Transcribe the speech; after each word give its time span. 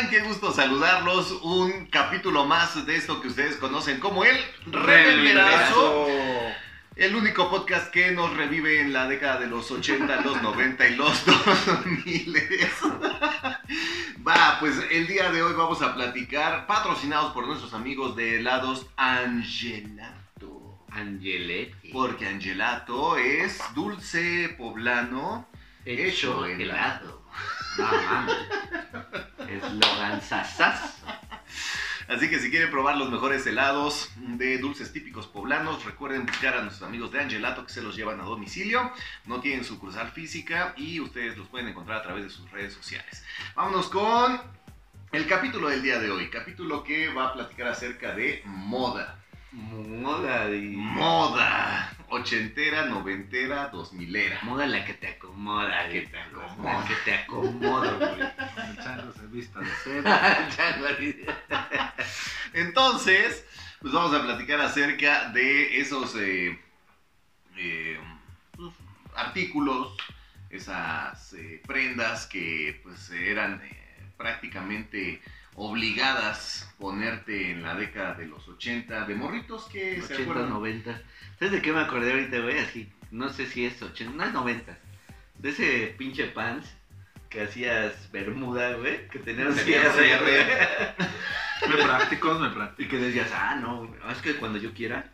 están? 0.00 0.10
Qué 0.10 0.20
gusto 0.20 0.52
saludarlos. 0.52 1.32
Un 1.42 1.86
capítulo 1.86 2.46
más 2.46 2.86
de 2.86 2.96
esto 2.96 3.20
que 3.20 3.28
ustedes 3.28 3.56
conocen 3.56 4.00
como 4.00 4.24
el 4.24 4.36
Reverberazo. 4.66 6.06
El 6.96 7.14
único 7.14 7.50
podcast 7.50 7.90
que 7.90 8.10
nos 8.10 8.36
revive 8.36 8.80
en 8.80 8.92
la 8.92 9.08
década 9.08 9.40
de 9.40 9.46
los 9.46 9.70
80, 9.70 10.20
los 10.22 10.42
90 10.42 10.88
y 10.88 10.96
los 10.96 11.24
2000. 11.26 12.36
Va, 14.26 14.56
pues 14.60 14.74
el 14.90 15.06
día 15.06 15.30
de 15.30 15.42
hoy 15.42 15.54
vamos 15.54 15.80
a 15.82 15.94
platicar, 15.94 16.66
patrocinados 16.66 17.32
por 17.32 17.46
nuestros 17.46 17.72
amigos 17.74 18.16
de 18.16 18.38
helados 18.38 18.86
Angelato. 18.96 20.84
Angeletti. 20.90 21.90
Porque 21.92 22.26
Angelato 22.26 23.16
es 23.16 23.60
dulce 23.74 24.54
poblano 24.58 25.48
hecho 25.84 26.44
helado. 26.46 27.19
No. 27.78 29.46
Eslogan 29.48 30.20
sasas. 30.22 30.96
Así 32.10 32.28
que 32.28 32.40
si 32.40 32.50
quieren 32.50 32.70
probar 32.70 32.96
los 32.96 33.08
mejores 33.08 33.46
helados 33.46 34.10
de 34.16 34.58
dulces 34.58 34.92
típicos 34.92 35.28
poblanos, 35.28 35.84
recuerden 35.84 36.26
buscar 36.26 36.56
a 36.56 36.62
nuestros 36.62 36.88
amigos 36.88 37.12
de 37.12 37.20
Angelato 37.20 37.64
que 37.64 37.72
se 37.72 37.82
los 37.82 37.94
llevan 37.94 38.20
a 38.20 38.24
domicilio. 38.24 38.92
No 39.26 39.40
tienen 39.40 39.64
sucursal 39.64 40.10
física 40.10 40.74
y 40.76 40.98
ustedes 40.98 41.38
los 41.38 41.46
pueden 41.46 41.68
encontrar 41.68 41.98
a 41.98 42.02
través 42.02 42.24
de 42.24 42.30
sus 42.30 42.50
redes 42.50 42.74
sociales. 42.74 43.24
Vámonos 43.54 43.88
con 43.88 44.40
el 45.12 45.26
capítulo 45.28 45.68
del 45.68 45.82
día 45.82 46.00
de 46.00 46.10
hoy. 46.10 46.28
Capítulo 46.30 46.82
que 46.82 47.10
va 47.10 47.28
a 47.28 47.32
platicar 47.32 47.68
acerca 47.68 48.12
de 48.12 48.42
moda. 48.44 49.16
Moda 49.52 50.46
de... 50.46 50.60
Moda. 50.62 51.92
Ochentera, 52.12 52.86
noventera, 52.86 53.68
dos 53.68 53.92
milera. 53.92 54.40
Moda 54.42 54.66
la 54.66 54.84
que 54.84 54.94
te 54.94 55.06
acomoda. 55.06 55.88
Que 55.88 56.02
te 56.02 56.18
acomoda. 56.18 56.80
La 56.80 56.84
que 56.86 56.94
te 57.04 57.14
acomoda, 57.14 57.92
güey. 57.92 58.76
Chango 58.84 59.12
se 59.12 59.26
vista 59.28 59.60
de 59.60 61.26
Entonces, 62.52 63.46
pues 63.80 63.92
vamos 63.92 64.12
a 64.12 64.22
platicar 64.24 64.60
acerca 64.60 65.30
de 65.30 65.80
esos 65.80 66.16
eh, 66.16 66.58
eh, 67.56 68.00
pues, 68.56 68.74
artículos, 69.14 69.96
esas 70.50 71.32
eh, 71.34 71.62
prendas 71.64 72.26
que 72.26 72.80
pues 72.82 73.08
eran 73.10 73.62
prácticamente 74.16 75.22
obligadas 75.54 76.72
ponerte 76.78 77.50
en 77.50 77.62
la 77.62 77.74
década 77.74 78.14
de 78.14 78.26
los 78.26 78.46
80 78.48 79.04
de 79.06 79.14
morritos 79.14 79.64
que 79.66 79.96
se 79.96 80.14
80, 80.14 80.22
acuerdan 80.22 80.50
90. 80.50 81.02
¿Sabes 81.38 81.52
de 81.52 81.62
qué 81.62 81.72
me 81.72 81.80
acordé 81.80 82.12
ahorita, 82.12 82.38
güey? 82.40 82.58
Así, 82.58 82.90
no 83.10 83.28
sé 83.28 83.46
si 83.46 83.66
es 83.66 83.80
80, 83.82 84.14
no 84.14 84.24
es 84.24 84.32
90. 84.32 84.78
De 85.38 85.48
ese 85.50 85.94
pinche 85.98 86.26
pants 86.26 86.68
que 87.28 87.42
hacías 87.42 88.10
bermuda, 88.10 88.74
güey, 88.74 89.08
que 89.08 89.20
tenías 89.20 89.56
ahí 89.58 89.74
güey. 90.20 90.44
Me 91.68 91.84
prácticos, 91.84 92.40
me 92.40 92.48
Y 92.48 92.50
prácticos. 92.52 92.90
que 92.90 92.96
decías, 92.98 93.30
ah, 93.34 93.54
no, 93.56 93.86
güey, 93.86 94.00
es 94.10 94.18
que 94.22 94.36
cuando 94.36 94.58
yo 94.58 94.72
quiera, 94.72 95.12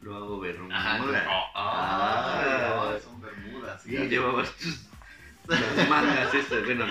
lo 0.00 0.16
hago 0.16 0.40
bermuda. 0.40 0.76
Ajá, 0.76 0.96
entonces, 0.96 1.22
oh, 1.28 1.50
ah, 1.54 2.92
no, 2.94 2.98
son 2.98 3.20
bermudas. 3.20 3.86
Y 3.86 3.90
sí, 3.90 4.08
llevabas 4.08 4.50
tus 4.56 4.88
las 5.48 5.88
mangas 5.88 6.34
estas, 6.34 6.64
bueno, 6.64 6.86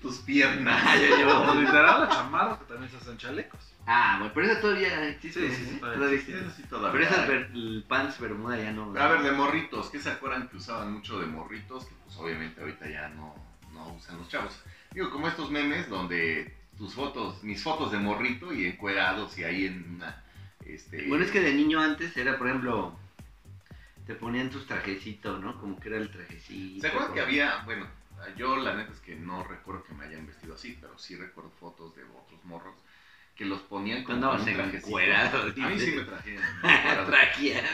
tus 0.00 0.18
piernas. 0.18 0.82
ah, 0.86 0.96
yo 0.96 1.26
Como 1.46 1.60
literal, 1.60 2.00
las 2.02 2.10
chamarras 2.16 2.58
que 2.58 2.64
también 2.66 2.90
se 2.90 2.96
hacen 2.98 3.16
chalecos. 3.18 3.60
Ah, 3.86 4.16
bueno, 4.18 4.32
pero 4.34 4.46
esa 4.46 4.60
todavía 4.60 5.08
existe. 5.08 5.48
Sí, 5.50 5.56
sí, 5.56 5.64
sí, 5.66 5.74
¿eh? 5.74 5.78
todavía 5.80 5.96
Todavía 5.98 6.18
existe. 6.18 6.32
existe. 6.40 6.46
Eso 6.46 6.62
sí 6.62 6.68
todavía 6.68 7.08
Pero 7.10 7.22
hay. 7.22 7.28
ver- 7.28 7.50
el 7.52 7.84
pants 7.88 8.20
bermuda 8.20 8.56
ya 8.56 8.72
no. 8.72 8.94
A 8.96 9.08
ver, 9.08 9.22
de 9.22 9.32
morritos, 9.32 9.90
¿qué 9.90 9.98
se 9.98 10.10
acuerdan 10.10 10.48
que 10.48 10.56
usaban 10.56 10.92
mucho 10.92 11.18
de 11.18 11.26
morritos? 11.26 11.86
Que 11.86 11.94
pues 12.04 12.16
obviamente 12.16 12.60
ahorita 12.60 12.88
ya 12.88 13.08
no, 13.08 13.34
no 13.72 13.92
usan 13.94 14.18
los 14.18 14.28
chavos. 14.28 14.56
Digo, 14.92 15.10
como 15.10 15.26
estos 15.26 15.50
memes 15.50 15.88
donde 15.88 16.56
tus 16.78 16.94
fotos, 16.94 17.42
mis 17.42 17.62
fotos 17.62 17.90
de 17.92 17.98
morrito 17.98 18.52
y 18.52 18.66
encuerados 18.66 19.36
y 19.38 19.44
ahí 19.44 19.66
en 19.66 19.96
una... 19.96 20.22
Este, 20.64 21.08
Bueno, 21.08 21.24
es 21.24 21.30
que 21.32 21.40
de 21.40 21.52
niño 21.54 21.80
antes 21.80 22.16
era, 22.16 22.38
por 22.38 22.46
ejemplo, 22.46 22.96
te 24.06 24.14
ponían 24.14 24.50
tus 24.50 24.66
trajecitos, 24.66 25.40
¿no? 25.40 25.58
Como 25.60 25.78
que 25.78 25.88
era 25.88 25.98
el 25.98 26.10
trajecito. 26.10 26.80
¿Se 26.80 26.88
acuerdan 26.88 27.14
que 27.14 27.20
había, 27.20 27.62
bueno, 27.64 27.86
yo 28.36 28.56
la 28.56 28.74
neta 28.74 28.92
es 28.92 29.00
que 29.00 29.14
no 29.16 29.44
recuerdo 29.44 29.84
que 29.84 29.94
me 29.94 30.04
hayan 30.04 30.26
vestido 30.26 30.54
así, 30.54 30.78
pero 30.80 30.98
sí 30.98 31.16
recuerdo 31.16 31.50
fotos 31.50 31.94
de 31.96 32.02
otros 32.04 32.44
morros 32.44 32.74
que 33.36 33.44
los 33.44 33.60
ponían 33.62 34.04
con 34.04 34.16
Andabas 34.16 34.42
un 34.42 34.48
encuerado. 34.48 35.42
A 35.42 35.68
mí 35.68 35.78
sí 35.78 35.92
me 35.92 36.04
trajeron. 36.04 36.44
Trajían. 37.06 37.64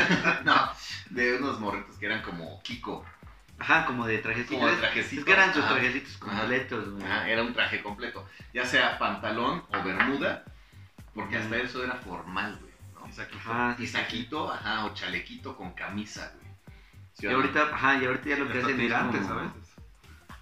no, 0.44 0.70
de 1.10 1.36
unos 1.36 1.58
morritos 1.58 1.96
que 1.96 2.06
eran 2.06 2.22
como 2.22 2.62
Kiko. 2.62 3.04
Ajá, 3.58 3.86
como 3.86 4.06
de 4.06 4.18
trajecito. 4.18 4.54
Como 4.54 4.68
de 4.68 4.76
trajecito. 4.76 5.20
Es 5.20 5.26
que 5.26 5.32
eran 5.32 5.52
sus 5.52 5.64
Ajá. 5.64 5.74
trajecitos 5.74 6.20
boletos, 6.20 6.90
güey. 6.90 7.04
Ajá, 7.04 7.28
era 7.28 7.42
un 7.42 7.52
traje 7.52 7.82
completo. 7.82 8.28
Ya 8.54 8.64
sea 8.64 8.98
pantalón 8.98 9.64
o 9.68 9.82
bermuda, 9.82 10.44
porque 11.12 11.36
hasta 11.36 11.56
eso 11.56 11.82
era 11.82 11.94
formal, 11.94 12.56
güey. 12.60 12.67
¿No? 13.08 13.12
Y 13.12 13.16
saquito. 13.16 13.38
Ajá, 13.50 13.76
Y 13.78 13.86
saquito, 13.86 14.52
ajá, 14.52 14.84
o 14.84 14.94
chalequito 14.94 15.56
con 15.56 15.72
camisa, 15.72 16.32
güey. 16.36 16.48
¿Sí 17.14 17.26
Y 17.26 17.30
ahorita, 17.30 17.74
ajá, 17.74 18.00
y 18.02 18.06
ahorita 18.06 18.28
ya 18.28 18.36
lo 18.36 18.48
que 18.52 18.58
hacen 18.58 18.80
es 18.80 18.92
como, 18.92 19.10
a 19.38 19.42
veces. 19.42 19.74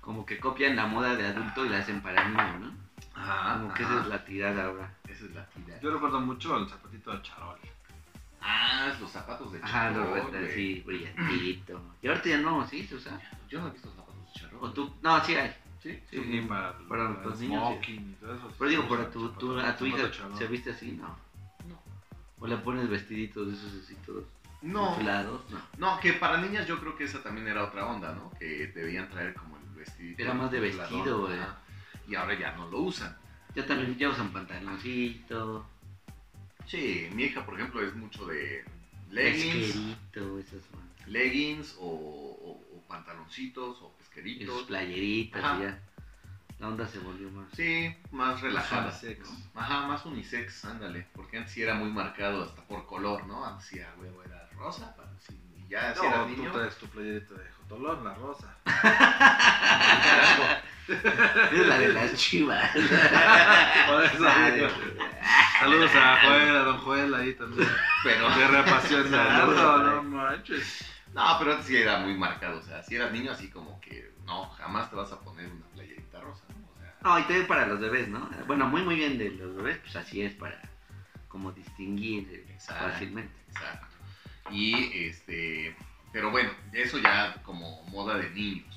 como 0.00 0.26
que 0.26 0.38
copian 0.38 0.76
la 0.76 0.86
moda 0.86 1.14
de 1.16 1.26
adulto 1.26 1.64
y 1.64 1.68
la 1.70 1.78
hacen 1.78 2.00
para 2.02 2.28
niño, 2.28 2.58
¿no? 2.58 2.74
Ajá, 3.14 3.54
Como 3.60 3.72
que 3.74 3.82
ajá. 3.82 3.92
esa 3.94 4.02
es 4.02 4.08
la 4.08 4.24
tirada 4.24 4.64
ahora. 4.66 4.94
Esa 5.08 5.24
es 5.24 5.34
la 5.34 5.46
tira. 5.46 5.80
Yo 5.80 5.90
recuerdo 5.90 6.20
mucho 6.20 6.56
el 6.58 6.68
zapatito 6.68 7.12
de 7.12 7.22
charol. 7.22 7.58
Ah, 8.42 8.92
los 9.00 9.10
zapatos 9.10 9.52
de 9.52 9.60
Ajá, 9.62 9.90
los 9.90 10.06
charol, 10.06 10.30
güey. 10.30 10.52
sí, 10.52 10.82
brillantito. 10.86 11.80
Y 12.02 12.08
ahorita 12.08 12.28
ya 12.28 12.38
no, 12.38 12.66
sí, 12.68 12.86
se 12.86 12.94
usa. 12.96 13.18
Yo 13.48 13.60
no 13.60 13.68
he 13.68 13.70
visto 13.70 13.90
zapatos 13.90 14.14
de 14.26 14.40
charol. 14.40 14.58
O 14.64 14.70
tú, 14.72 14.94
no, 15.02 15.24
sí 15.24 15.34
hay. 15.34 15.54
¿Sí? 15.82 16.02
Sí, 16.10 16.20
Sí, 16.22 16.40
para, 16.48 16.76
para 16.88 17.10
los 17.10 17.38
niños, 17.40 17.62
smoking 17.62 18.10
y 18.10 18.14
todo 18.14 18.34
eso. 18.34 18.52
Pero 18.58 18.70
digo, 18.70 18.88
para 18.88 19.10
tu, 19.10 19.28
tu- 19.30 19.58
a 19.58 19.76
tu 19.76 19.86
hija 19.86 20.02
de 20.02 20.10
charol. 20.10 20.36
se 20.36 20.46
viste 20.46 20.70
así. 20.72 20.92
No. 20.92 21.16
O 22.38 22.46
le 22.46 22.56
pones 22.58 22.88
vestiditos 22.88 23.46
de 23.48 23.54
esos 23.54 23.82
así 23.84 23.94
todos 24.04 24.24
No, 24.62 24.90
inflados, 24.96 25.40
no. 25.50 25.60
no, 25.78 26.00
que 26.00 26.12
para 26.14 26.38
niñas 26.40 26.66
yo 26.66 26.78
creo 26.80 26.96
que 26.96 27.04
esa 27.04 27.22
también 27.22 27.48
era 27.48 27.64
otra 27.64 27.86
onda, 27.86 28.12
¿no? 28.14 28.30
Que 28.38 28.66
debían 28.68 29.08
traer 29.08 29.34
como 29.34 29.56
el 29.56 29.64
vestido. 29.74 30.14
Era 30.18 30.34
más 30.34 30.50
de 30.50 30.60
vestido, 30.60 31.20
güey. 31.26 31.38
Y 32.08 32.14
ahora 32.14 32.38
ya 32.38 32.52
no 32.52 32.68
lo 32.70 32.80
usan. 32.80 33.16
Ya 33.54 33.64
también 33.66 33.96
ya 33.96 34.10
usan 34.10 34.32
pantaloncito, 34.32 35.66
Sí, 36.66 37.08
mi 37.14 37.24
hija, 37.24 37.46
por 37.46 37.54
ejemplo, 37.54 37.80
es 37.80 37.94
mucho 37.94 38.26
de 38.26 38.64
leggings, 39.10 39.66
pesquerito, 39.72 40.38
esas 40.40 40.62
son. 40.68 40.80
leggings 41.12 41.76
o, 41.78 41.86
o- 41.86 42.76
o 42.76 42.82
pantaloncitos 42.88 43.76
o 43.80 43.86
Esos 43.86 43.92
pesqueritos. 43.98 44.62
playeritas 44.64 45.44
Ajá. 45.44 45.58
y 45.58 45.62
ya. 45.62 45.82
La 46.58 46.68
onda 46.68 46.86
se 46.88 46.98
volvió 47.00 47.30
más. 47.30 47.48
Sí, 47.54 47.94
más 48.12 48.40
relajada. 48.40 48.84
unisex. 48.88 49.30
¿no? 49.54 49.60
Ajá, 49.60 49.86
más 49.86 50.04
unisex, 50.06 50.64
ándale. 50.64 51.06
Porque 51.14 51.36
antes 51.38 51.52
sí 51.52 51.62
era 51.62 51.74
muy 51.74 51.90
marcado 51.90 52.42
hasta 52.44 52.62
por 52.62 52.86
color, 52.86 53.26
¿no? 53.26 53.44
Antes 53.44 53.66
sí, 53.66 53.78
a 53.80 53.92
huevo, 54.00 54.22
era 54.22 54.48
rosa. 54.56 54.94
para- 54.96 55.10
sí, 55.20 55.38
y 55.56 55.68
ya 55.68 55.94
si 55.94 56.06
eras 56.06 56.18
No, 56.20 56.26
niño. 56.28 56.50
tú 56.50 56.58
traes 56.58 56.76
tu 56.78 56.86
playerita 56.88 57.34
de 57.34 57.50
Jotolón, 57.52 58.04
la 58.04 58.14
rosa. 58.14 58.56
Es 60.88 61.66
la 61.66 61.78
de 61.78 61.88
las 61.92 62.14
chivas. 62.14 62.70
Por 62.70 64.04
eso 64.04 64.18
digo. 64.18 64.66
de- 64.68 64.70
Saludos 65.58 65.90
a 65.96 66.18
Joel, 66.22 66.56
a 66.56 66.60
Don 66.60 66.78
Joel 66.78 67.14
ahí 67.14 67.34
también. 67.34 67.68
Pero, 68.04 68.32
Guerra 68.36 68.60
apasionado, 68.60 69.56
Saludos, 69.56 69.94
no 69.94 70.02
manches. 70.04 70.84
no, 71.12 71.36
pero 71.40 71.52
antes 71.52 71.66
sí 71.66 71.76
era 71.76 71.98
muy 71.98 72.14
marcado. 72.14 72.58
O 72.60 72.62
sea, 72.62 72.82
si 72.84 72.94
eras 72.94 73.10
niño, 73.10 73.32
así 73.32 73.50
como 73.50 73.80
que 73.80 74.14
no, 74.24 74.48
jamás 74.50 74.88
te 74.90 74.94
vas 74.96 75.10
a 75.10 75.18
poner 75.20 75.46
una 75.50 75.66
No, 77.02 77.18
y 77.18 77.22
también 77.22 77.46
para 77.46 77.66
los 77.66 77.78
bebés, 77.80 78.08
¿no? 78.08 78.28
Bueno, 78.46 78.66
muy 78.66 78.82
muy 78.82 78.96
bien 78.96 79.18
de 79.18 79.30
los 79.30 79.54
bebés, 79.56 79.78
pues 79.78 79.96
así 79.96 80.22
es 80.22 80.34
para 80.34 80.60
como 81.28 81.52
distinguir 81.52 82.28
eh, 82.30 82.46
Exacto. 82.54 82.84
fácilmente. 82.90 83.34
Exacto. 83.50 83.86
Y 84.50 84.74
este, 85.06 85.76
pero 86.12 86.30
bueno, 86.30 86.50
eso 86.72 86.98
ya 86.98 87.42
como 87.42 87.82
moda 87.88 88.16
de 88.18 88.30
niños. 88.30 88.72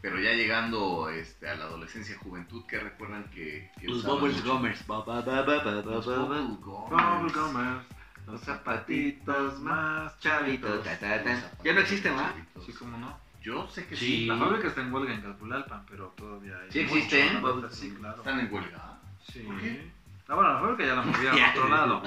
Pero 0.00 0.20
ya 0.20 0.32
llegando 0.32 1.10
este, 1.10 1.48
a 1.48 1.56
la 1.56 1.64
adolescencia 1.64 2.16
juventud, 2.18 2.64
¿qué 2.68 2.78
recuerdan 2.78 3.24
que, 3.30 3.68
que 3.80 3.88
Los 3.88 4.04
bubbles 4.04 4.44
gummers. 4.44 4.86
Ba, 4.86 4.98
Los 4.98 5.06
ba, 5.06 5.42
ba. 5.42 5.42
bubble 5.42 6.56
gummers. 6.62 6.88
Bubblegumers, 6.88 7.84
los 8.26 8.40
zapatitos 8.42 9.58
más 9.60 10.16
Chavito, 10.20 10.68
chavitos. 10.68 10.84
ta, 10.84 10.98
ta, 11.00 11.16
Los 11.16 11.40
ta. 11.40 11.50
Ya 11.64 11.72
no 11.72 11.80
existen, 11.80 12.16
chavitos. 12.16 12.64
Sí, 12.64 12.72
como 12.72 12.96
no. 12.96 13.18
Yo 13.42 13.68
sé 13.68 13.86
que 13.86 13.96
Sí. 13.96 14.06
sí. 14.06 14.26
La 14.26 14.36
fábrica 14.36 14.68
está 14.68 14.80
en 14.82 14.92
huelga 14.92 15.14
en 15.14 15.22
Calpulalpan, 15.22 15.86
pero 15.88 16.08
todavía 16.16 16.58
hay. 16.58 16.70
Sí 16.72 16.80
existen, 16.80 17.42
la 17.42 17.70
Sí, 17.70 17.94
claro. 17.98 18.16
Están 18.18 18.40
en 18.40 18.52
huelga. 18.52 18.98
Sí. 19.32 19.40
¿Por 19.40 19.60
qué? 19.60 19.90
Ah, 20.28 20.34
bueno, 20.34 20.52
la 20.54 20.60
fábrica 20.60 20.84
ya 20.86 20.94
la 20.96 21.02
movieron 21.02 21.38
a 21.40 21.50
otro 21.50 21.68
lado. 21.68 22.02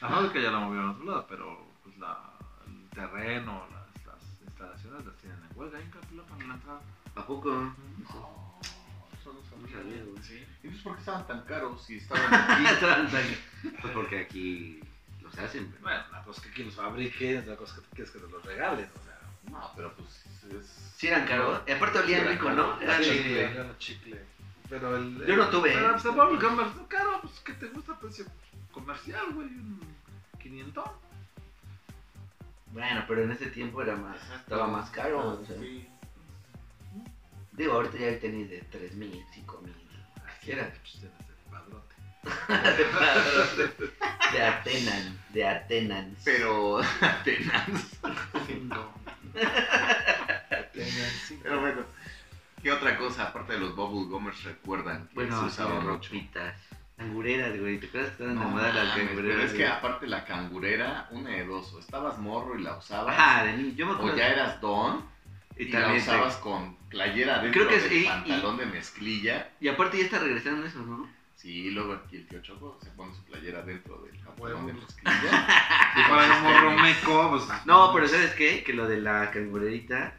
La 0.00 0.08
fábrica 0.08 0.40
ya 0.40 0.50
la 0.50 0.58
movieron 0.60 0.88
a 0.88 0.92
otro 0.92 1.04
lado, 1.04 1.26
pero 1.28 1.66
pues 1.82 1.96
la, 1.98 2.18
el 2.66 2.88
terreno, 2.90 3.66
las, 3.72 4.06
las 4.06 4.22
instalaciones 4.44 5.04
las 5.06 5.16
tienen 5.16 5.38
en 5.50 5.58
huelga 5.58 5.80
en 5.80 5.90
Calpulalpan 5.90 6.40
en 6.42 6.48
la 6.48 6.54
entrada. 6.54 6.80
¿A 7.16 7.26
poco? 7.26 7.50
No, 7.52 7.74
eso 9.18 9.32
no 9.32 9.68
sabía. 9.68 10.02
güey. 10.04 10.22
Sí. 10.22 10.44
¿Y 10.62 10.68
pues 10.68 10.82
por 10.82 10.94
qué 10.94 10.98
estaban 11.00 11.26
tan 11.26 11.42
caros 11.42 11.82
si 11.84 11.96
estaban 11.96 12.34
aquí? 12.34 12.64
Pues 13.80 13.92
porque 13.94 14.20
aquí 14.20 14.80
los 15.22 15.38
hacen. 15.38 15.68
pero- 15.70 15.82
Bueno, 15.82 16.02
una 16.10 16.22
cosa 16.22 16.42
que 16.42 16.48
aquí 16.50 16.64
los 16.64 16.74
fabriquen, 16.74 17.38
otra 17.42 17.56
cosa 17.56 17.76
que 17.76 17.96
quieres 17.96 18.10
que 18.12 18.18
te 18.18 18.28
los 18.28 18.44
regalen, 18.44 18.90
o 19.00 19.04
sea. 19.04 19.13
No, 19.50 19.70
pero 19.76 19.94
pues 19.94 20.08
es... 20.52 20.66
Sí 20.96 21.08
eran 21.08 21.26
caros. 21.26 21.62
Y 21.66 21.72
aparte 21.72 21.98
olían 21.98 22.26
rico, 22.28 22.50
¿no? 22.50 22.78
los- 22.80 23.00
chicle. 23.00 23.40
Era 23.52 23.78
chicle. 23.78 24.24
Pero 24.68 24.96
el. 24.96 25.24
Yo 25.26 25.36
no 25.36 25.48
tuve, 25.50 25.72
Pero 25.72 25.86
¿eh? 25.88 25.92
pues, 25.92 26.04
el 26.06 26.10
Bubble 26.12 26.38
caro, 26.88 27.20
pues 27.20 27.34
que 27.40 27.52
te 27.52 27.66
gusta 27.68 27.98
precio 27.98 28.24
comercial, 28.72 29.26
güey. 29.34 29.46
Un 29.48 29.80
500. 30.42 30.84
Bueno, 32.72 33.04
pero 33.06 33.22
en 33.22 33.30
ese 33.30 33.46
tiempo 33.48 33.82
era 33.82 33.94
más, 33.94 34.16
estaba 34.36 34.66
más 34.66 34.90
caro. 34.90 35.40
O 35.40 35.46
sea. 35.46 35.56
sí. 35.58 35.86
Digo, 37.52 37.74
ahorita 37.74 37.98
ya 37.98 38.18
tenéis 38.18 38.50
de 38.50 38.62
3 38.70 38.94
mil, 38.96 39.24
5 39.32 39.60
mil. 39.62 39.74
Quisiera. 40.40 40.68
Pues 40.70 40.92
tienes 40.92 41.12
el 41.28 41.50
padrote. 41.50 41.94
De 44.32 44.42
Atenan, 44.42 45.18
de 45.32 45.46
Atenan. 45.46 46.16
Pero 46.24 46.78
Atenas. 47.00 47.68
Cinco. 48.46 48.92
Pero 51.42 51.60
bueno, 51.60 51.82
¿qué 52.62 52.72
otra 52.72 52.96
cosa 52.96 53.24
aparte 53.24 53.54
de 53.54 53.60
los 53.60 53.74
bubble 53.76 54.08
gummers 54.10 54.42
recuerdan 54.44 55.08
que 55.08 55.14
Bueno, 55.14 55.30
se 55.40 55.46
así 55.46 55.54
usaba 55.54 55.74
de 55.74 55.80
mucho? 55.80 56.08
ropitas. 56.12 56.56
Cangureras, 56.96 57.58
güey. 57.58 57.78
¿Te 57.80 57.86
acuerdas 57.88 58.10
que 58.16 58.22
estaban 58.22 58.38
de 58.38 58.44
moda 58.46 58.72
las 58.72 58.96
cangureras? 58.96 59.36
pero 59.36 59.42
es 59.42 59.52
que 59.52 59.66
aparte 59.66 60.06
la 60.06 60.24
cangurera, 60.24 61.08
una 61.10 61.30
de 61.30 61.44
dos, 61.44 61.72
o 61.74 61.80
estabas 61.80 62.18
morro 62.18 62.56
y 62.58 62.62
la 62.62 62.76
usabas, 62.76 63.18
Ajá, 63.18 63.44
de 63.44 63.56
niño. 63.56 63.74
Yo 63.74 63.86
me 63.86 63.92
o 63.92 63.96
acuerdo. 63.96 64.16
ya 64.16 64.28
eras 64.28 64.60
don 64.60 65.04
y, 65.56 65.64
y 65.64 65.68
la 65.70 65.92
usabas 65.92 66.36
con 66.36 66.76
playera 66.88 67.40
dentro 67.40 67.66
Creo 67.66 67.68
que 67.68 67.80
del 67.80 67.90
sí, 67.90 68.04
y- 68.04 68.08
pantalón 68.08 68.56
de 68.58 68.66
mezclilla. 68.66 69.50
Y 69.60 69.66
aparte 69.68 69.98
ya 69.98 70.04
está 70.04 70.18
regresando 70.20 70.64
eso, 70.66 70.78
¿no? 70.80 71.08
Sí, 71.44 71.70
luego 71.72 71.92
aquí 71.92 72.16
el 72.16 72.26
tío 72.26 72.40
Choco 72.40 72.78
se 72.82 72.88
pone 72.92 73.14
su 73.14 73.22
playera 73.24 73.60
dentro 73.62 73.98
del 73.98 74.18
pantalón 74.20 74.66
de 74.66 74.72
mezclilla. 74.72 75.46
Si 75.94 76.02
fuera 76.04 76.36
un 76.38 76.42
morro 76.42 76.70
meco, 76.82 77.30
pues. 77.32 77.66
No, 77.66 77.92
pero 77.92 78.08
¿sabes 78.08 78.32
qué? 78.32 78.64
Que 78.64 78.72
lo 78.72 78.88
de 78.88 78.98
la 79.02 79.30
cangurerita 79.30 80.14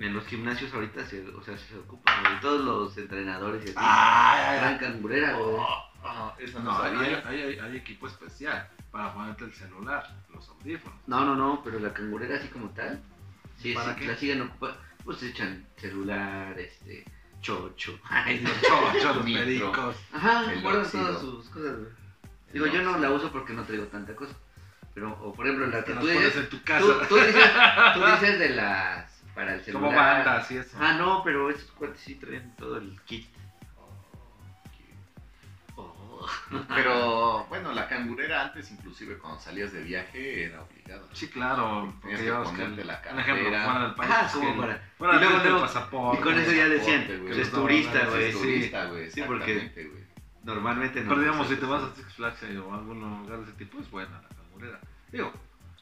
en 0.00 0.12
los 0.12 0.26
gimnasios 0.26 0.74
ahorita 0.74 1.06
se, 1.06 1.24
o 1.28 1.40
sea, 1.44 1.56
se 1.56 1.76
ocupa, 1.78 2.12
güey. 2.20 2.40
Todos 2.40 2.64
los 2.64 2.98
entrenadores 2.98 3.60
y 3.64 3.68
así. 3.68 3.74
¡Ay! 3.76 4.58
Traen 4.58 4.78
cangurera, 4.78 5.34
güey. 5.34 5.54
Oh, 5.56 5.84
oh, 6.02 6.32
eso 6.40 6.58
no, 6.58 6.72
No, 6.72 6.82
hay, 6.82 6.94
sabía. 6.96 7.22
hay, 7.28 7.40
hay- 7.42 7.58
hay 7.60 7.76
equipo 7.76 8.08
especial 8.08 8.68
para 8.90 9.14
ponerte 9.14 9.44
el 9.44 9.52
celular, 9.54 10.04
los 10.34 10.48
audífonos. 10.48 10.98
No, 11.06 11.24
no, 11.24 11.36
no, 11.36 11.62
pero 11.62 11.78
la 11.78 11.92
cangurera 11.92 12.36
así 12.38 12.48
como 12.48 12.70
tal. 12.70 13.00
Sí, 13.58 13.72
¿Para 13.72 13.94
sí, 13.94 14.00
qué? 14.00 14.06
la 14.08 14.16
siguen 14.16 14.42
ocupando. 14.42 14.78
Pues 15.04 15.22
echan 15.22 15.64
celular, 15.76 16.58
este, 16.58 17.04
chocho. 17.44 17.98
Ay. 18.08 18.40
Los 18.42 18.60
chochos, 18.62 19.16
los 19.16 19.24
pericos. 19.24 19.96
Ajá, 20.12 20.44
óxido. 20.64 21.04
todas 21.04 21.20
sus 21.20 21.48
cosas, 21.50 21.76
güey. 21.76 21.90
Digo, 22.52 22.66
yo 22.66 22.82
no 22.82 22.98
la 22.98 23.10
uso 23.10 23.30
porque 23.30 23.52
no 23.52 23.64
traigo 23.64 23.84
tanta 23.86 24.16
cosa. 24.16 24.34
Pero, 24.94 25.12
o 25.20 25.32
por 25.32 25.46
ejemplo, 25.46 25.66
la 25.66 25.84
que 25.84 25.92
tú 25.92 26.06
dices, 26.06 26.36
en 26.36 26.48
tu 26.48 26.58
tú, 26.58 26.64
casa. 26.64 27.08
tú 27.08 27.16
dices, 27.16 27.34
tú 27.94 28.00
dices 28.12 28.38
de 28.38 28.48
las, 28.50 29.22
para 29.34 29.54
el 29.54 29.64
celular. 29.64 29.90
Como 29.90 29.96
bandas 29.96 30.50
y 30.50 30.56
eso. 30.58 30.76
Ah, 30.80 30.94
no, 30.96 31.22
pero 31.24 31.50
esos 31.50 31.70
cuates 31.72 32.00
sí 32.00 32.14
traen 32.14 32.54
todo 32.56 32.78
el 32.78 32.98
kit. 33.04 33.28
Pero 36.68 37.44
bueno, 37.46 37.72
la 37.72 37.88
cangurera 37.88 38.42
antes, 38.42 38.70
inclusive 38.70 39.18
cuando 39.18 39.40
salías 39.40 39.72
de 39.72 39.82
viaje, 39.82 40.44
era 40.44 40.62
obligada. 40.62 41.02
Sí, 41.12 41.28
claro. 41.28 41.94
Tenías 42.02 42.20
que 42.20 42.30
ponerte 42.32 42.82
que- 42.82 42.84
la 42.84 43.02
Un 43.12 43.18
ejemplo, 43.20 43.50
cartera. 43.50 43.64
fuera 43.64 43.84
del 43.86 43.94
país. 43.94 44.10
Pues, 44.20 44.32
como 44.32 44.60
para. 44.60 44.90
Fuera 44.98 45.14
y 45.16 45.18
luego, 45.20 45.38
del 45.40 45.60
pasaporte. 45.60 46.20
y 46.20 46.22
con 46.22 46.38
eso 46.38 46.52
ya 46.52 46.68
decían 46.68 47.02
eres 47.02 47.38
Los 47.38 47.50
turista, 47.50 48.06
güey. 48.06 48.24
Es 48.24 48.32
turista, 48.38 48.84
güey. 48.86 49.10
Sí, 49.10 49.22
porque-. 49.26 49.94
Normalmente 50.42 51.00
no. 51.00 51.08
Pero 51.08 51.20
digamos, 51.22 51.48
si 51.48 51.54
pues, 51.54 51.60
te 51.60 51.66
vas 51.72 51.82
a 51.84 51.94
Six 51.94 52.14
Flags 52.14 52.42
o 52.42 52.72
a 52.72 52.76
algún 52.76 53.00
lugar 53.00 53.38
de 53.38 53.44
ese 53.44 53.52
tipo, 53.54 53.78
es 53.80 53.90
buena 53.90 54.20
la 54.20 54.28
cangurera. 54.28 54.80
Digo, 55.10 55.32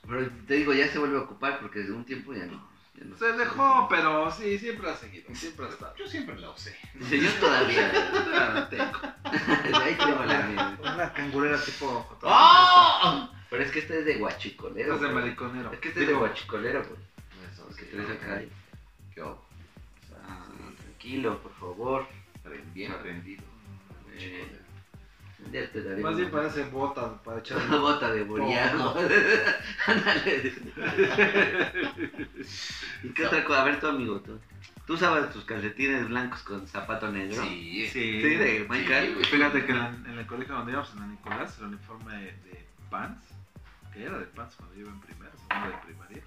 Pero 0.09 0.29
te 0.47 0.55
digo, 0.55 0.73
ya 0.73 0.89
se 0.89 0.99
vuelve 0.99 1.17
a 1.19 1.23
ocupar 1.23 1.59
porque 1.61 1.81
desde 1.81 1.93
un 1.93 2.05
tiempo 2.05 2.33
ya 2.33 2.47
no. 2.47 2.72
Se 3.19 3.33
dejó, 3.33 3.87
pero 3.89 4.31
sí, 4.31 4.59
siempre 4.59 4.91
ha 4.91 4.97
seguido, 4.97 5.35
siempre 5.35 5.67
ha 5.67 5.69
estado. 5.69 5.95
Yo 5.97 6.07
siempre 6.07 6.39
la 6.39 6.51
usé. 6.51 6.77
Dice, 6.95 7.21
yo 7.21 7.31
todavía. 7.35 7.93
Ah, 8.35 8.69
tengo. 8.69 9.01
Ahí 9.81 9.95
tengo 9.95 10.25
la 10.25 10.43
mía. 10.43 10.79
Una 10.81 11.13
cangurera 11.13 11.63
tipo. 11.63 12.07
¡Oh! 12.23 13.29
Pero 13.51 13.63
es 13.63 13.71
que 13.71 13.81
este 13.81 14.01
es 14.01 14.05
de 14.07 14.15
guachicolero. 14.17 14.95
Es 14.95 15.01
de 15.01 15.07
güey. 15.09 15.23
mariconero. 15.23 15.73
Es 15.73 15.79
que 15.81 15.89
este 15.89 16.03
es 16.03 16.09
de 16.09 16.15
guachicolero, 16.15 16.83
pues. 16.83 17.01
Eso 17.53 17.69
sí, 17.77 17.85
traes 17.91 18.11
acá. 18.11 18.43
¿Qué? 19.15 19.23
Ah, 19.23 20.47
tranquilo, 20.79 21.39
por 21.43 21.53
favor. 21.55 22.07
Bien 22.75 22.93
aprendido. 22.93 23.43
Eh, 24.15 24.62
Ya 25.51 25.71
te 25.71 25.83
daré 25.83 26.03
Más 26.03 26.17
bien 26.17 26.31
parece 26.31 26.65
bota 26.65 27.23
para 27.23 27.41
echar. 27.41 27.59
Una 27.67 27.77
bota 27.79 28.13
de. 28.13 28.23
Ándale. 29.87 30.53
¿Y 33.03 33.09
qué 33.11 33.27
otra 33.27 33.45
cosa? 33.45 33.63
A 33.63 33.65
ver, 33.65 33.81
tu 33.81 33.87
amigo, 33.87 34.21
tú. 34.21 34.39
¿Tú 34.87 34.95
usabas 34.95 35.33
tus 35.33 35.45
calcetines 35.45 36.09
blancos 36.09 36.43
con 36.43 36.67
zapato 36.67 37.11
negro? 37.11 37.43
Sí, 37.43 37.89
Sí, 37.93 38.21
Sí, 38.23 38.37
de 38.37 38.67
Michael. 38.69 39.17
Fíjate 39.27 39.65
que 39.65 39.73
en, 39.73 39.79
el- 39.79 40.07
en 40.07 40.19
el 40.19 40.27
colegio 40.27 40.55
donde 40.55 40.73
íbamos, 40.73 40.93
en 40.93 41.01
la 41.01 41.07
Nicolás, 41.07 41.59
el 41.59 41.65
uniforme 41.67 42.15
de 42.17 42.69
pants, 42.91 43.25
que 43.93 44.05
era 44.05 44.19
de 44.19 44.27
pants 44.27 44.57
cuando 44.57 44.75
yo 44.75 44.83
iba 44.83 44.91
en 44.91 45.01
primero, 45.01 45.33
segundo 45.49 45.69
de 45.77 45.83
primaria, 45.85 46.23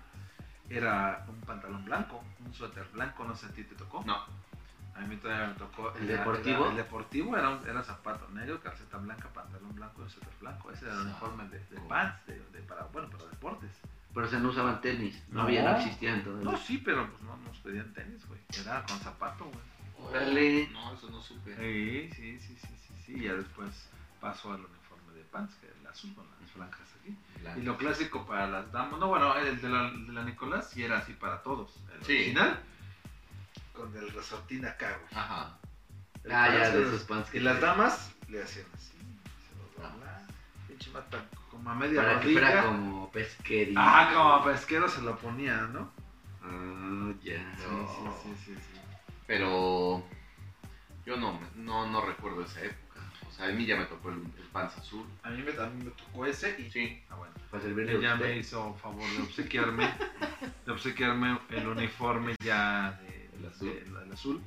era 0.70 1.26
un 1.28 1.42
pantalón 1.42 1.86
blanco, 1.86 2.24
un 2.46 2.54
suéter 2.54 2.86
blanco, 2.94 3.24
no 3.26 3.36
sé, 3.36 3.48
¿a 3.48 3.50
ti 3.50 3.64
te 3.64 3.76
tocó? 3.76 4.04
No. 4.06 4.18
A 4.96 5.02
mí 5.02 5.18
todavía 5.18 5.48
me 5.48 5.54
tocó. 5.56 5.94
¿El 5.96 6.10
era- 6.10 6.20
deportivo? 6.20 6.62
era- 6.62 6.70
el 6.72 6.78
deportivo 6.78 7.38
era, 7.38 7.50
un- 7.50 7.68
era 7.68 7.84
zapato 7.84 8.30
negro, 8.30 8.62
calceta 8.62 8.98
blanca, 8.98 9.28
pantalón 9.30 9.76
blanco 9.76 10.06
y 10.06 10.10
suéter 10.10 10.34
blanco. 10.40 10.72
Ese 10.72 10.86
era 10.86 10.94
el 10.96 11.02
uniforme 11.02 11.48
de, 11.50 11.60
de 11.60 11.80
pants, 11.82 12.26
de, 12.28 12.40
de 12.54 12.60
para, 12.62 12.84
bueno, 12.86 13.10
para 13.10 13.26
deportes. 13.26 13.72
Pero 14.14 14.26
o 14.26 14.30
sea, 14.30 14.40
no 14.40 14.50
usaban 14.50 14.80
tenis. 14.80 15.22
No, 15.28 15.40
No. 15.40 15.42
había, 15.44 15.64
no 15.70 15.78
existían 15.78 16.24
todavía. 16.24 16.50
No, 16.52 16.58
sí, 16.58 16.78
pero 16.78 17.10
pues 17.10 17.22
no 17.24 17.36
nos 17.38 17.58
pedían 17.60 17.94
tenis, 17.94 18.26
güey. 18.28 18.40
Era 18.62 18.84
con 18.86 18.98
zapato, 19.00 19.44
güey. 19.46 20.10
Órale. 20.10 20.68
No, 20.72 20.94
eso 20.94 21.10
no 21.10 21.22
supe. 21.22 21.56
Sí, 21.58 22.10
sí, 22.16 22.40
sí, 22.40 22.56
sí, 22.56 22.68
sí, 22.88 22.94
sí. 23.06 23.14
Y 23.18 23.24
ya 23.26 23.34
después 23.34 23.90
pasó 24.22 24.54
al 24.54 24.60
uniforme 24.64 25.14
de 25.14 25.24
pants, 25.26 25.56
que 25.56 25.68
era 25.68 25.76
el 25.82 25.88
azul 25.88 26.14
con 26.16 26.26
las 26.42 26.50
franjas 26.52 26.88
aquí. 27.02 27.18
Blanco. 27.42 27.60
Y 27.60 27.64
lo 27.64 27.78
clásico 27.78 28.26
para 28.26 28.48
las 28.48 28.72
damas, 28.72 29.00
no, 29.00 29.08
bueno, 29.08 29.36
el 29.36 29.60
de 29.62 29.70
la, 29.70 29.90
el 29.90 30.08
de 30.08 30.14
la 30.14 30.24
Nicolás 30.24 30.70
sí 30.70 30.84
era 30.84 31.00
así 31.00 31.12
para 31.14 31.42
todos. 31.44 31.76
El 31.94 32.06
Sí. 32.06 32.14
original, 32.14 32.60
con 33.76 33.96
el 33.96 34.10
resortín 34.12 34.66
acá, 34.66 34.98
güey. 34.98 35.22
Ajá. 35.24 35.58
El 36.24 36.32
Ah, 36.32 36.48
ya, 36.52 36.70
de 36.72 36.82
esos 36.84 37.04
pants 37.04 37.30
que 37.30 37.38
Y 37.38 37.42
las 37.42 37.62
damas 37.62 38.12
le 38.30 38.42
hacían 38.42 38.66
así, 38.74 38.92
se 38.98 39.56
los 39.58 39.76
doblaban. 39.76 40.28
Pinche 40.68 40.90
mata 40.92 41.24
como 41.52 41.70
a 41.70 41.76
media 41.76 42.02
Para 42.02 42.20
que 42.20 42.32
fuera 42.32 42.48
rodilla. 42.62 42.66
como 42.66 43.12
pesquería. 43.12 43.76
Ah, 43.78 44.12
como 44.14 44.44
pesquero 44.52 44.90
se 44.90 45.02
lo 45.02 45.18
ponía, 45.20 45.58
¿no? 45.68 45.92
Ah, 46.42 47.12
ya. 47.24 47.56
Sí, 47.58 47.64
No. 47.70 47.88
sí, 48.24 48.30
sí, 48.46 48.54
sí, 48.56 48.56
sí. 48.56 48.80
Pero 49.28 50.04
yo 51.06 51.18
no, 51.18 51.40
no, 51.56 51.88
no 51.88 52.02
recuerdo 52.06 52.44
esa 52.44 52.62
época. 52.64 53.02
O 53.28 53.32
sea, 53.32 53.48
a 53.48 53.52
mí 53.52 53.66
ya 53.66 53.76
me 53.76 53.86
tocó 53.86 54.10
el, 54.10 54.18
el 54.20 54.48
pants 54.52 54.78
azul. 54.78 55.06
A 55.24 55.30
mí 55.30 55.44
me, 55.44 55.52
a 55.62 55.68
mí 55.68 55.84
me 55.84 55.92
tocó 55.92 56.26
ese 56.26 56.56
y... 56.60 56.70
Sí. 56.72 57.04
Ah, 57.10 57.16
bueno. 57.16 57.34
Para 57.52 57.62
servirle 57.64 57.96
Ella 57.98 58.16
me 58.16 58.38
hizo 58.38 58.74
favor 58.76 59.04
de 59.10 59.22
obsequiarme, 59.24 59.94
de 60.66 60.72
obsequiarme 60.72 61.40
el 61.50 61.68
uniforme 61.68 62.36
ya 62.44 62.92
de, 63.02 63.15
El 63.40 63.46
azul. 63.48 63.70
el 64.06 64.12
azul 64.14 64.42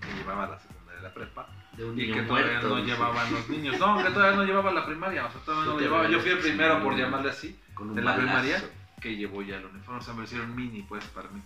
que 0.00 0.14
llevaba 0.14 0.46
la 0.48 0.58
secundaria 0.58 0.96
de 0.96 1.08
la 1.08 1.14
prepa 1.14 1.48
De 1.76 1.84
un 1.84 1.98
y 1.98 2.02
niño 2.02 2.14
que 2.14 2.22
todavía 2.22 2.50
muerto, 2.52 2.68
no 2.68 2.84
llevaban 2.84 3.32
los 3.32 3.48
niños. 3.48 3.78
No, 3.78 3.96
que 4.04 4.10
todavía 4.10 4.36
no 4.36 4.44
llevaba 4.44 4.70
la 4.72 4.86
primaria, 4.86 5.26
o 5.26 5.30
sea, 5.32 5.40
todavía 5.42 5.72
no 5.72 5.80
llevaba. 5.80 6.08
Yo 6.08 6.20
fui 6.20 6.30
el 6.30 6.38
primero 6.38 6.76
sí. 6.78 6.82
por 6.84 6.96
llamarle 6.96 7.30
así, 7.30 7.58
Con 7.74 7.90
un 7.90 7.94
de 7.96 8.02
la 8.02 8.10
balazo. 8.12 8.26
primaria. 8.26 8.70
que 9.00 9.14
llevó 9.14 9.42
ya 9.42 9.56
el 9.58 9.66
uniforme, 9.66 10.00
o 10.00 10.02
sea, 10.02 10.14
me 10.14 10.24
hicieron 10.24 10.54
mini 10.56 10.82
pues 10.82 11.04
para 11.08 11.28
mí. 11.28 11.40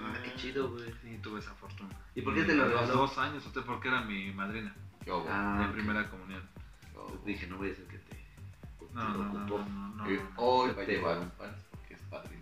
Ah, 0.00 0.14
qué 0.24 0.34
chido, 0.34 0.70
güey. 0.70 0.92
Y 1.04 1.18
tuve 1.18 1.38
esa 1.38 1.52
fortuna. 1.54 1.90
¿Y 2.14 2.22
por 2.22 2.34
qué 2.34 2.42
te 2.44 2.54
lo 2.54 2.62
A 2.64 2.66
los 2.66 2.80
regaló? 2.80 3.00
dos 3.02 3.18
años, 3.18 3.44
usted 3.46 3.60
porque 3.62 3.88
era 3.88 4.00
mi 4.00 4.32
madrina 4.32 4.74
¿Qué 5.04 5.12
hubo? 5.12 5.26
Ah, 5.30 5.58
de 5.60 5.66
ok. 5.66 5.72
primera 5.72 6.08
comunión. 6.10 6.42
Dije, 7.24 7.46
no 7.46 7.58
voy 7.58 7.70
a 7.70 7.74
ser 7.74 7.86
que 7.86 7.98
te, 7.98 8.24
No, 8.94 9.12
te 9.12 9.18
no, 9.18 9.24
no, 9.24 9.28
ocupó. 9.40 9.58
no, 9.58 9.88
no, 9.90 10.04
no. 10.06 10.30
Hoy 10.36 10.72
va 10.72 10.82
a 10.82 10.86
Te- 10.86 10.92
llevar 10.92 11.18
un 11.18 11.30
porque 11.70 11.94
es 11.94 12.00
padrino. 12.10 12.41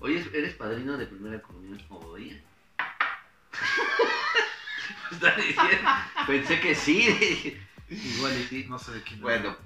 Oye, 0.00 0.24
¿eres 0.32 0.54
padrino 0.54 0.96
de 0.96 1.06
primera 1.06 1.42
comunión? 1.42 1.78
Está 5.10 5.34
diciendo. 5.36 5.90
Pensé 6.26 6.60
que 6.60 6.74
sí. 6.74 7.58
Igual 7.88 8.38
y 8.38 8.44
sí. 8.44 8.66
No 8.68 8.78
sé 8.78 8.92
de 8.92 9.02
quién. 9.02 9.20
Bueno, 9.20 9.56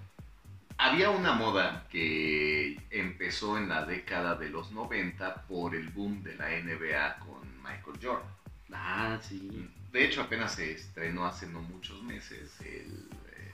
había 0.79 1.11
una 1.11 1.33
moda 1.33 1.87
que 1.91 2.81
empezó 2.91 3.59
en 3.59 3.69
la 3.69 3.85
década 3.85 4.37
de 4.37 4.49
los 4.49 4.73
90 4.73 5.43
por 5.43 5.75
el 5.75 5.89
boom 5.91 6.23
de 6.23 6.35
la 6.37 6.49
NBA 6.49 7.19
con 7.19 7.41
Michael 7.63 7.99
Jordan. 8.03 8.31
Ah, 8.73 9.19
sí. 9.21 9.69
De 9.93 10.05
hecho, 10.05 10.23
apenas 10.23 10.55
se 10.55 10.73
estrenó 10.73 11.27
hace 11.27 11.47
no 11.47 11.61
muchos 11.61 12.03
meses 12.03 12.59
el, 12.61 13.11
eh, 13.37 13.53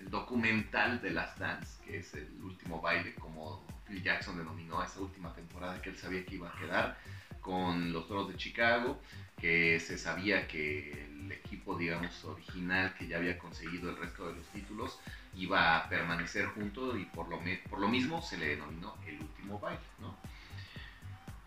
el 0.00 0.10
documental 0.10 1.00
de 1.00 1.12
las 1.12 1.38
Dance, 1.38 1.82
que 1.86 1.96
es 1.98 2.12
el 2.12 2.28
último 2.42 2.82
baile, 2.82 3.14
como 3.14 3.64
Phil 3.92 4.02
Jackson 4.02 4.38
denominó 4.38 4.80
a 4.80 4.86
esa 4.86 5.00
última 5.00 5.34
temporada 5.34 5.82
que 5.82 5.90
él 5.90 5.98
sabía 5.98 6.24
que 6.24 6.36
iba 6.36 6.48
a 6.48 6.58
quedar 6.58 6.96
con 7.42 7.92
los 7.92 8.08
Toros 8.08 8.28
de 8.28 8.36
Chicago, 8.36 8.98
que 9.38 9.78
se 9.80 9.98
sabía 9.98 10.46
que 10.48 10.92
el 10.92 11.30
equipo, 11.30 11.76
digamos, 11.76 12.24
original 12.24 12.94
que 12.94 13.06
ya 13.06 13.18
había 13.18 13.38
conseguido 13.38 13.90
el 13.90 13.98
resto 13.98 14.28
de 14.28 14.36
los 14.36 14.46
títulos 14.48 14.98
iba 15.34 15.76
a 15.76 15.88
permanecer 15.88 16.46
junto 16.46 16.96
y 16.96 17.04
por 17.06 17.28
lo, 17.28 17.40
por 17.68 17.80
lo 17.80 17.88
mismo 17.88 18.22
se 18.22 18.38
le 18.38 18.48
denominó 18.48 18.96
el 19.06 19.20
último 19.20 19.58
baile. 19.58 19.80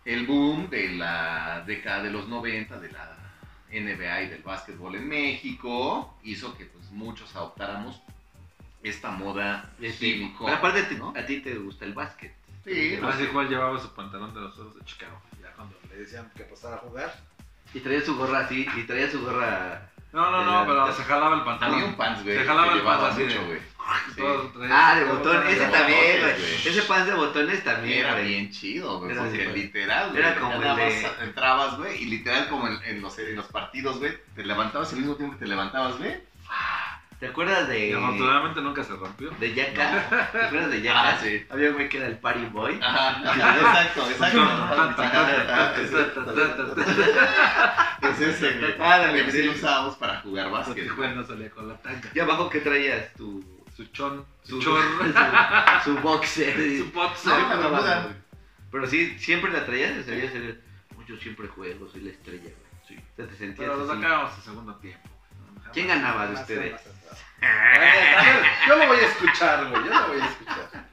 El 0.04 0.28
boom 0.28 0.70
de 0.70 0.90
la 0.90 1.64
década 1.66 2.04
de 2.04 2.12
los 2.12 2.28
90, 2.28 2.80
de 2.80 2.92
la 2.92 3.18
NBA 3.72 4.22
y 4.22 4.30
del 4.30 4.44
básquetbol 4.44 4.96
en 4.96 5.08
México 5.08 6.16
hizo 6.24 6.56
que 6.56 6.66
pues 6.66 6.92
muchos 6.92 7.36
adoptáramos 7.36 8.00
esta 8.90 9.12
moda 9.12 9.70
hop, 9.80 10.46
pero 10.46 10.54
aparte, 10.56 10.84
te- 10.84 10.96
¿no? 10.96 11.14
a 11.16 11.26
ti 11.26 11.40
te 11.42 11.56
gusta 11.56 11.86
el 11.86 11.94
básquet. 11.94 12.34
Sí, 12.64 12.98
Más 13.02 13.20
igual 13.20 13.48
llevaba 13.48 13.80
su 13.80 13.94
pantalón 13.94 14.34
de 14.34 14.42
los 14.42 14.54
osos 14.58 14.76
de 14.76 14.84
Chicago. 14.86 15.22
Ya 15.42 15.52
cuando 15.54 15.78
le 15.90 15.98
decían 15.98 16.32
que 16.36 16.44
pasara 16.44 16.76
a 16.78 16.80
jugar. 16.80 17.14
Y 17.74 17.80
traía 17.80 18.02
su 18.02 18.16
gorra 18.16 18.40
así, 18.40 18.66
y 18.76 18.84
traía 18.84 19.10
su 19.10 19.22
gorra. 19.24 19.90
No, 20.14 20.32
no, 20.32 20.46
no, 20.46 20.66
pero 20.66 20.92
se 20.94 21.04
jalaba 21.04 21.36
el 21.36 21.44
pantalón. 21.44 21.76
Había 21.76 21.88
un 21.90 21.96
pants, 21.96 22.24
güey, 22.24 22.38
Se 22.38 22.46
jalaba 22.46 22.74
el 22.74 22.82
pants 22.82 23.04
así 23.04 23.24
mucho, 23.24 23.40
de- 23.42 23.46
güey. 23.46 23.60
Sí. 24.16 24.22
Ah, 24.72 24.96
de 24.96 25.04
botón, 25.04 25.46
ese 25.48 25.68
también, 25.68 26.22
güey. 26.22 26.34
Ese 26.66 26.82
pan 26.84 27.06
de 27.06 27.14
botones 27.14 27.64
también, 27.64 28.00
Era 28.00 28.14
güey. 28.14 28.28
bien 28.30 28.50
chido, 28.50 28.98
güey, 29.00 29.12
Era 29.12 29.22
porque 29.24 29.44
así, 29.44 29.52
literal, 29.62 30.10
güey, 30.10 30.24
Era 30.24 30.36
como 30.40 30.54
el 30.56 30.76
de- 30.76 31.08
entrabas, 31.22 31.78
güey, 31.78 32.02
y 32.02 32.06
literal 32.06 32.48
como 32.50 32.68
en, 32.68 32.82
en 32.84 33.02
los, 33.02 33.20
en 33.20 33.36
los 33.36 33.46
partidos, 33.48 34.00
güey, 34.00 34.18
te 34.36 34.44
levantabas 34.44 34.92
al 34.94 35.00
mismo 35.00 35.16
tiempo 35.16 35.36
que 35.38 35.44
te 35.46 35.50
levantabas, 35.50 35.98
güey. 36.00 36.16
¿Te 37.20 37.28
acuerdas 37.28 37.68
Y 37.70 37.72
de. 37.72 37.96
afortunadamente 37.96 38.62
nunca 38.62 38.84
se 38.84 38.94
rompió. 38.94 39.30
de 39.40 39.54
Yaka? 39.54 40.30
¿Te 40.32 40.38
acuerdas 40.46 40.70
de 40.72 40.82
Yaka? 40.82 41.10
Ah, 41.10 41.18
sí. 41.22 41.46
Había 41.50 41.70
un 41.70 41.76
güey 41.76 41.88
que 41.90 41.98
era 41.98 42.08
el 42.08 42.18
party 42.18 42.46
boy. 42.48 42.78
Ajá, 42.82 43.22
exacto, 43.56 44.10
exacto. 44.10 44.42
Es 48.02 48.22
ese, 48.22 48.60
güey. 48.60 48.72
Ándale, 48.74 49.26
Que 49.26 49.32
sí 49.32 49.44
lo 49.44 49.52
usábamos 49.54 49.96
para 49.96 50.22
jugar 50.22 50.52
básquet. 50.52 50.78
el 50.86 50.94
güey 50.94 51.16
no 51.16 51.24
salía 51.26 51.50
con 51.50 51.68
la 51.68 51.78
tanga. 51.78 52.10
¿Y 52.14 52.20
abajo 52.20 52.50
qué 52.50 52.60
traías? 52.60 53.14
Tu. 53.14 53.44
Su 53.76 53.84
chon, 53.88 54.26
Su, 54.44 54.62
su 54.62 54.70
chor, 54.70 54.82
su, 55.84 55.96
su 55.96 55.98
boxer. 56.00 56.56
su 56.78 56.92
boxer. 56.94 57.34
La. 57.34 58.08
Pero 58.72 58.88
sí, 58.88 59.18
siempre 59.20 59.52
la 59.52 59.66
traías. 59.66 59.98
o 60.00 60.04
sea, 60.04 60.16
ya 60.18 60.32
se- 60.32 60.60
Yo 61.08 61.18
siempre 61.18 61.48
juego, 61.50 61.86
soy 61.90 62.02
la 62.02 62.12
estrella, 62.12 62.44
güey. 62.44 62.56
Sí. 62.88 62.96
O 62.98 63.16
sea, 63.18 63.28
te 63.28 63.36
sentías 63.36 63.58
Pero 63.70 63.76
los 63.76 63.90
así. 63.90 64.00
acabamos 64.00 64.34
en 64.38 64.42
segundo 64.44 64.76
tiempo. 64.76 65.10
¿Quién 65.74 65.88
ganaba 65.90 66.28
de 66.28 66.34
ustedes? 66.36 66.82
Yo 68.68 68.76
lo 68.78 68.88
voy 68.88 68.98
a 68.98 69.08
escuchar, 69.08 69.70
güey. 69.70 69.84
Yo 69.86 69.90
lo 69.94 70.08
voy 70.08 70.22
a 70.22 70.26
escuchar. 70.26 70.86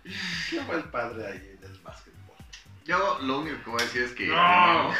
¿Quién 0.50 0.66
fue 0.66 0.76
el 0.76 0.84
padre 0.84 1.26
ahí 1.26 1.56
del 1.60 1.78
básquetbol? 1.80 2.36
Yo 2.84 3.18
lo 3.22 3.38
único 3.40 3.62
que 3.64 3.70
voy 3.70 3.80
a 3.80 3.84
decir 3.84 4.02
es 4.02 4.12
que 4.12 4.26
No. 4.26 4.92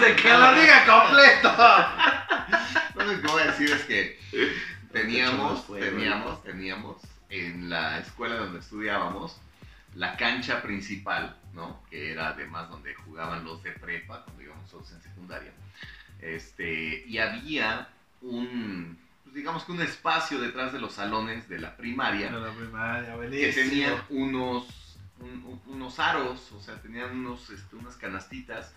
se 0.00 0.16
¡Que 0.16 0.30
lo 0.30 0.54
diga 0.54 0.86
completo! 0.86 1.54
lo 2.94 3.04
único 3.04 3.22
que 3.22 3.28
voy 3.28 3.42
a 3.42 3.46
decir 3.46 3.70
es 3.70 3.84
que 3.84 4.18
teníamos, 4.92 5.66
teníamos, 5.66 6.42
teníamos 6.42 6.96
en 7.30 7.68
la 7.70 7.98
escuela 7.98 8.36
donde 8.36 8.60
estudiábamos 8.60 9.38
la 9.94 10.16
cancha 10.16 10.62
principal, 10.62 11.36
¿no? 11.52 11.82
Que 11.90 12.12
era 12.12 12.28
además 12.28 12.70
donde 12.70 12.94
jugaban 12.94 13.44
los 13.44 13.62
de 13.62 13.72
prepa, 13.72 14.24
cuando 14.24 14.42
íbamos 14.42 14.62
nosotros 14.64 14.92
en 14.92 15.02
secundaria. 15.02 15.52
Este, 16.20 17.04
y 17.06 17.18
había 17.18 17.88
un, 18.22 18.98
pues 19.28 19.34
digamos 19.34 19.64
que 19.64 19.72
un 19.72 19.82
espacio 19.82 20.40
detrás 20.40 20.72
de 20.72 20.80
los 20.80 20.94
salones 20.94 21.50
de 21.50 21.58
la 21.60 21.76
primaria 21.76 22.28
En 22.28 22.42
la 22.42 22.50
primaria, 22.50 23.14
que 23.30 23.52
tenían 23.52 24.02
unos, 24.08 24.96
un- 25.18 25.44
un- 25.44 25.62
unos 25.66 25.98
aros, 25.98 26.50
o 26.52 26.60
sea, 26.62 26.80
tenían 26.80 27.10
unos, 27.10 27.50
este, 27.50 27.76
unas 27.76 27.96
canastitas 27.96 28.72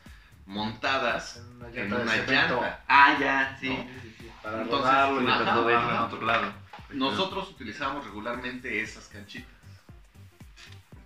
montadas 0.45 1.37
En 1.37 1.53
una 1.55 1.67
en 1.69 1.73
llanta 1.89 1.95
una 2.03 2.15
llanta. 2.17 2.83
Ah, 2.89 3.17
ya, 3.17 3.57
sí. 3.61 3.69
No. 3.69 3.75
sí, 3.77 3.89
sí, 4.01 4.15
sí. 4.19 4.31
Para 4.43 4.61
Entonces, 4.63 4.91
rodarlo 4.91 5.21
y 5.21 5.73
ajá, 5.73 5.91
en 5.95 6.01
otro 6.01 6.21
lado. 6.25 6.53
Nosotros 6.89 7.49
utilizábamos 7.51 8.03
regularmente 8.03 8.81
esas 8.81 9.07
canchitas, 9.07 9.49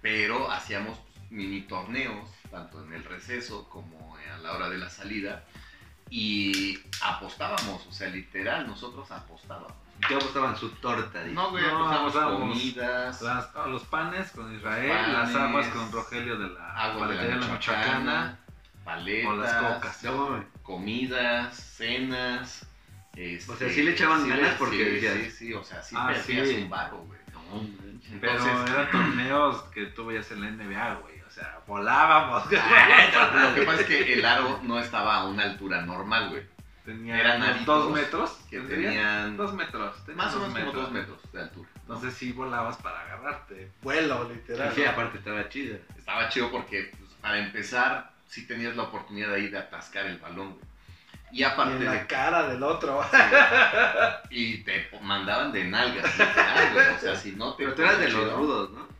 pero 0.01 0.49
hacíamos 0.51 0.97
pues, 0.97 1.31
mini 1.31 1.61
torneos, 1.61 2.27
tanto 2.49 2.83
en 2.83 2.93
el 2.93 3.03
receso 3.03 3.69
como 3.69 4.17
a 4.17 4.37
la 4.39 4.53
hora 4.53 4.69
de 4.69 4.79
la 4.79 4.89
salida, 4.89 5.43
y 6.09 6.79
apostábamos, 7.01 7.85
o 7.87 7.91
sea, 7.91 8.09
literal, 8.09 8.67
nosotros 8.67 9.09
apostábamos. 9.11 9.73
¿Qué 10.07 10.15
apostaban 10.15 10.55
su 10.57 10.69
torta? 10.69 11.23
dice. 11.23 11.33
No, 11.33 11.51
güey, 11.51 11.63
No, 11.65 11.89
apostábamos 11.89 12.39
comidas, 12.41 13.21
Las- 13.21 13.49
ah, 13.55 13.65
los 13.67 13.83
panes 13.83 14.31
con 14.31 14.53
Israel, 14.53 14.89
Panes, 14.91 15.13
las 15.13 15.35
aguas 15.35 15.67
con 15.67 15.91
Rogelio 15.91 16.37
de 16.37 16.49
la 16.49 16.73
agua 16.75 17.07
de 17.07 17.35
la 17.35 17.47
Michoacana, 17.47 18.39
paletas, 18.83 19.31
o 19.31 19.35
las 19.37 19.53
cocas. 19.53 20.03
No, 20.03 20.43
comidas, 20.63 21.55
cenas. 21.55 22.67
este, 23.15 23.51
O 23.51 23.55
sea, 23.55 23.69
sí 23.69 23.83
le 23.83 23.91
echaban 23.91 24.23
sí 24.23 24.29
ganas 24.29 24.55
porque 24.55 24.99
sí, 24.99 25.07
sí, 25.25 25.31
sí, 25.31 25.53
o 25.53 25.63
sea, 25.63 25.81
sí 25.81 25.95
Ah, 25.97 26.07
perdías 26.07 26.49
sí. 26.49 26.55
un 26.63 26.69
barro, 26.69 26.97
güey. 26.99 27.19
No. 27.33 28.19
Pero 28.19 28.45
eran 28.67 28.91
torneos 28.91 29.61
que 29.73 29.85
tú 29.87 30.05
veías 30.07 30.29
en 30.31 30.41
la 30.41 30.49
NBA, 30.51 30.95
güey. 30.95 31.15
O 31.35 31.37
sea, 31.37 31.59
volábamos. 31.67 32.45
Lo 32.49 33.55
que 33.55 33.61
pasa 33.63 33.81
es 33.81 33.87
que 33.87 34.13
el 34.13 34.23
aro 34.23 34.59
no 34.63 34.79
estaba 34.79 35.15
a 35.17 35.25
una 35.25 35.43
altura 35.43 35.81
normal, 35.81 36.29
güey. 36.29 36.43
Tenían 36.85 37.19
Eran 37.19 37.65
dos 37.65 37.91
metros. 37.91 38.39
Que 38.49 38.61
tenían 38.61 39.35
Dos 39.35 39.53
metros. 39.53 39.97
tenían 40.05 40.25
más 40.25 40.33
o 40.33 40.39
menos 40.47 40.53
como 40.53 40.71
dos 40.71 40.91
metros 40.91 41.19
de 41.33 41.41
altura. 41.41 41.69
Entonces 41.75 42.13
sí 42.13 42.31
volabas 42.31 42.77
para 42.77 43.01
agarrarte. 43.01 43.69
Vuelo, 43.81 44.29
literal. 44.29 44.71
Sí, 44.73 44.85
aparte 44.85 45.17
estaba 45.17 45.49
chido. 45.49 45.77
Estaba 45.97 46.29
chido 46.29 46.49
porque, 46.51 46.89
pues, 46.97 47.11
para 47.19 47.39
empezar, 47.39 48.11
sí 48.27 48.47
tenías 48.47 48.77
la 48.77 48.83
oportunidad 48.83 49.33
ahí 49.33 49.49
de 49.49 49.57
atascar 49.57 50.05
el 50.05 50.19
balón, 50.19 50.53
güey. 50.53 50.63
Y 51.33 51.39
Y 51.39 51.43
aparte 51.43 51.73
en 51.73 51.79
de 51.79 51.85
la 51.85 52.07
cara 52.07 52.47
del 52.47 52.63
otro. 52.63 53.03
Y 54.29 54.59
te 54.59 54.89
mandaban 55.01 55.51
de 55.51 55.65
nalgas, 55.65 56.17
literal, 56.17 56.73
güey. 56.73 56.87
O 56.95 56.99
sea, 56.99 57.15
si 57.17 57.33
no 57.33 57.55
te. 57.55 57.63
Pero 57.65 57.75
tú 57.75 57.81
eras 57.81 57.99
de 57.99 58.09
los 58.09 58.33
rudos, 58.33 58.69
¿no? 58.71 58.94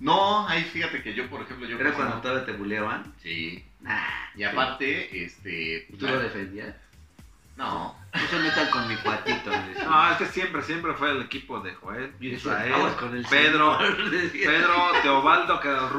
No, 0.00 0.46
ahí 0.48 0.62
fíjate 0.64 1.02
que 1.02 1.14
yo, 1.14 1.28
por 1.28 1.42
ejemplo, 1.42 1.66
yo. 1.66 1.78
Era 1.78 1.92
cuando 1.92 2.16
no. 2.16 2.20
todavía 2.20 2.46
te 2.46 2.52
buleaban. 2.52 3.12
Sí. 3.22 3.64
Nah. 3.80 3.98
Y 4.36 4.44
aparte, 4.44 5.24
este. 5.24 5.86
¿Y 5.88 5.96
tú 5.96 6.06
lo 6.06 6.20
defendías? 6.20 6.74
No. 7.56 7.96
No 8.14 8.20
se 8.30 8.38
metan 8.38 8.70
con 8.70 8.86
mi 8.88 8.96
cuatito. 8.96 9.50
No, 9.84 10.10
este 10.12 10.26
siempre, 10.26 10.62
siempre 10.62 10.94
fue 10.94 11.10
el 11.10 11.22
equipo 11.22 11.60
de 11.60 11.74
Joel, 11.74 12.14
Israel, 12.20 12.72
"Aguas 12.72 12.94
con 12.94 13.16
el 13.16 13.26
Pedro, 13.26 13.76
señor", 13.78 14.10
decía. 14.10 14.48
Pedro, 14.48 14.92
Teobaldo, 15.02 15.60
que 15.60 15.68
era 15.68 15.88
el 15.88 15.92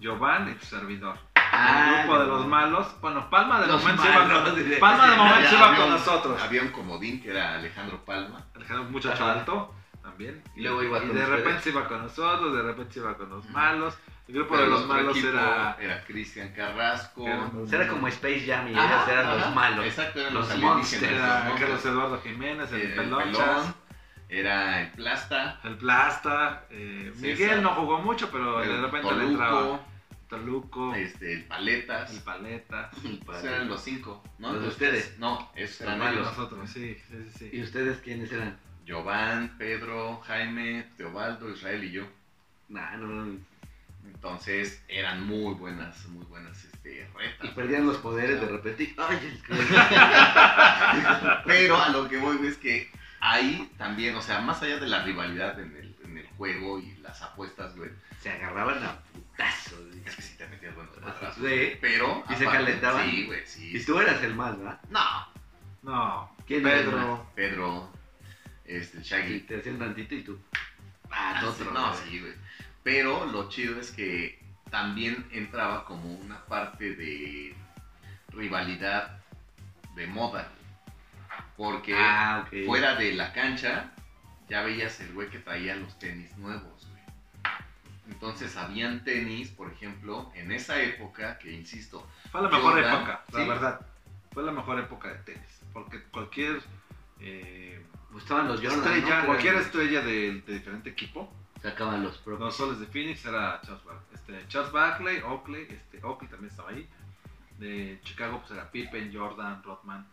Giovanni 0.00 0.52
y 0.52 0.54
tu 0.54 0.64
servidor. 0.66 1.18
Ah, 1.34 2.00
el 2.00 2.06
grupo 2.06 2.18
de 2.18 2.26
no. 2.26 2.36
los 2.36 2.46
malos. 2.46 3.00
Bueno, 3.00 3.30
Palma 3.30 3.60
de 3.60 3.66
Los 3.66 3.82
momento 3.82 4.04
iba 4.04 4.24
malos, 4.24 4.50
con, 4.50 4.64
dice. 4.64 4.76
Palma 4.78 5.10
de 5.10 5.16
momento 5.16 5.54
iba 5.54 5.76
con 5.76 5.90
nosotros. 5.90 6.42
Había 6.42 6.62
un 6.62 6.68
comodín 6.68 7.22
que 7.22 7.30
era 7.30 7.54
Alejandro 7.54 8.04
Palma. 8.04 8.44
El 8.54 8.78
muchacho 8.90 9.24
alto 9.24 9.74
también. 10.06 10.42
Y 10.54 10.60
luego 10.62 10.82
iba 10.82 10.98
y 10.98 11.06
con 11.08 11.14
de 11.16 11.26
repente 11.26 11.60
se 11.62 11.70
iba 11.70 11.88
con 11.88 12.02
nosotros, 12.02 12.54
de 12.56 12.62
repente 12.62 12.94
se 12.94 13.00
iba 13.00 13.16
con 13.16 13.28
los 13.28 13.48
malos. 13.50 13.98
El 14.28 14.34
grupo 14.34 14.54
Pero 14.54 14.64
de 14.64 14.70
los 14.70 14.86
malos 14.86 15.16
era. 15.18 15.76
Era 15.80 16.04
Cristian 16.04 16.52
Carrasco. 16.52 17.26
Era- 17.26 17.50
O 17.56 17.66
sea, 17.66 17.80
era 17.82 17.88
como 17.92 18.08
Space 18.08 18.44
Jam 18.46 18.66
y 18.68 18.70
ellos 18.70 19.08
eran 19.08 19.38
los 19.40 19.54
malos. 19.54 19.84
Exacto, 19.84 20.20
eran 20.20 20.34
Los 20.34 20.48
los, 20.48 20.58
monsters. 20.58 21.02
Era 21.02 21.48
los 21.48 21.60
Carlos. 21.60 21.84
Eduardo 21.84 22.20
Jiménez, 22.22 22.72
el, 22.72 22.80
El 22.82 22.94
Pelonchas, 22.94 23.34
pelón. 23.46 23.74
Era 24.28 24.82
el 24.82 24.90
Plasta. 24.92 25.60
el 25.64 25.76
Plasta. 25.76 26.64
eh. 26.70 27.12
Miguel 27.16 27.62
no 27.62 27.70
jugó 27.74 27.98
mucho, 28.00 28.28
pero 28.30 28.58
de 28.60 28.80
repente 28.80 29.14
le 29.14 29.24
entraba. 29.24 29.60
Toluco. 29.60 29.80
Toluco, 30.28 30.92
Este, 30.96 31.32
el 31.34 31.44
Paletas. 31.44 32.12
el 32.12 32.20
Paleta. 32.20 32.90
Esos 33.30 33.44
eran 33.44 33.68
los 33.68 33.80
cinco, 33.80 34.24
¿no? 34.40 34.52
¿Los 34.54 34.62
de 34.62 34.68
ustedes? 34.68 35.18
No, 35.20 35.52
esos 35.54 35.80
Los 35.82 35.88
eran 35.88 35.98
malos. 36.00 36.26
Nosotros, 36.26 36.68
sí, 36.68 36.96
sí, 37.08 37.30
sí. 37.38 37.50
¿Y 37.52 37.62
ustedes 37.62 37.98
quiénes 37.98 38.32
eran? 38.32 38.58
Giovanni, 38.86 39.50
Pedro, 39.58 40.20
Jaime, 40.26 40.86
Teobaldo, 40.96 41.50
Israel 41.50 41.84
y 41.84 41.90
yo. 41.90 42.04
Nah, 42.68 42.96
no, 42.96 43.06
no. 43.08 43.38
Entonces 44.04 44.82
eran 44.88 45.26
muy 45.26 45.54
buenas, 45.54 46.06
muy 46.06 46.24
buenas 46.26 46.64
este, 46.64 47.08
retas. 47.16 47.50
Y 47.50 47.54
perdían 47.54 47.86
los 47.86 47.96
poderes 47.98 48.40
de 48.40 48.46
repente. 48.46 48.94
Ay, 48.96 49.42
Pero 51.44 51.82
a 51.82 51.88
lo 51.88 52.08
que 52.08 52.16
voy 52.18 52.46
es 52.46 52.56
que 52.56 52.88
ahí 53.20 53.70
también, 53.76 54.14
o 54.14 54.22
sea, 54.22 54.40
más 54.40 54.62
allá 54.62 54.78
de 54.78 54.86
la 54.86 55.02
rivalidad 55.02 55.58
en 55.58 55.76
el, 55.76 55.96
en 56.04 56.18
el 56.18 56.26
juego 56.36 56.78
y 56.78 56.94
las 56.98 57.20
apuestas, 57.22 57.76
güey, 57.76 57.90
se 58.20 58.30
agarraban 58.30 58.82
a 58.84 59.00
putazos. 59.12 59.80
es 60.06 60.14
que 60.14 60.22
sí 60.22 60.36
te 60.38 60.46
metías 60.46 60.74
buenos. 60.76 60.94
Sí. 61.34 61.76
Pero. 61.80 62.24
¿Y 62.30 62.34
se 62.36 62.44
calentaban? 62.44 63.10
Sí, 63.10 63.26
güey, 63.26 63.44
sí. 63.44 63.76
Y 63.76 63.84
tú 63.84 63.98
eras 63.98 64.22
el 64.22 64.34
mal, 64.36 64.56
¿verdad? 64.56 64.80
No, 64.90 65.26
No, 65.82 66.36
¿Quién 66.46 66.66
era 66.66 66.78
el 66.78 66.84
Pedro. 66.84 67.26
Pedro, 67.34 67.92
este, 68.66 68.98
Y 68.98 69.02
Shaggy. 69.02 69.40
te 69.40 69.58
hacían 69.58 69.78
tantito 69.78 70.14
y 70.14 70.22
tú. 70.22 70.38
Ah, 71.10 71.40
Ah, 71.42 71.52
sí, 71.56 71.64
no, 71.72 71.94
sí, 71.94 72.20
güey. 72.20 72.32
Pero 72.82 73.26
lo 73.26 73.48
chido 73.48 73.78
es 73.80 73.90
que 73.90 74.38
también 74.70 75.26
entraba 75.32 75.84
como 75.84 76.12
una 76.14 76.44
parte 76.46 76.94
de 76.96 77.54
rivalidad 78.30 79.18
de 79.94 80.06
moda. 80.06 80.48
Porque 81.56 81.94
Ah, 81.96 82.46
fuera 82.66 82.96
de 82.96 83.12
la 83.14 83.32
cancha 83.32 83.92
ya 84.48 84.62
veías 84.62 85.00
el 85.00 85.12
güey 85.12 85.28
que 85.30 85.38
traía 85.38 85.74
los 85.76 85.98
tenis 85.98 86.36
nuevos, 86.36 86.86
güey. 86.90 87.02
Entonces 88.08 88.56
habían 88.56 89.02
tenis, 89.04 89.48
por 89.50 89.72
ejemplo, 89.72 90.30
en 90.34 90.52
esa 90.52 90.80
época, 90.80 91.38
que 91.38 91.50
insisto, 91.52 92.06
Fue 92.30 92.42
la 92.42 92.48
mejor 92.48 92.74
Jordan, 92.74 92.94
época, 92.96 93.24
la 93.32 93.44
verdad. 93.46 93.80
Fue 94.32 94.42
la 94.44 94.52
mejor 94.52 94.78
época 94.78 95.08
de 95.08 95.18
tenis. 95.20 95.60
Porque 95.72 96.02
cualquier 96.04 96.60
eh, 97.20 97.82
Gustaban 98.16 98.48
los 98.48 98.60
Jordan, 98.62 98.78
estrella, 98.78 99.20
¿no? 99.20 99.26
cualquier 99.26 99.54
estrella 99.56 100.00
de, 100.02 100.40
de 100.40 100.52
diferente 100.54 100.88
equipo, 100.90 101.30
Sacaban 101.62 102.02
los 102.02 102.16
propios. 102.18 102.46
los 102.46 102.56
soles 102.56 102.80
de 102.80 102.86
Phoenix 102.86 103.24
era 103.26 103.60
Charles 103.62 103.84
Barkley. 103.84 104.14
Este, 104.14 104.48
Charles 104.48 104.72
Barkley, 104.72 105.20
Oakley, 105.20 105.66
este, 105.70 106.02
Oakley 106.04 106.30
también 106.30 106.50
estaba 106.50 106.70
ahí. 106.70 106.88
De 107.58 107.98
Chicago 108.04 108.38
pues 108.40 108.52
era 108.52 108.70
Pippen, 108.70 109.12
Jordan, 109.14 109.62
Rodman. 109.62 110.06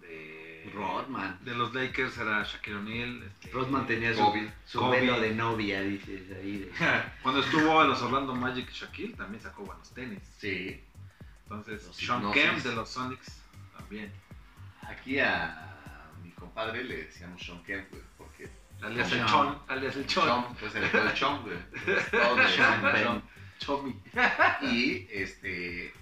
De, 0.00 0.70
Rodman. 0.74 1.38
De 1.44 1.54
los 1.54 1.72
Lakers 1.74 2.16
era 2.18 2.42
Shaquille 2.42 2.76
O'Neal. 2.76 3.22
este, 3.22 3.50
Rodman 3.52 3.86
tenía 3.86 4.12
su, 4.14 4.20
Kobe. 4.20 4.52
su 4.66 4.88
velo 4.90 5.18
de 5.20 5.34
novia, 5.34 5.80
dices 5.82 6.22
ahí. 6.36 6.58
de- 6.58 6.72
Cuando 7.22 7.40
estuvo 7.40 7.82
en 7.82 7.88
los 7.88 8.02
Orlando 8.02 8.34
Magic 8.34 8.70
Shaquille 8.70 9.14
también 9.14 9.42
sacó 9.42 9.62
buenos 9.64 9.90
tenis. 9.94 10.20
Sí. 10.38 10.80
Entonces, 11.44 11.86
Los 11.86 11.96
Sean. 11.96 12.32
Kemp 12.32 12.58
de 12.58 12.74
los 12.74 12.88
Sonics 12.90 13.40
también. 13.76 14.12
Aquí 14.82 15.18
a 15.20 15.75
compadre 16.38 16.84
le 16.84 16.96
decíamos 17.04 17.44
Sean 17.44 17.62
Kemp, 17.64 17.90
güey, 17.90 18.02
porque 18.16 18.48
Alias 18.82 19.10
el. 19.12 19.24
Chon, 19.26 19.58
alias 19.68 19.96
el 19.96 20.06
Chon. 20.06 20.26
Chom, 20.28 20.54
pues 20.60 20.72
se 20.72 20.80
le 20.80 20.90
quedó 20.90 21.10
Chom, 21.14 21.42
güey. 21.42 21.56
Chom. 23.04 23.22
Chomi. 23.58 23.96
Y 24.62 25.06
este, 25.10 25.92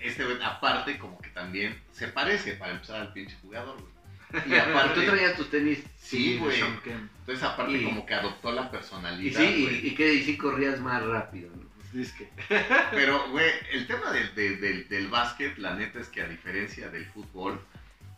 este 0.00 0.24
güey, 0.24 0.36
aparte, 0.42 0.98
como 0.98 1.18
que 1.18 1.30
también 1.30 1.80
se 1.92 2.08
parece 2.08 2.52
para 2.54 2.72
empezar 2.72 3.00
al 3.00 3.12
pinche 3.14 3.36
jugador, 3.40 3.76
güey. 3.80 3.90
Y 4.46 4.50
Pero 4.50 4.64
tú 4.64 4.70
aparte, 4.78 5.06
traías 5.06 5.36
tus 5.36 5.50
tenis. 5.50 5.82
sí, 5.96 6.36
güey. 6.38 6.60
Entonces, 6.60 7.42
aparte, 7.42 7.72
Y- 7.78 7.84
como 7.84 8.04
que 8.04 8.14
adoptó 8.14 8.52
la 8.52 8.66
Y 8.66 8.68
personalidad. 8.68 9.40
sí, 9.40 9.62
güey. 9.64 9.86
y, 9.86 9.88
y 9.88 9.94
que 9.94 10.12
y 10.14 10.22
sí 10.24 10.36
corrías 10.36 10.78
más 10.80 11.02
rápido. 11.02 11.50
¿no? 11.56 11.62
Pues 11.78 11.92
disque. 11.94 12.28
Pero, 12.90 13.30
güey, 13.30 13.50
el 13.72 13.86
tema 13.86 14.12
del, 14.12 14.34
del, 14.34 14.60
del, 14.60 14.88
del 14.88 15.08
básquet, 15.08 15.56
la 15.56 15.74
neta 15.74 16.00
es 16.00 16.08
que 16.08 16.20
a 16.20 16.28
diferencia 16.28 16.90
del 16.90 17.06
fútbol, 17.06 17.60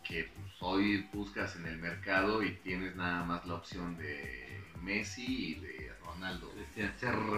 que 0.03 0.25
pues, 0.35 0.53
hoy 0.59 1.07
buscas 1.13 1.55
en 1.55 1.65
el 1.65 1.77
mercado 1.77 2.43
y 2.43 2.51
tienes 2.63 2.95
nada 2.95 3.23
más 3.23 3.45
la 3.45 3.55
opción 3.55 3.97
de 3.97 4.61
Messi 4.81 5.25
y 5.25 5.55
de 5.55 5.91
Ronaldo. 6.05 6.51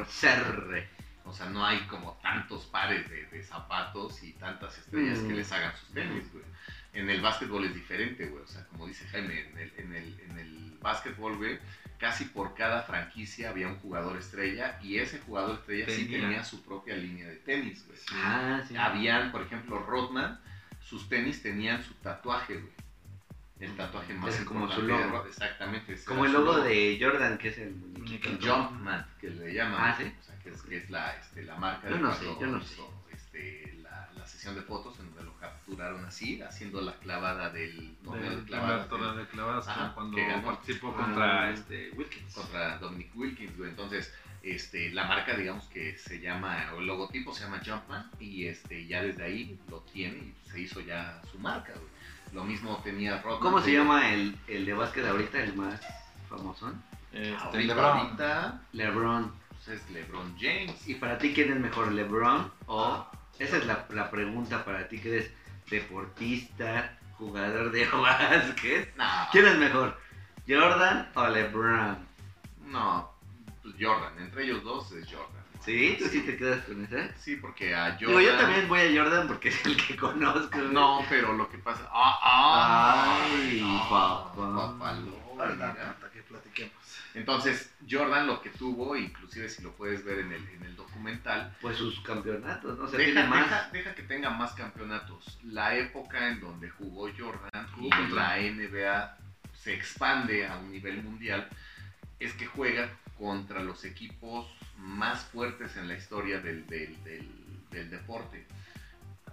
Cerre. 0.08 0.88
O 1.26 1.34
sea, 1.34 1.48
no 1.50 1.66
hay 1.66 1.80
como 1.88 2.14
tantos 2.22 2.66
pares 2.68 3.10
de, 3.10 3.26
de 3.28 3.44
zapatos 3.44 4.22
y 4.24 4.34
tantas 4.34 4.78
estrellas 4.78 5.20
Mm. 5.20 5.28
que 5.28 5.34
les 5.34 5.52
hagan 5.52 5.76
sus 5.76 5.90
tenis, 5.90 6.32
güey. 6.32 6.46
En 6.94 7.10
el 7.10 7.20
básquetbol 7.22 7.66
es 7.66 7.74
diferente, 7.74 8.28
güey. 8.28 8.44
O 8.44 8.48
sea, 8.48 8.64
como 8.68 8.88
dice 8.88 9.08
Jaime, 9.08 9.40
en 9.50 9.58
el, 9.58 9.74
en 9.78 9.94
el, 9.96 10.20
en 10.30 10.38
el 10.40 10.78
básquetbol, 10.82 11.36
güey, 11.38 11.58
casi 11.98 12.26
por 12.26 12.54
cada 12.54 12.84
franquicia 12.84 13.50
había 13.50 13.68
un 13.68 13.78
jugador 13.80 14.18
estrella 14.18 14.80
y 14.84 15.00
ese 15.00 15.20
jugador 15.20 15.56
estrella 15.60 15.86
sí 15.90 16.06
Tenía. 16.06 16.22
tenía 16.22 16.44
su 16.44 16.64
propia 16.64 16.96
línea 16.96 17.28
de 17.28 17.38
tenis, 17.38 17.86
güey. 17.88 17.98
Ah, 18.14 18.62
sí. 18.68 18.78
Habían, 18.78 19.32
por 19.32 19.42
ejemplo, 19.42 19.80
Rodman, 19.80 20.40
sus 20.86 21.10
tenis 21.10 21.42
tenían 21.42 21.84
su 21.84 21.94
tatuaje, 21.96 22.54
güey. 22.60 22.74
El 23.60 23.76
tatuaje 23.78 24.14
más 24.14 24.38
Es 24.38 24.46
como 24.46 24.70
su 24.70 24.82
de 24.82 24.88
logo. 24.88 25.26
Exactamente. 25.26 25.96
Como 26.06 26.26
el 26.26 26.34
logo 26.34 26.60
de 26.60 26.98
Jordan, 27.02 27.38
que 27.38 27.48
es 27.50 27.58
el 27.58 27.74
el 28.06 28.40
Jumpman, 28.42 29.06
que 29.20 29.30
le 29.30 29.54
llaman. 29.54 29.80
Ah, 29.82 29.96
¿sí? 29.98 30.04
O 30.20 30.24
sea, 30.24 30.38
que 30.40 30.50
es, 30.50 30.62
que 30.62 30.78
es 30.78 30.90
la, 30.90 31.16
este, 31.16 31.44
la 31.44 31.56
marca 31.56 31.88
Yo 31.90 31.96
de 31.96 32.02
no 32.02 32.10
cuando 32.10 32.34
sé, 32.34 32.40
yo 32.42 32.48
no 32.48 32.58
hizo, 32.60 33.04
este, 33.14 33.74
la, 33.82 34.10
la 34.14 34.28
sesión 34.28 34.56
de 34.56 34.62
fotos 34.62 35.00
en 35.00 35.06
donde 35.08 35.24
lo 35.24 35.34
capturaron 35.38 36.04
así, 36.06 36.42
haciendo 36.42 36.82
la 36.82 36.94
clavada 37.00 37.50
del 37.50 37.96
torneo 38.04 38.30
de 38.30 38.36
Del 38.36 38.46
clavadas 38.46 38.90
torneo 38.90 39.16
de 39.16 39.26
clavadas 39.28 39.68
Ajá, 39.70 39.94
cuando 39.96 40.18
participó 40.44 40.90
Ah. 40.98 41.02
contra 41.06 41.52
este 41.52 41.92
Wilkins. 41.96 42.34
contra 42.34 42.78
Dominic 42.80 43.16
Wilkins, 43.16 43.58
güey. 43.58 43.70
Entonces, 43.70 44.14
este, 44.46 44.92
la 44.92 45.06
marca, 45.06 45.36
digamos 45.36 45.66
que 45.66 45.98
se 45.98 46.20
llama, 46.20 46.72
o 46.76 46.80
el 46.80 46.86
logotipo 46.88 47.34
se 47.34 47.44
llama 47.44 47.62
Jumpman, 47.66 48.12
y 48.20 48.46
este, 48.48 48.86
ya 48.86 49.02
desde 49.02 49.24
ahí 49.24 49.60
lo 49.70 49.82
tiene 49.82 50.18
y 50.18 50.50
se 50.50 50.60
hizo 50.62 50.80
ya 50.82 51.20
su 51.32 51.40
marca, 51.40 51.74
güey. 51.74 51.88
Lo 52.34 52.44
mismo 52.44 52.80
tenía 52.84 53.22
Rodman. 53.22 53.40
¿Cómo 53.40 53.62
se 53.62 53.74
llama 53.74 54.14
el, 54.14 54.38
el 54.48 54.66
de 54.66 54.74
básquet 54.74 55.06
ahorita, 55.06 55.42
el 55.44 55.56
más 55.56 55.82
famoso? 56.30 56.72
Este, 57.12 57.64
LeBron. 57.64 57.86
ahorita, 57.98 58.62
LeBron. 58.74 59.34
pues, 59.50 59.68
es 59.82 59.90
LeBron 59.90 60.36
James. 60.40 60.88
¿Y 60.88 60.96
para 60.96 61.18
ti 61.18 61.34
quién 61.34 61.52
es 61.52 61.60
mejor, 61.60 61.92
LeBron 61.92 62.52
o... 62.68 63.08
Esa 63.38 63.58
es 63.58 63.66
la, 63.66 63.86
la 63.90 64.10
pregunta 64.12 64.64
para 64.64 64.88
ti, 64.88 64.98
que 65.00 65.10
eres 65.10 65.32
deportista, 65.70 66.98
jugador 67.18 67.72
de 67.72 67.86
básquet. 67.94 68.96
No, 68.96 69.06
¿Quién 69.32 69.46
es 69.46 69.58
mejor, 69.58 70.00
Jordan 70.48 71.10
o 71.16 71.28
LeBron? 71.28 71.98
no, 72.68 73.15
pues 73.66 73.76
Jordan, 73.80 74.14
entre 74.20 74.44
ellos 74.44 74.64
dos 74.64 74.92
es 74.92 75.06
Jordan. 75.12 75.44
¿Sí? 75.62 75.96
¿Tú 75.98 76.06
sí 76.08 76.22
te 76.22 76.38
quedas 76.38 76.64
con 76.66 76.84
esa? 76.86 77.18
Sí, 77.18 77.38
porque 77.38 77.74
a 77.74 77.94
Jordan... 77.94 78.08
Digo, 78.08 78.22
yo 78.22 78.38
también 78.38 78.68
voy 78.68 78.80
a 78.82 79.04
Jordan 79.04 79.28
porque 79.28 79.50
es 79.50 79.66
el 79.66 79.76
que 79.76 79.96
conozco. 79.96 80.58
No, 80.60 81.04
pero 81.10 81.34
lo 81.34 81.50
que 81.50 81.58
pasa... 81.58 81.90
¡Ah! 81.92 82.20
ah 82.22 83.26
Ay, 83.26 83.62
no, 83.62 83.90
papá. 83.90 84.98
ahorita 85.40 86.10
que 86.14 86.22
platiquemos. 86.22 86.74
Entonces, 87.16 87.74
Jordan 87.90 88.28
lo 88.28 88.42
que 88.42 88.52
tuvo, 88.52 88.96
inclusive 88.96 89.50
si 89.50 89.64
lo 89.64 89.72
puedes 89.72 90.04
ver 90.06 90.20
en 90.20 90.34
el, 90.34 90.48
en 90.50 90.64
el 90.66 90.76
documental, 90.76 91.56
Pues 91.62 91.78
sus 91.78 92.00
campeonatos, 92.02 92.78
¿no? 92.78 92.84
O 92.84 92.88
sea, 92.88 93.00
deja, 93.00 93.12
tiene 93.14 93.28
más. 93.28 93.46
deja- 93.50 93.70
deja 93.72 93.96
que 93.96 94.04
tenga 94.04 94.30
más 94.30 94.54
campeonatos. 94.54 95.40
La 95.46 95.76
época 95.76 96.28
en 96.28 96.42
donde 96.42 96.70
jugó 96.70 97.10
Jordan 97.18 97.68
Jugó 97.76 97.90
y 98.08 98.12
la 98.12 98.38
NBA 98.38 99.18
se 99.54 99.74
expande 99.74 100.46
a 100.46 100.58
un 100.58 100.72
nivel 100.72 101.02
mundial, 101.02 101.48
es 102.20 102.34
que 102.34 102.46
juega 102.46 102.90
contra 103.18 103.62
los 103.64 103.86
equipos 103.86 104.48
más 104.78 105.24
fuertes 105.26 105.76
en 105.78 105.88
la 105.88 105.96
historia 105.96 106.40
del, 106.40 106.66
del- 106.68 107.44
deporte. 107.90 108.46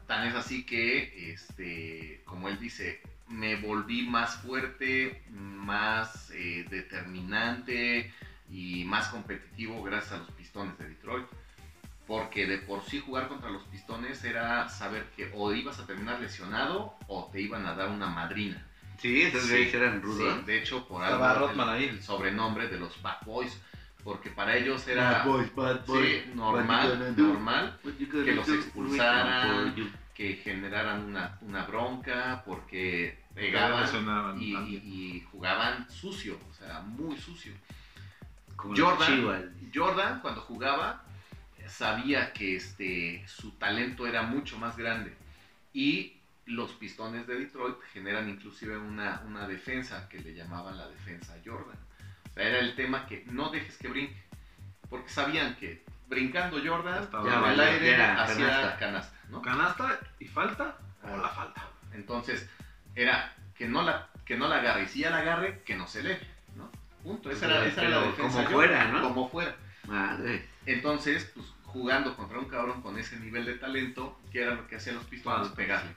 Tan 0.09 0.27
es 0.27 0.35
así 0.35 0.65
que, 0.67 1.33
este, 1.33 2.23
como 2.25 2.49
él 2.49 2.59
dice, 2.59 3.01
me 3.29 3.55
volví 3.55 4.03
más 4.03 4.35
fuerte, 4.39 5.23
más 5.31 6.31
eh, 6.33 6.67
determinante 6.69 8.13
y 8.51 8.85
más 8.85 9.09
competitivo 9.09 9.81
gracias 9.83 10.13
a 10.15 10.19
los 10.19 10.31
Pistones 10.33 10.77
de 10.79 10.89
Detroit. 10.89 11.27
Porque 12.07 12.47
de 12.47 12.59
por 12.59 12.83
sí 12.85 12.99
jugar 12.99 13.29
contra 13.29 13.49
los 13.49 13.63
Pistones 13.65 14.25
era 14.25 14.69
saber 14.69 15.07
que 15.17 15.31
o 15.35 15.53
ibas 15.55 15.79
a 15.79 15.87
terminar 15.87 16.21
lesionado 16.21 16.97
o 17.07 17.31
te 17.33 17.41
iban 17.41 17.65
a 17.67 17.75
dar 17.75 17.89
una 17.89 18.09
madrina. 18.09 18.67
Sí, 19.03 19.23
esos 19.23 19.43
Sí, 19.43 19.69
eran 19.75 20.01
rudos. 20.01 20.35
Sí, 20.39 20.45
de 20.47 20.59
hecho, 20.59 20.87
por 20.89 21.03
Estaba 21.03 21.33
algo 21.33 21.49
Rodman 21.49 21.69
el, 21.71 21.75
ahí. 21.75 21.85
el 21.89 22.03
sobrenombre 22.03 22.69
de 22.69 22.79
los 22.79 23.01
Bad 23.03 23.19
Boys. 23.27 23.61
Porque 24.05 24.31
para 24.31 24.57
ellos 24.57 24.87
era 24.89 25.13
Bad 25.19 25.27
boys, 25.27 25.55
bad 25.55 25.87
boys. 25.87 26.23
sí, 26.25 26.31
normal, 26.35 27.15
normal 27.17 27.79
que 27.85 28.33
los 28.35 28.49
expulsaran, 28.49 29.75
que 30.13 30.35
generaran 30.37 31.05
una, 31.05 31.39
una 31.43 31.65
bronca, 31.67 32.43
porque 32.45 33.23
pegaban 33.33 33.85
y, 34.41 34.53
también. 34.53 34.67
y- 34.69 35.17
y 35.17 35.21
jugaban 35.31 35.89
sucio, 35.89 36.37
o 36.51 36.55
sea, 36.55 36.81
muy 36.81 37.17
sucio. 37.17 37.53
Como 38.57 38.75
Jordan. 38.77 39.55
Jordan, 39.73 40.21
cuando 40.21 40.41
jugaba, 40.41 41.05
sabía 41.69 42.33
que 42.33 42.57
este, 42.57 43.25
su 43.29 43.53
talento 43.53 44.07
era 44.07 44.23
mucho 44.23 44.59
más 44.59 44.77
grande. 44.77 45.17
Y 45.73 46.17
los 46.47 46.73
pistones 46.73 47.27
de 47.27 47.39
Detroit 47.39 47.77
generan 47.93 48.29
inclusive 48.29 48.77
una, 48.77 49.23
una 49.27 49.47
defensa 49.47 50.09
que 50.09 50.21
le 50.21 50.35
llamaban 50.35 50.77
la 50.77 50.89
defensa 50.89 51.37
Jordan. 51.45 51.79
O 52.31 52.35
sea, 52.35 52.49
era 52.49 52.59
el 52.59 52.75
tema 52.75 53.07
que 53.07 53.25
no 53.31 53.51
dejes 53.51 53.77
que 53.79 53.89
brinque. 53.89 54.23
Porque 54.89 55.09
sabían 55.09 55.57
que 55.57 55.85
brincando 56.09 56.59
Jordan, 56.63 57.03
el 57.03 57.09
valió, 57.09 57.63
aire 57.63 57.87
ya 57.87 57.95
era 57.95 58.23
hacía 58.25 58.47
canasta. 58.47 58.79
canasta. 58.79 59.17
¿no? 59.31 59.43
¿Canasta 59.43 60.01
y 60.19 60.27
falta 60.27 60.77
o 61.03 61.17
la 61.17 61.29
falta? 61.29 61.69
Entonces, 61.95 62.49
era 62.95 63.35
que 63.55 63.67
no 63.67 63.83
la, 63.83 64.09
que 64.25 64.37
no 64.37 64.49
la 64.49 64.59
agarre. 64.59 64.85
Y 64.85 64.89
si 64.89 65.01
ya 65.01 65.11
la 65.11 65.19
agarre, 65.19 65.63
que 65.65 65.75
no 65.75 65.87
se 65.87 66.01
eleve. 66.01 66.27
¿no? 66.57 66.71
Punto. 67.03 67.31
Esa 67.31 67.47
era, 67.47 67.67
esa 67.67 67.83
era 67.83 68.01
la 68.01 68.07
defensa. 68.09 68.45
como 68.45 68.51
Jordan, 68.51 68.53
fuera, 68.53 68.85
¿no? 68.89 69.03
Como 69.03 69.29
fuera. 69.31 69.57
Madre. 69.87 70.47
Entonces, 70.67 71.31
pues 71.35 71.47
jugando 71.65 72.15
contra 72.15 72.39
un 72.39 72.49
cabrón 72.49 72.83
con 72.83 72.99
ese 72.99 73.19
nivel 73.19 73.47
de 73.47 73.55
talento, 73.55 74.21
¿qué 74.31 74.43
era 74.43 74.55
lo 74.55 74.67
que 74.69 74.77
hacían 74.77 74.97
los 74.97 75.05
pistones? 75.05 75.49
Pegarle. 75.49 75.97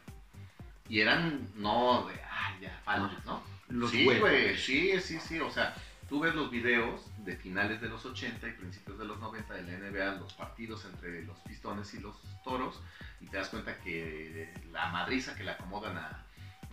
Y 0.88 1.00
eran, 1.02 1.50
no, 1.56 2.08
de, 2.08 2.14
ah, 2.24 2.56
ya, 2.62 2.82
¿no? 3.26 3.42
Los 3.70 3.92
sí, 3.92 4.06
güey, 4.20 4.58
sí, 4.58 5.00
sí, 5.02 5.20
sí, 5.20 5.40
o 5.40 5.50
sea, 5.50 5.74
tú 6.08 6.20
ves 6.20 6.36
los 6.36 6.52
videos 6.52 7.02
de 7.26 7.36
finales 7.36 7.82
de 7.82 7.90
los 7.90 8.06
80 8.06 8.48
y 8.48 8.52
principios 8.52 9.00
de 9.00 9.06
los 9.06 9.18
90 9.20 9.54
de 9.56 9.64
la 9.64 9.72
NBA, 9.80 10.20
los 10.20 10.34
partidos 10.34 10.86
entre 10.86 11.24
los 11.24 11.40
pistones 11.40 11.92
y 11.96 12.00
los 12.00 12.16
toros, 12.44 12.80
y 13.22 13.26
te 13.28 13.38
das 13.38 13.50
cuenta 13.50 13.78
que 13.80 14.54
la 14.72 14.90
madriza 14.92 15.36
que 15.36 15.44
le 15.44 15.52
acomodan 15.52 15.98
a, 15.98 16.24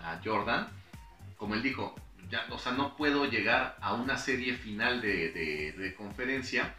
a 0.01 0.21
Jordan, 0.23 0.69
como 1.39 1.55
él 1.55 1.63
dijo, 1.63 1.95
ya, 2.29 2.47
o 2.51 2.59
sea, 2.59 2.73
no 2.73 2.95
puedo 2.97 3.25
llegar 3.25 3.77
a 3.81 3.95
una 3.95 4.19
serie 4.19 4.55
final 4.55 5.01
de, 5.01 5.33
de- 5.33 5.73
de 5.73 5.95
conferencia 5.95 6.75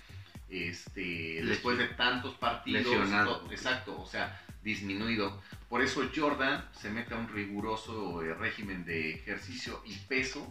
este, 0.54 1.36
Les- 1.42 1.46
después 1.50 1.78
de 1.78 1.88
tantos 1.89 2.36
partidos. 2.36 2.82
y 2.82 2.89
Lesionado. 2.89 3.39
todo. 3.39 3.52
Exacto, 3.52 4.00
o 4.00 4.06
sea, 4.06 4.42
disminuido. 4.63 5.42
Por 5.70 5.82
eso 5.82 6.02
Jordan 6.16 6.63
se 6.80 6.89
mete 6.89 7.13
a 7.13 7.18
un 7.18 7.28
riguroso 7.28 8.22
eh, 8.24 8.34
régimen 8.34 8.86
de 8.86 9.16
ejercicio 9.16 9.82
y 9.86 9.96
peso 9.96 10.48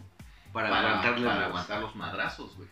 Para, 0.51 0.69
para, 0.69 1.01
para 1.01 1.19
los- 1.19 1.33
aguantar 1.45 1.81
los 1.81 1.95
madrazos, 1.95 2.55
güey. 2.57 2.67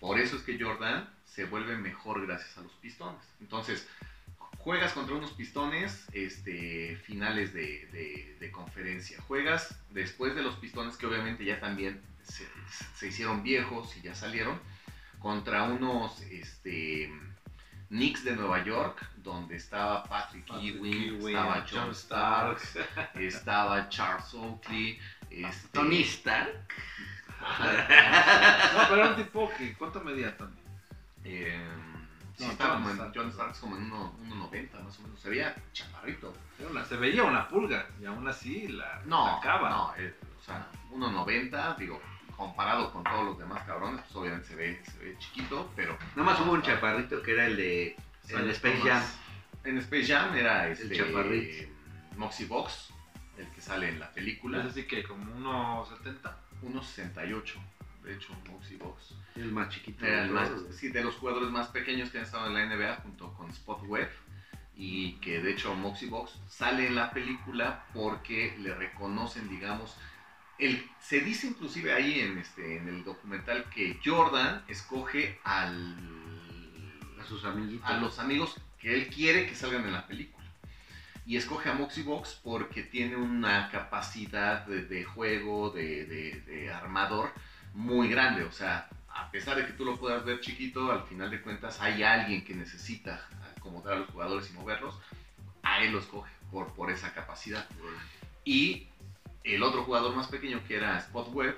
Por 0.00 0.18
eso 0.18 0.36
es 0.36 0.42
que 0.42 0.58
Jordan 0.62 1.08
se 1.24 1.44
vuelve 1.44 1.76
mejor 1.76 2.26
gracias 2.26 2.58
a 2.58 2.62
los 2.62 2.72
pistones. 2.72 3.22
Entonces, 3.40 3.88
juegas 4.58 4.92
contra 4.92 5.14
unos 5.14 5.30
pistones 5.32 6.06
este, 6.12 6.96
finales 7.04 7.52
de, 7.54 7.86
de- 7.92 8.36
de 8.38 8.50
conferencia. 8.50 9.20
Juegas 9.22 9.74
después 9.90 10.34
de 10.34 10.42
los 10.42 10.56
pistones 10.56 10.96
que 10.96 11.06
obviamente 11.06 11.44
ya 11.44 11.60
también 11.60 12.02
se, 12.24 12.46
se 12.96 13.08
hicieron 13.08 13.42
viejos 13.42 13.96
y 13.96 14.02
ya 14.02 14.14
salieron. 14.14 14.60
Contra 15.22 15.62
unos 15.64 16.20
este, 16.22 17.12
Knicks 17.88 18.24
de 18.24 18.34
Nueva 18.36 18.64
York, 18.64 19.06
donde 19.18 19.56
estaba 19.56 20.02
Patrick, 20.04 20.46
Patrick 20.48 20.74
Ewing, 20.76 21.20
Ewing, 21.20 21.36
estaba 21.36 21.66
John 21.70 21.94
Starks, 21.94 22.78
estaba 23.14 23.88
Charles 23.88 24.34
Oakley, 24.34 24.98
este, 25.30 25.68
Tony 25.68 26.02
Stark. 26.02 26.68
No, 27.42 28.88
pero 28.88 28.94
era 29.02 29.08
un 29.10 29.16
tipo 29.16 29.50
que. 29.58 29.74
¿Cuánto 29.74 30.00
medía 30.00 30.36
Tony? 30.36 30.54
eh, 31.24 31.60
sí, 32.36 32.44
No, 32.44 32.50
estaba 32.52 32.74
John 32.74 32.82
como 32.96 33.04
en. 33.04 33.12
John 33.14 33.32
Starks 33.32 33.58
como 33.58 33.76
en 33.76 33.90
1.90 33.90 34.82
más 34.84 34.98
o 34.98 35.02
menos, 35.02 35.20
se 35.20 35.28
veía 35.30 35.54
chaparrito. 35.72 36.32
Una- 36.70 36.84
se 36.84 36.96
veía 36.96 37.24
una 37.24 37.48
pulga 37.48 37.86
y 38.00 38.04
aún 38.06 38.26
así 38.28 38.68
la 38.68 39.02
No, 39.06 39.26
la 39.26 39.36
acaba. 39.38 39.70
no, 39.70 39.94
eh, 39.98 40.14
o 40.40 40.44
sea, 40.44 40.68
1.90, 40.92 41.76
digo, 41.78 42.00
comparado 42.36 42.92
con 42.92 43.04
todos 43.04 43.24
los 43.24 43.38
demás 43.38 43.62
cabrones, 43.64 44.00
pues 44.02 44.16
obviamente 44.16 44.48
se 44.48 44.54
ve, 44.56 44.82
se 44.84 44.98
ve 44.98 45.16
chiquito, 45.18 45.70
pero... 45.76 45.96
Nada 46.16 46.30
más 46.30 46.40
hubo 46.40 46.52
un 46.52 46.62
chaparrito 46.62 47.22
que 47.22 47.32
era 47.32 47.46
el 47.46 47.56
de 47.56 47.96
el 48.28 48.50
Space. 48.50 48.80
Jam. 48.82 49.02
En 49.64 49.78
Space 49.78 50.06
Jam 50.06 50.36
era 50.36 50.68
este, 50.68 50.96
chaparrito. 50.96 51.72
Moxie 52.16 52.46
Box, 52.46 52.92
el 53.38 53.48
que 53.48 53.60
sale 53.60 53.88
en 53.88 54.00
la 54.00 54.06
Es 54.06 54.12
película, 54.12 54.64
así 54.64 54.84
que 54.84 55.02
como 55.02 55.24
1.70. 55.24 56.34
1.68, 56.62 57.54
de 58.04 58.14
hecho, 58.14 58.34
Moxie 58.48 58.76
Box. 58.76 59.14
El 59.34 59.52
más 59.52 59.68
chiquito. 59.68 60.04
Era 60.04 60.24
el 60.24 60.30
más, 60.30 60.50
sí, 60.70 60.88
de 60.88 61.02
los 61.02 61.16
jugadores 61.16 61.50
más 61.50 61.68
pequeños 61.68 62.10
que 62.10 62.18
han 62.18 62.24
estado 62.24 62.46
en 62.46 62.54
la 62.54 62.66
NBA 62.66 62.96
junto 63.02 63.32
con 63.34 63.50
Spot 63.50 63.82
Webb 63.86 64.10
y 64.74 65.14
que 65.14 65.40
de 65.40 65.52
hecho 65.52 65.74
Moxie 65.74 66.08
Box 66.08 66.38
sale 66.48 66.86
en 66.86 66.94
la 66.94 67.10
película 67.10 67.84
porque 67.92 68.56
le 68.58 68.74
reconocen, 68.74 69.48
digamos, 69.48 69.96
el, 70.66 70.86
se 71.00 71.20
dice 71.20 71.46
inclusive 71.48 71.92
ahí 71.92 72.20
en, 72.20 72.38
este, 72.38 72.76
en 72.76 72.88
el 72.88 73.04
documental 73.04 73.64
que 73.74 73.98
Jordan 74.04 74.62
escoge 74.68 75.38
al, 75.44 75.96
A 77.20 77.24
sus 77.26 77.44
amiguitos. 77.44 77.88
a 77.88 77.94
los 77.98 78.18
amigos 78.18 78.56
que 78.78 78.94
él 78.94 79.08
quiere 79.08 79.46
que 79.46 79.54
salgan 79.54 79.84
en 79.86 79.92
la 79.92 80.06
película. 80.06 80.44
Y 81.24 81.36
escoge 81.36 81.68
a 81.70 81.74
Moxie 81.74 82.02
Box 82.02 82.40
porque 82.42 82.82
tiene 82.82 83.14
una 83.16 83.70
capacidad 83.70 84.66
de, 84.66 84.84
de 84.86 85.04
juego, 85.04 85.70
de, 85.70 86.04
de- 86.06 86.40
de 86.40 86.72
armador 86.72 87.32
muy 87.74 88.08
grande. 88.08 88.42
O 88.42 88.50
sea, 88.52 88.88
a 89.08 89.30
pesar 89.30 89.56
de 89.56 89.66
que 89.66 89.72
tú 89.72 89.84
lo 89.84 89.98
puedas 90.00 90.24
ver 90.24 90.40
chiquito, 90.40 90.90
al 90.90 91.04
final 91.04 91.30
de 91.30 91.40
cuentas 91.40 91.80
hay 91.80 92.02
alguien 92.02 92.44
que 92.44 92.54
necesita 92.54 93.24
acomodar 93.56 93.94
a 93.94 93.98
los 94.00 94.10
jugadores 94.10 94.50
y 94.50 94.54
moverlos. 94.54 94.98
A 95.62 95.78
él 95.84 95.92
lo 95.92 96.00
escoge 96.00 96.30
por, 96.50 96.72
por 96.74 96.90
esa 96.90 97.14
capacidad. 97.14 97.68
Y 98.44 98.88
el 99.44 99.62
otro 99.62 99.84
jugador 99.84 100.14
más 100.14 100.28
pequeño, 100.28 100.62
que 100.66 100.76
era 100.76 100.98
Spot 100.98 101.28
Webb, 101.32 101.56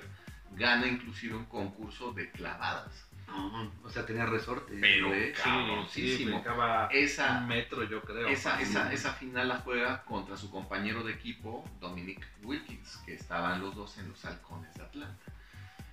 gana 0.55 0.87
inclusive 0.87 1.35
un 1.35 1.45
concurso 1.45 2.11
de 2.13 2.29
clavadas. 2.31 3.07
No, 3.27 3.71
o 3.83 3.89
sea, 3.89 4.05
tenía 4.05 4.25
resorte. 4.25 4.77
Pero, 4.79 5.07
güey. 5.07 5.33
Cabroncísimo. 5.33 6.35
brincaba 6.35 6.87
Esa, 6.91 7.39
un 7.39 7.47
metro, 7.47 7.83
yo 7.83 8.01
creo. 8.01 8.27
Esa, 8.27 8.61
esa, 8.61 8.93
esa 8.93 9.13
final 9.13 9.47
la 9.49 9.57
juega 9.57 10.03
contra 10.03 10.37
su 10.37 10.51
compañero 10.51 11.03
de 11.03 11.13
equipo, 11.13 11.67
Dominic 11.79 12.25
Wilkins, 12.43 12.97
que 13.05 13.15
estaban 13.15 13.61
los 13.61 13.75
dos 13.75 13.97
en 13.97 14.09
los 14.09 14.23
halcones 14.25 14.73
de 14.75 14.83
Atlanta. 14.83 15.31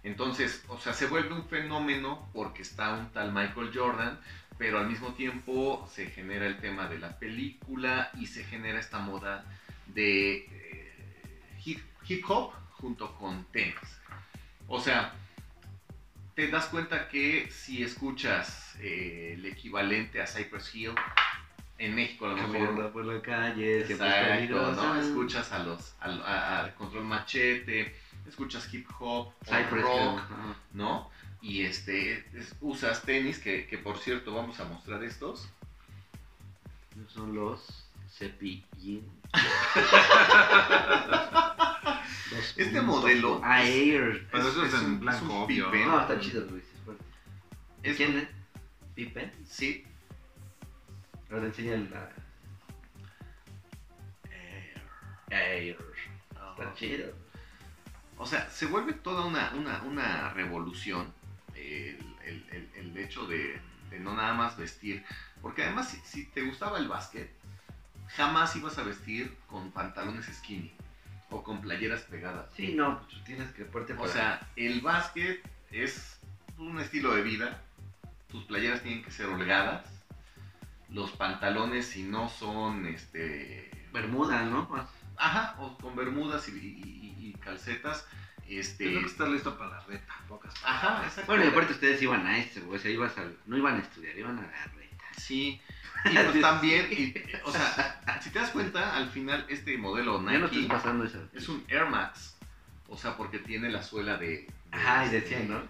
Entonces, 0.05 0.65
o 0.69 0.79
sea, 0.79 0.93
se 0.93 1.07
vuelve 1.07 1.33
un 1.33 1.47
fenómeno 1.47 2.29
porque 2.33 2.63
está 2.63 2.93
un 2.95 3.11
tal 3.13 3.33
Michael 3.33 3.71
Jordan, 3.73 4.21
pero 4.59 4.79
al 4.79 4.89
mismo 4.89 5.15
tiempo 5.15 5.89
se 5.91 6.07
genera 6.11 6.47
el 6.47 6.59
tema 6.59 6.89
de 6.89 6.99
la 6.99 7.19
película 7.19 8.11
y 8.19 8.27
se 8.27 8.45
genera 8.45 8.81
esta 8.81 8.99
moda 8.99 9.45
de 9.87 10.35
eh, 10.35 10.82
hip, 12.09 12.25
hop 12.29 12.53
junto 12.81 13.15
con 13.17 13.45
tenis. 13.47 13.75
O 14.69 14.81
sea, 14.81 15.13
te 16.35 16.49
das 16.49 16.67
cuenta 16.67 17.09
que 17.09 17.51
si 17.51 17.83
escuchas 17.83 18.75
eh, 18.81 19.35
el 19.37 19.45
equivalente 19.47 20.21
a 20.23 20.27
Cypress 20.27 20.75
Hill, 20.75 20.95
en 21.79 21.95
México 21.97 22.27
a 22.27 22.31
lo 22.31 22.37
mejor 22.49 22.93
por 22.93 23.05
la 23.05 23.21
calle, 23.21 23.81
Exacto. 23.81 24.73
¿no? 24.73 25.01
Escuchas 25.01 25.51
a 25.53 25.59
los 25.61 25.95
al, 26.01 26.23
a- 26.23 26.61
al 26.61 26.75
control 26.75 27.05
machete, 27.05 27.95
escuchas 28.29 28.73
hip 28.73 28.87
hop, 29.01 29.33
Cypress 29.45 29.83
rock, 29.83 30.21
Hill. 30.21 30.55
¿no? 30.75 31.11
Y 31.41 31.63
este 31.65 32.25
es- 32.39 32.55
usas 32.61 33.03
tenis 33.03 33.39
que, 33.41 33.67
que 33.67 33.79
por 33.79 33.99
cierto 33.99 34.33
vamos 34.35 34.61
a 34.61 34.65
mostrar 34.65 35.03
estos. 35.03 35.49
Son 37.09 37.35
los 37.35 37.89
Cepillín. 38.11 39.11
Este 42.57 42.81
modelo 42.81 43.43
Air. 43.45 44.29
Pero 44.31 44.49
eso 44.49 44.65
es 44.65 44.75
en 44.75 44.85
un- 44.85 45.01
blanco, 45.01 45.25
un 45.25 45.31
obvio, 45.43 45.71
Pippen. 45.71 45.89
No, 45.89 46.01
está 46.01 46.19
chido, 46.21 46.45
Luis. 46.47 46.65
es 47.83 47.97
¿Quién 47.97 48.17
es? 48.19 48.29
¿Pippen? 48.95 49.33
Sí. 49.47 49.85
Ahora 51.31 51.47
enseña 51.47 51.77
la 51.77 52.11
Air. 55.31 55.79
Está 56.59 56.75
chido. 56.75 57.13
O 58.19 58.27
sea, 58.27 58.49
se 58.51 58.67
vuelve 58.67 58.93
toda 58.93 59.25
una, 59.25 59.53
una, 59.55 59.83
una 59.83 60.31
revolución 60.35 61.13
el, 61.55 61.99
el- 62.25 62.47
el- 62.51 62.71
el 62.75 62.97
hecho 62.99 63.27
de, 63.27 63.61
de 63.91 63.99
no 64.01 64.15
nada 64.15 64.35
más 64.35 64.57
vestir. 64.57 65.05
Porque 65.41 65.63
además, 65.65 65.89
si, 65.91 65.97
si 66.05 66.27
te 66.27 66.43
gustaba 66.43 66.79
el 66.79 66.87
básquet, 66.89 67.31
jamás 68.15 68.55
ibas 68.57 68.79
a 68.79 68.83
vestir 68.85 69.35
con 69.49 69.73
pantalones 69.73 70.27
skinny 70.27 70.73
o 71.33 71.43
con 71.43 71.61
playeras 71.61 72.03
pegadas. 72.03 72.51
Sí, 72.55 72.75
no, 72.75 72.99
tú 73.11 73.17
tienes 73.25 73.51
que 73.53 73.65
ponerte 73.65 73.95
O 73.95 74.07
sea, 74.09 74.47
el 74.57 74.81
básquet 74.81 75.43
es 75.71 76.21
un 76.59 76.79
estilo 76.79 77.15
de 77.15 77.23
vida. 77.23 77.63
Tus 78.29 78.45
playeras 78.45 78.83
tienen 78.83 79.03
que 79.03 79.11
ser 79.11 79.27
holgadas. 79.27 79.85
Los 80.89 81.11
pantalones, 81.13 81.87
si 81.87 82.03
no 82.03 82.29
son 82.29 82.87
este. 82.87 83.71
Bermuda, 83.93 84.43
¿no? 84.45 84.67
Más. 84.69 84.87
Ajá, 85.17 85.57
o 85.59 85.77
con 85.79 85.97
bermudas 85.97 86.49
y, 86.49 86.53
y- 86.53 86.57
y- 87.19 87.29
y 87.29 87.33
calcetas. 87.35 88.07
Este. 88.49 88.85
Tienes 88.85 89.05
que 89.05 89.11
estar 89.11 89.29
listo 89.29 89.57
para 89.57 89.71
la 89.71 89.81
reta, 89.81 90.15
pocas 90.29 90.55
Ajá, 90.65 91.03
exacto. 91.05 91.27
Bueno, 91.33 91.45
y 91.45 91.49
aparte 91.49 91.73
ustedes 91.73 92.03
iban 92.03 92.27
a 92.27 92.39
esto, 92.39 92.61
güey. 92.67 92.79
O 92.79 92.83
sea, 92.83 92.91
ibas 92.91 93.17
al... 93.17 93.37
no 93.47 93.57
iban 93.57 93.77
a 93.77 93.79
estudiar, 93.83 94.17
iban 94.19 94.39
a 94.39 94.43
la 94.43 94.65
reta. 94.67 94.92
Sí. 95.17 95.61
Y 96.05 96.15
pues 96.17 96.41
también, 96.41 96.89
y- 96.91 97.15
o 97.45 97.53
sea, 97.53 98.19
si 98.21 98.31
te 98.31 98.41
das 98.41 98.51
cuenta, 98.51 98.97
al 98.97 99.09
final 99.09 99.47
este 99.49 99.79
modelo 99.79 100.21
no 100.21 100.31
Nike 100.33 100.63
estás 100.63 100.79
pasando 100.83 101.05
eso. 101.05 101.29
es 101.33 101.49
un 101.49 101.65
Air 101.69 101.87
Max. 101.87 102.37
O 102.89 102.97
sea, 102.97 103.17
porque 103.17 103.39
tiene 103.39 103.71
la 103.71 103.83
suela 103.85 104.17
de. 104.17 104.27
de 104.29 104.49
Ajá, 104.73 105.05
y 105.05 105.07
este, 105.07 105.21
decían, 105.21 105.49
¿no? 105.49 105.63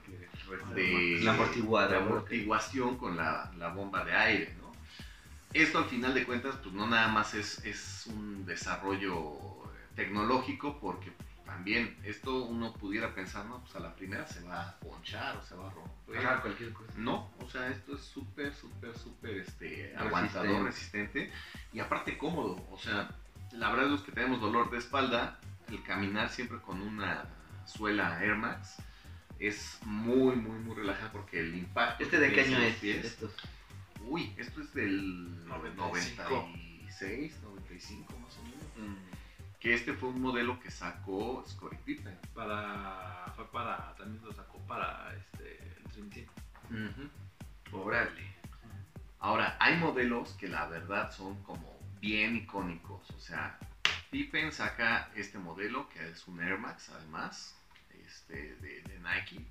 de 0.74 1.18
La 1.22 1.32
amortiguada, 1.34 1.88
de 1.88 1.96
amortiguación 1.98 2.96
con 2.96 3.16
la, 3.18 3.52
la 3.58 3.68
bomba 3.68 4.04
de 4.04 4.14
aire, 4.16 4.54
¿no? 4.60 4.72
Esto 5.52 5.78
al 5.78 5.84
final 5.84 6.14
de 6.14 6.24
cuentas, 6.24 6.54
pues 6.62 6.74
no 6.74 6.86
nada 6.86 7.08
más 7.08 7.34
es, 7.34 7.62
es 7.66 8.06
un 8.06 8.46
desarrollo 8.46 9.36
tecnológico, 9.94 10.78
porque 10.80 11.12
también 11.52 11.96
esto 12.04 12.44
uno 12.44 12.72
pudiera 12.72 13.14
pensar, 13.14 13.44
no, 13.46 13.60
pues 13.60 13.74
a 13.76 13.80
la 13.80 13.94
primera 13.94 14.26
se 14.26 14.40
va 14.42 14.68
a 14.68 14.78
ponchar 14.80 15.36
o 15.36 15.42
se 15.42 15.54
va 15.54 15.68
a 15.68 15.70
romper. 15.70 16.18
Ajá, 16.18 16.40
cualquier 16.40 16.72
cosa. 16.72 16.92
No, 16.96 17.30
o 17.40 17.48
sea, 17.50 17.68
esto 17.68 17.94
es 17.96 18.02
súper, 18.02 18.54
súper, 18.54 18.96
súper 18.96 19.36
este, 19.38 19.94
aguantador, 19.96 20.64
resistente 20.64 21.30
y 21.72 21.80
aparte 21.80 22.16
cómodo. 22.18 22.66
O 22.70 22.78
sea, 22.78 23.10
la 23.52 23.70
verdad 23.70 23.88
los 23.90 24.02
que 24.02 24.12
tenemos 24.12 24.40
dolor 24.40 24.70
de 24.70 24.78
espalda, 24.78 25.38
el 25.68 25.82
caminar 25.82 26.28
siempre 26.30 26.58
con 26.60 26.80
una 26.80 27.24
suela 27.66 28.22
Air 28.24 28.36
Max 28.36 28.76
es 29.38 29.78
muy, 29.84 30.36
muy, 30.36 30.58
muy 30.58 30.74
relajante 30.76 31.10
porque 31.12 31.40
el 31.40 31.54
impacto. 31.54 32.02
¿Este 32.04 32.18
de 32.18 32.32
qué 32.32 32.40
año 32.42 32.58
es? 32.58 32.76
pies- 32.80 33.04
Estos. 33.04 33.32
Uy, 34.04 34.32
esto 34.36 34.60
es 34.62 34.72
del 34.74 35.44
95. 35.46 36.22
96, 36.28 37.40
95 37.42 38.18
más 38.18 38.36
o 38.38 38.42
menos. 38.42 39.11
Que 39.62 39.74
este 39.74 39.92
fue 39.92 40.08
un 40.08 40.20
modelo 40.20 40.58
que 40.58 40.72
sacó 40.72 41.44
Scottie 41.46 41.78
Pippen. 41.84 42.18
Para, 42.34 43.32
fue 43.36 43.48
para, 43.52 43.94
también 43.94 44.20
lo 44.24 44.32
sacó 44.32 44.58
para 44.66 45.14
este, 45.14 45.76
el 45.76 45.92
Dream 45.92 46.10
Team. 46.10 47.10
Órale. 47.70 48.34
Ahora, 49.20 49.56
hay 49.60 49.76
modelos 49.76 50.30
que 50.32 50.48
la 50.48 50.66
verdad 50.66 51.12
son 51.12 51.40
como 51.44 51.78
bien 52.00 52.34
icónicos. 52.34 53.08
O 53.10 53.20
sea, 53.20 53.56
Pippen 54.10 54.50
saca 54.50 55.12
este 55.14 55.38
modelo 55.38 55.88
que 55.90 56.08
es 56.08 56.26
un 56.26 56.42
Air 56.42 56.58
Max 56.58 56.90
además, 56.96 57.56
este, 58.04 58.56
de, 58.56 58.82
de 58.82 58.98
Nike. 58.98 59.46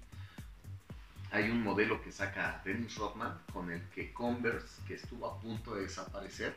Hay 1.32 1.50
un 1.50 1.64
modelo 1.64 2.02
que 2.02 2.12
saca 2.12 2.62
Dennis 2.66 2.98
Rodman 2.98 3.40
con 3.54 3.72
el 3.72 3.82
que 3.92 4.12
Converse, 4.12 4.82
que 4.86 4.96
estuvo 4.96 5.26
a 5.26 5.40
punto 5.40 5.76
de 5.76 5.84
desaparecer, 5.84 6.54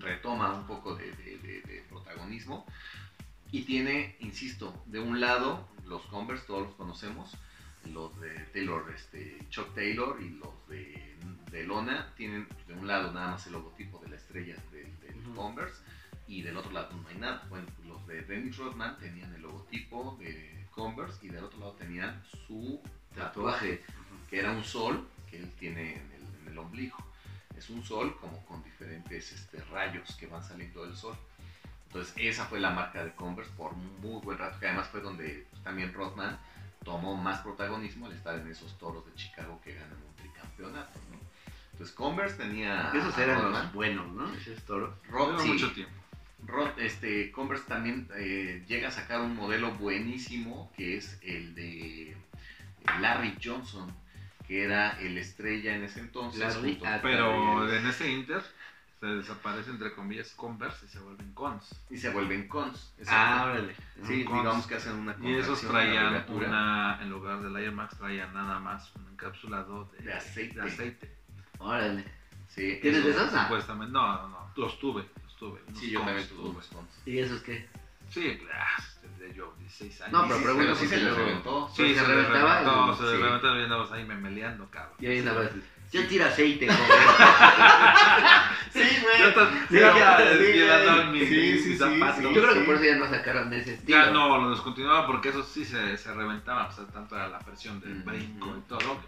retoma 0.00 0.52
un 0.54 0.66
poco 0.66 0.94
de, 0.94 1.10
de- 1.12 1.38
de- 1.38 1.60
de 1.62 1.84
protagonismo. 1.88 2.66
Y 3.50 3.62
tiene, 3.62 4.16
insisto, 4.20 4.82
de 4.86 5.00
un 5.00 5.20
lado 5.20 5.68
los 5.86 6.02
Converse, 6.02 6.44
todos 6.46 6.66
los 6.66 6.74
conocemos, 6.76 7.32
los 7.92 8.18
de 8.20 8.30
Taylor, 8.52 8.92
este, 8.94 9.38
Chuck 9.48 9.74
Taylor 9.74 10.20
y 10.20 10.28
los 10.30 10.68
de, 10.68 11.16
de 11.50 11.64
Lona 11.64 12.12
tienen 12.16 12.46
de 12.66 12.74
un 12.74 12.86
lado 12.86 13.12
nada 13.12 13.32
más 13.32 13.46
el 13.46 13.52
logotipo 13.54 13.98
de 14.00 14.08
la 14.10 14.16
estrella 14.16 14.56
del. 14.72 14.88
Converse 15.34 15.82
y 16.26 16.42
del 16.42 16.56
otro 16.56 16.72
lado 16.72 16.90
no 16.96 17.06
hay 17.08 17.16
nada. 17.16 17.46
Bueno, 17.48 17.66
los 17.86 18.04
de 18.08 18.22
Dennis 18.22 18.56
Rodman 18.56 18.98
tenían 18.98 19.32
el 19.34 19.42
logotipo 19.42 20.16
de 20.18 20.66
Converse 20.72 21.24
y 21.26 21.28
del 21.28 21.44
otro 21.44 21.60
lado 21.60 21.72
tenían 21.72 22.22
su 22.46 22.80
tatuaje, 23.14 23.84
que 24.28 24.40
era 24.40 24.50
un 24.50 24.64
sol 24.64 25.06
que 25.30 25.36
él 25.38 25.52
tiene 25.58 25.92
en 25.94 26.10
el, 26.12 26.42
en 26.42 26.48
el 26.52 26.58
ombligo. 26.58 26.96
Es 27.58 27.68
un 27.70 27.84
sol 27.84 28.16
como 28.20 28.44
con 28.46 28.62
diferentes 28.62 29.32
este, 29.32 29.62
rayos 29.72 30.14
que 30.16 30.26
van 30.26 30.42
saliendo 30.42 30.84
del 30.84 30.96
sol. 30.96 31.16
Entonces 31.88 32.14
esa 32.16 32.44
fue 32.46 32.60
la 32.60 32.70
marca 32.70 33.02
de 33.04 33.12
Converse 33.14 33.50
por 33.56 33.72
muy 33.74 34.20
buen 34.22 34.38
rato, 34.38 34.58
que 34.60 34.66
además 34.66 34.88
fue 34.88 35.00
donde 35.00 35.46
pues, 35.50 35.62
también 35.64 35.92
Rodman 35.92 36.38
tomó 36.84 37.16
más 37.16 37.40
protagonismo 37.40 38.06
al 38.06 38.12
estar 38.12 38.38
en 38.38 38.46
esos 38.48 38.78
toros 38.78 39.04
de 39.06 39.14
Chicago 39.14 39.60
que 39.64 39.74
ganan 39.74 39.96
un 39.96 40.14
tricampeonato. 40.16 40.98
¿no? 41.10 41.18
Entonces 41.72 41.94
Converse 41.94 42.36
tenía... 42.36 42.90
Esos 42.94 43.16
eran 43.18 43.42
Rodman. 43.42 43.62
los 43.64 43.72
buenos, 43.72 44.08
¿no? 44.12 44.32
Esos 44.34 44.62
toros. 44.64 44.94
Rod- 45.10 45.40
sí, 45.40 45.48
mucho 45.48 45.72
tiempo. 45.72 45.92
Rod- 46.46 46.78
este, 46.78 47.32
Converse 47.32 47.64
también 47.66 48.08
eh, 48.16 48.64
llega 48.68 48.88
a 48.88 48.92
sacar 48.92 49.20
un 49.20 49.34
modelo 49.34 49.72
buenísimo 49.72 50.70
que 50.76 50.96
es 50.96 51.18
el 51.22 51.54
de 51.54 52.16
Larry 53.00 53.36
Johnson, 53.42 53.92
que 54.48 54.64
era 54.64 54.98
el 55.00 55.18
estrella 55.18 55.76
en 55.76 55.84
ese 55.84 56.00
entonces. 56.00 56.56
Junto- 56.56 56.86
At- 56.86 57.02
Pero 57.02 57.70
en 57.72 57.86
ese 57.86 58.10
Inter 58.10 58.42
se 58.98 59.06
desaparece 59.06 59.70
entre 59.70 59.92
comillas 59.94 60.30
Converse 60.34 60.86
y 60.86 60.88
se 60.88 60.98
vuelven 60.98 61.32
Cons. 61.34 61.68
y 61.90 61.98
se 61.98 62.08
vuelven 62.10 62.48
cons. 62.48 62.92
Ah, 63.06 63.44
órale. 63.46 63.76
Sí, 64.06 64.24
Cons. 64.24 64.38
digamos 64.42 64.66
que 64.66 64.74
hacen 64.76 64.94
una 64.94 65.14
Y 65.20 65.34
esos 65.34 65.60
traían 65.60 66.24
una, 66.30 66.98
en 67.02 67.10
lugar 67.10 67.40
del 67.42 67.54
Air 67.56 67.72
Max, 67.72 67.96
traían 67.98 68.32
nada 68.34 68.58
más 68.58 68.90
un 68.96 69.06
encapsulado 69.12 69.84
de, 69.92 69.98
De 70.04 70.12
aceite. 70.14 70.54
de 70.60 70.66
aceite. 70.66 71.16
Órale. 71.58 72.04
Sí, 72.48 72.78
¿Tienes 72.80 73.04
de 73.04 73.10
esos? 73.10 73.30
Ah. 73.34 73.42
Supuestamente, 73.44 73.92
no, 73.92 74.22
no, 74.22 74.28
no, 74.30 74.50
los 74.56 74.80
tuve, 74.80 75.04
los 75.22 75.36
tuve. 75.36 75.60
Sí, 75.74 75.90
yo 75.90 76.00
Cons 76.00 76.06
también 76.10 76.28
tuve 76.30 76.64
cons. 76.72 76.90
¿Y 77.04 77.18
esos 77.18 77.42
qué? 77.42 77.68
Sí, 78.08 78.40
ah, 78.52 78.82
yo 79.34 79.54
16 79.58 80.00
años. 80.02 80.12
No, 80.12 80.22
pero 80.28 80.38
sí, 80.38 80.44
pregunto 80.44 80.74
sí 80.74 80.78
se 80.80 80.84
porque 80.86 80.96
les 80.96 81.04
luego- 81.04 81.18
reventó. 81.26 81.70
Sí, 81.74 81.94
se, 81.94 82.00
se 82.00 82.04
reventaba 82.06 82.60
el- 82.60 82.96
se 82.96 83.16
reventó 83.16 83.58
y 83.58 83.62
andabas 83.64 83.92
ahí 83.92 84.04
memeleando, 84.04 84.68
cabrón. 84.70 84.94
Y 85.00 85.06
ahí 85.06 85.18
andabas. 85.20 85.50
Sí. 85.52 85.62
Yo 85.90 86.06
tiro 86.06 86.26
aceite. 86.26 86.68
Sí, 88.72 88.80
Ya 89.18 89.28
estás 89.28 89.48
Sí, 89.70 89.78
ya 89.78 89.96
ya, 89.98 90.18
sí, 90.18 91.26
sí, 91.26 91.76
sí, 91.78 91.78
Yo 91.78 92.42
creo 92.42 92.54
que 92.54 92.60
por 92.60 92.74
eso 92.74 92.84
ya 92.84 92.96
no 92.96 93.08
sacaron 93.08 93.48
de 93.50 93.60
ese 93.60 93.74
estilo. 93.74 93.98
Ya 93.98 94.10
no, 94.10 94.38
lo 94.38 94.50
descontinuaba 94.50 95.06
porque 95.06 95.30
eso 95.30 95.42
sí 95.42 95.64
se, 95.64 95.96
se 95.96 96.12
reventaba, 96.12 96.66
o 96.68 96.72
sea, 96.72 96.84
tanto 96.86 97.16
era 97.16 97.28
la 97.28 97.38
presión 97.38 97.80
del 97.80 98.02
brinco 98.02 98.54
y 98.58 98.68
todo. 98.68 99.00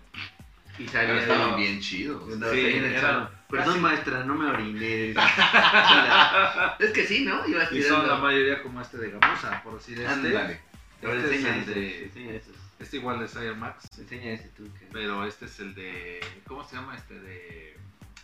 Y 0.81 0.87
Pero 0.87 0.93
salía 1.09 1.21
estaban 1.23 1.51
de- 1.51 1.57
bien 1.57 1.81
chidos. 1.81 2.23
Sí, 2.53 2.61
era-. 2.61 3.31
Perdón, 3.51 3.81
maestra, 3.83 4.25
no 4.25 4.35
me 4.35 4.47
oriné. 4.51 5.11
es 6.79 6.91
que 6.93 7.05
sí, 7.07 7.25
¿no? 7.25 7.47
Ibas 7.47 7.71
Y 7.73 7.83
son 7.83 8.07
la 8.09 8.17
mayoría 8.17 8.63
como 8.63 8.81
este 8.81 8.97
de 8.99 9.11
Gamusa, 9.11 9.63
por 9.63 9.75
decir 9.75 9.99
este. 10.01 10.11
Ándale. 10.13 10.61
Este 11.03 11.17
es 11.19 11.25
enseña 11.25 11.55
el 11.55 11.61
esos, 11.63 11.75
de- 11.75 12.05
enseña 12.05 12.33
esos. 12.33 12.55
Este 12.79 12.97
igual 12.97 13.23
es 13.23 13.37
Air 13.37 13.57
Max, 13.57 13.87
Enseña 13.99 14.33
ese 14.33 14.49
tú. 14.57 14.65
que- 14.79 14.87
pero 14.93 15.27
este 15.27 15.45
es 15.47 15.59
el 15.61 15.75
de. 15.75 16.21
¿Cómo 16.47 16.65
se 16.65 16.77
llama 16.77 16.97
este? 16.97 17.15
De, 17.21 17.77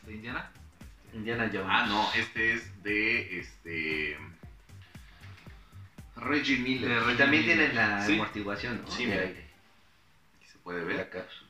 de 0.06 0.12
Indiana. 0.14 0.50
Este, 1.06 1.16
Indiana 1.18 1.50
Jones. 1.52 1.66
Ah, 1.68 1.86
no, 1.86 2.08
este 2.14 2.52
es 2.54 2.82
de 2.82 3.40
este 3.40 4.16
Reggie 6.16 6.58
Miller. 6.58 7.02
Reggie 7.02 7.16
también 7.18 7.42
Miller. 7.42 7.56
tienen 7.58 7.76
la 7.76 8.06
Sí. 8.06 8.14
amortiguación, 8.14 8.80
¿no? 8.82 8.90
Sí, 8.90 9.04
De 9.06 9.14
mira. 9.26 9.40
se 10.50 10.58
puede 10.58 10.84
ver. 10.84 10.96
La 10.96 11.10
cápsula. 11.10 11.45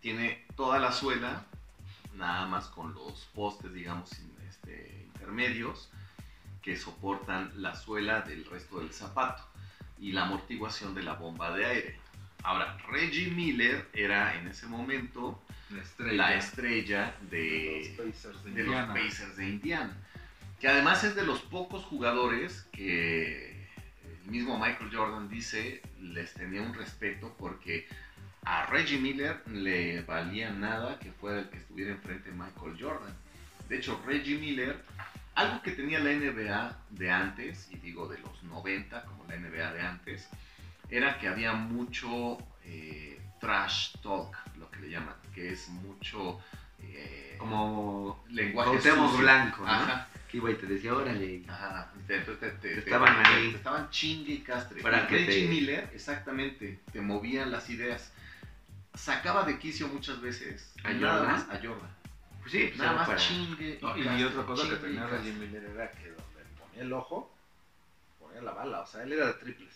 Tiene 0.00 0.44
toda 0.56 0.78
la 0.78 0.92
suela, 0.92 1.44
nada 2.14 2.46
más 2.46 2.66
con 2.66 2.94
los 2.94 3.26
postes, 3.34 3.72
digamos, 3.72 4.10
este, 4.48 5.04
intermedios 5.06 5.90
que 6.62 6.76
soportan 6.76 7.50
la 7.56 7.74
suela 7.74 8.22
del 8.22 8.44
resto 8.44 8.80
del 8.80 8.92
zapato 8.92 9.42
y 9.98 10.12
la 10.12 10.24
amortiguación 10.26 10.94
de 10.94 11.02
la 11.02 11.14
bomba 11.14 11.56
de 11.56 11.64
aire. 11.64 11.96
Ahora, 12.42 12.78
Reggie 12.88 13.30
Miller 13.30 13.88
era 13.92 14.36
en 14.36 14.48
ese 14.48 14.66
momento 14.66 15.42
La 15.70 15.82
estrella. 15.82 16.16
la 16.16 16.34
estrella 16.34 17.14
de 17.30 17.94
los 17.96 18.06
Pacers 18.06 18.44
de 18.44 18.62
los 18.64 18.86
Pacers 18.86 19.36
de 19.36 19.48
Indiana. 19.48 19.96
Que 20.60 20.68
además 20.68 21.04
es 21.04 21.14
de 21.14 21.24
los 21.24 21.40
pocos 21.40 21.84
jugadores 21.84 22.66
que 22.72 23.66
el 24.04 24.30
mismo 24.30 24.58
Michael 24.58 24.90
Jordan 24.92 25.28
dice 25.28 25.82
les 26.00 26.34
tenía 26.34 26.62
un 26.62 26.74
respeto 26.74 27.34
porque 27.38 27.88
a 28.50 28.64
Reggie 28.66 28.98
Miller 28.98 29.42
le 29.46 30.00
valía 30.02 30.50
nada 30.50 30.98
que 30.98 31.12
fuera 31.12 31.40
el 31.40 31.50
que 31.50 31.58
estuviera 31.58 31.90
enfrente 31.92 32.30
de 32.30 32.34
Michael 32.34 32.78
Jordan. 32.80 33.14
De 33.68 33.76
hecho, 33.76 34.02
Reggie 34.06 34.38
Miller, 34.38 34.82
algo 35.34 35.60
que 35.60 35.72
tenía 35.72 35.98
la 35.98 36.10
NBA 36.12 36.78
de 36.88 37.10
antes, 37.10 37.68
y 37.70 37.76
digo 37.76 38.08
de 38.08 38.18
los 38.20 38.42
90 38.44 39.04
como 39.04 39.24
la 39.26 39.36
NBA 39.36 39.72
de 39.74 39.82
antes, 39.82 40.28
era 40.88 41.18
que 41.18 41.28
había 41.28 41.52
mucho 41.52 42.38
eh, 42.64 43.20
trash 43.38 43.92
talk, 44.02 44.34
lo 44.56 44.70
que 44.70 44.80
le 44.80 44.90
llaman, 44.90 45.14
que 45.34 45.52
es 45.52 45.68
mucho 45.68 46.40
eh, 46.80 47.36
Como 47.38 48.24
lenguaje 48.30 48.80
sucio. 48.80 49.18
Blanco, 49.18 49.60
¿no? 49.62 49.68
Ajá, 49.70 50.08
que 50.30 50.38
iba 50.38 50.50
y 50.50 50.54
te 50.54 50.66
decía, 50.66 50.94
órale. 50.94 51.42
ajá. 51.48 51.92
Entonces 52.08 52.38
te, 52.40 52.50
te- 52.52 52.68
te- 52.68 52.78
Estaban 52.78 53.14
ahí. 53.26 53.50
te 53.50 53.56
estaban 53.58 53.90
chingue 53.90 54.32
y 54.32 54.38
castre. 54.38 54.80
Para 54.80 55.04
Y 55.04 55.06
que 55.08 55.16
Reggie 55.26 55.48
Miller, 55.48 55.90
exactamente, 55.94 56.80
te 56.90 57.02
movían 57.02 57.50
las 57.50 57.68
ideas. 57.68 58.10
Sacaba 58.98 59.44
de 59.44 59.58
quicio 59.58 59.88
muchas 59.88 60.20
veces. 60.20 60.72
¿A 60.84 60.92
nada 60.92 61.18
Jordan? 61.18 61.32
más 61.32 61.42
a 61.50 61.56
Jordan. 61.66 61.90
Pues 62.40 62.52
sí, 62.52 62.64
pues 62.68 62.78
Nada 62.78 62.92
más 62.94 63.06
para- 63.06 63.18
chingue. 63.18 63.78
No, 63.80 63.96
y 63.96 64.22
otra 64.24 64.44
cosa 64.44 64.62
que 64.64 64.68
chingue 64.70 64.86
tenía. 64.88 65.06
Reggie 65.06 65.32
Miller 65.32 65.64
era 65.64 65.90
que 65.92 66.08
donde 66.08 66.44
ponía 66.58 66.82
el 66.82 66.92
ojo, 66.92 67.34
ponía 68.18 68.42
la 68.42 68.52
bala. 68.52 68.80
O 68.80 68.86
sea, 68.86 69.02
él 69.04 69.12
era 69.12 69.26
de 69.26 69.32
triples. 69.34 69.74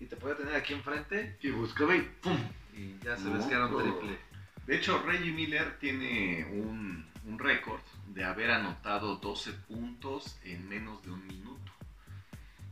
Y 0.00 0.06
te 0.06 0.16
podía 0.16 0.34
tener 0.36 0.54
aquí 0.54 0.72
enfrente 0.72 1.36
Y 1.42 1.50
buscaba 1.50 1.94
y 1.94 2.00
¡pum! 2.22 2.38
y 2.74 2.98
ya 3.04 3.16
se 3.18 3.24
No, 3.24 3.46
que 3.46 3.54
era 3.54 3.66
un 3.66 3.72
no. 3.72 3.78
triple. 3.78 4.18
De 4.66 4.76
hecho, 4.76 5.02
Reggie 5.02 5.32
Miller 5.32 5.78
tiene 5.78 6.46
un, 6.52 7.06
un 7.24 7.38
récord 7.38 7.80
de 8.08 8.24
haber 8.24 8.50
anotado 8.50 9.16
12 9.16 9.52
puntos 9.52 10.38
en 10.44 10.68
menos 10.68 11.02
de 11.02 11.10
un 11.10 11.26
minuto. 11.26 11.70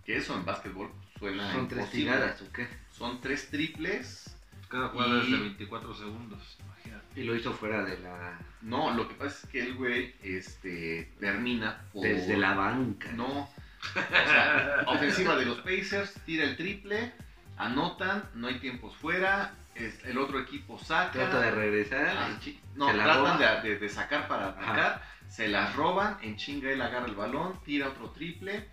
Que 0.05 0.17
eso 0.17 0.35
en 0.35 0.45
básquetbol 0.45 0.91
suena 1.19 1.53
Son 1.53 1.69
tres 1.69 1.81
imposible. 1.85 2.12
tiradas, 2.12 2.43
¿o 2.43 2.53
qué? 2.53 2.67
Son 2.97 3.21
tres 3.21 3.51
triples. 3.51 4.35
Cada 4.68 4.88
jugada 4.88 5.22
es 5.22 5.28
Y- 5.28 5.33
de 5.33 5.38
24 5.40 5.94
segundos, 5.94 6.59
imagínate. 6.61 7.20
Y 7.20 7.24
lo 7.24 7.35
hizo 7.35 7.52
fuera 7.52 7.85
de 7.85 7.98
la... 8.00 8.38
No, 8.62 8.92
lo 8.94 9.09
que 9.09 9.14
pasa 9.14 9.38
es 9.44 9.50
que 9.50 9.61
el 9.62 9.74
güey 9.74 10.14
este, 10.22 11.12
termina 11.20 11.83
por... 11.92 12.02
Desde 12.02 12.37
la 12.37 12.54
banca. 12.54 13.11
No. 13.12 13.42
O 13.44 14.28
sea, 14.28 14.83
ofensiva 14.88 15.37
de 15.37 15.46
los 15.46 15.59
Pacers, 15.61 16.14
tira 16.26 16.44
el 16.44 16.57
triple, 16.57 17.12
anotan, 17.57 18.24
no 18.35 18.48
hay 18.48 18.59
tiempos 18.59 18.94
fuera, 18.96 19.54
es- 19.74 20.04
el 20.04 20.18
otro 20.18 20.38
equipo 20.40 20.78
saca. 20.78 21.12
Trata 21.12 21.40
de 21.40 21.50
regresar. 21.50 22.14
Ah, 22.16 22.38
No, 22.74 22.88
se 22.90 22.96
la 22.96 23.04
tratan 23.04 23.62
de, 23.62 23.68
de- 23.70 23.78
de 23.78 23.88
sacar 23.88 24.28
para 24.28 24.48
atacar, 24.48 25.02
se 25.28 25.48
las 25.48 25.74
roban, 25.76 26.18
en 26.22 26.37
chinga 26.37 26.70
él 26.70 26.83
agarra 26.83 27.07
el 27.07 27.14
balón, 27.14 27.59
tira 27.64 27.88
otro 27.88 28.11
triple, 28.11 28.68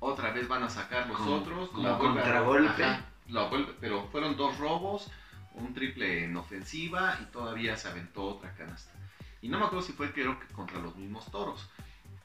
otra 0.00 0.30
vez 0.32 0.46
van 0.48 0.62
a 0.62 0.68
sacar 0.68 1.06
los 1.08 1.16
Como- 1.16 1.36
otros, 1.36 1.70
como 1.70 1.88
la 1.88 1.98
contragolpe. 1.98 2.84
ajá, 2.84 3.04
la 3.28 3.48
vuelve- 3.50 3.74
pero 3.80 4.08
fueron 4.10 4.36
dos 4.36 4.56
robos, 4.58 5.10
un 5.58 5.74
triple 5.74 6.24
en 6.24 6.36
ofensiva 6.36 7.18
y 7.22 7.24
todavía 7.26 7.76
se 7.76 7.88
aventó 7.88 8.24
otra 8.24 8.52
canasta. 8.54 8.92
Y 9.42 9.48
no 9.48 9.58
me 9.58 9.66
acuerdo 9.66 9.86
si 9.86 9.92
fue 9.92 10.12
creo 10.12 10.38
que 10.40 10.46
contra 10.48 10.78
los 10.78 10.96
mismos 10.96 11.30
toros. 11.30 11.68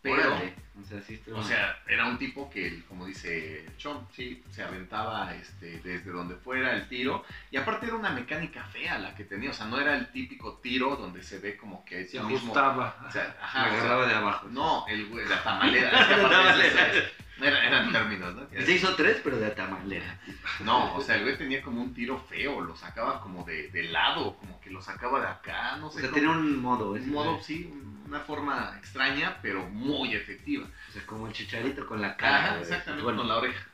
Pero, 0.02 0.15
Órale. 0.15 0.54
O 0.82 0.86
sea, 0.86 1.02
sí 1.02 1.13
estuvo- 1.13 1.38
o 1.38 1.43
sea, 1.43 1.78
era 1.88 2.08
un 2.08 2.17
tipo 2.17 2.50
que, 2.50 2.84
como 2.89 3.06
dice 3.06 3.65
Chon, 3.78 4.06
sí, 4.13 4.43
se 4.52 4.62
aventaba 4.62 5.34
este, 5.34 5.80
desde 5.80 6.12
donde 6.12 6.36
fuera 6.36 6.74
el 6.74 6.89
tiro. 6.89 7.24
Y 7.52 7.56
aparte 7.56 7.86
era 7.86 7.96
una 7.96 8.10
mecánica 8.10 8.65
fea 8.65 9.00
la 9.00 9.15
que 9.15 9.24
tenía. 9.24 9.52
O 9.52 9.54
sea, 9.54 9.65
no 9.67 9.80
era 9.80 9.96
el 9.96 10.12
típico 10.12 10.56
tiro 10.62 10.98
donde 10.98 11.24
se 11.24 11.39
ve 11.39 11.56
como 11.56 11.86
que 11.86 12.06
Se 12.06 12.19
mismo. 12.22 12.52
O 12.52 12.56
sea, 12.56 12.74
me 12.74 12.84
ajá, 12.84 13.08
o 13.08 13.12
sea, 13.12 13.38
agarraba 13.63 14.06
de 14.08 14.13
abajo. 14.13 14.48
no, 14.50 14.86
el 14.89 15.08
güey, 15.08 15.26
la 15.26 15.41
tamalera. 15.41 15.91
tamalera. 17.38 17.58
era- 17.60 17.67
eran 17.67 17.91
términos, 17.91 18.36
¿no? 18.36 18.48
Se 18.65 18.72
hizo 18.72 18.96
tres, 18.96 19.22
pero 19.24 19.38
de 19.38 19.48
atamalera. 19.48 20.19
No, 20.62 20.96
o 20.96 21.02
sea, 21.02 21.15
el 21.15 21.24
güey 21.24 21.38
tenía 21.38 21.62
como 21.62 21.82
un 21.82 21.93
tiro 21.93 22.17
feo, 22.30 22.62
lo 22.62 22.76
sacaba 22.76 23.19
como 23.22 23.43
de, 23.43 23.69
de 23.69 23.84
lado, 23.84 24.36
como 24.38 24.60
que 24.62 24.69
lo 24.69 24.82
sacaba 24.82 25.19
de 25.22 25.28
acá, 25.28 25.78
no 25.78 25.88
O 25.88 25.91
sé. 25.91 26.02
sea, 26.02 26.10
cómo. 26.10 26.22
tenía 26.22 26.36
un 26.36 26.62
modo. 26.62 26.96
ese, 26.96 27.06
un 27.08 27.13
modo, 27.13 27.32
güey. 27.34 27.43
sí, 27.43 27.74
una 28.06 28.19
forma 28.19 28.76
extraña, 28.78 29.38
pero 29.41 29.63
muy 29.69 30.13
efectiva. 30.13 30.67
O 30.89 30.91
sea, 30.91 31.06
como 31.06 31.28
el 31.28 31.34
chicharito 31.34 31.86
con 31.88 32.02
la 32.02 32.15
cara. 32.15 32.46
Ajá, 32.46 32.60
exactamente, 32.60 33.04
Bueno, 33.04 33.19
con 33.19 33.28
la 33.28 33.38
oreja. 33.38 33.65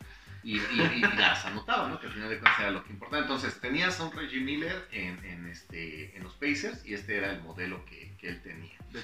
Y, 0.43 0.57
y- 0.57 0.61
y 0.95 1.01
las 1.17 1.45
anotaba, 1.45 1.89
¿no? 1.89 1.99
Que 1.99 2.07
al 2.07 2.13
final 2.13 2.29
de 2.29 2.39
cuentas 2.39 2.59
era 2.59 2.71
lo 2.71 2.83
que 2.83 2.93
importaba. 2.93 3.21
Entonces, 3.21 3.59
tenías 3.59 3.99
a 3.99 4.05
un 4.05 4.11
Reggie 4.13 4.39
Miller 4.39 4.87
en, 4.91 5.23
en 5.25 5.47
este, 5.47 6.15
en 6.15 6.23
los 6.23 6.33
Pacers 6.35 6.85
y 6.85 6.93
este 6.93 7.17
era 7.17 7.31
el 7.31 7.41
modelo 7.41 7.83
que, 7.85 8.15
que 8.17 8.29
él 8.29 8.41
tenía. 8.41 8.71
De. 8.91 9.01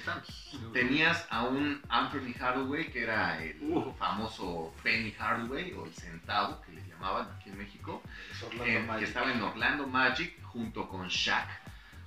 Tenías 0.72 1.26
a 1.30 1.44
un 1.44 1.80
Anthony 1.88 2.32
Hardaway, 2.40 2.90
que 2.90 3.02
era 3.02 3.42
el 3.42 3.56
Uh. 3.62 3.92
famoso 3.98 4.74
Penny 4.82 5.12
Hardaway, 5.12 5.72
o 5.74 5.86
el 5.86 5.92
centavo, 5.94 6.60
que 6.62 6.72
le 6.72 6.86
llamaban 6.88 7.28
aquí 7.36 7.50
en 7.50 7.58
México, 7.58 8.02
Es 8.32 8.42
Orlando 8.42 8.64
en- 8.94 8.98
que 8.98 9.04
estaba 9.04 9.32
en 9.32 9.42
Orlando 9.42 9.86
Magic 9.86 10.42
junto 10.42 10.88
con 10.88 11.06
Shaq 11.08 11.48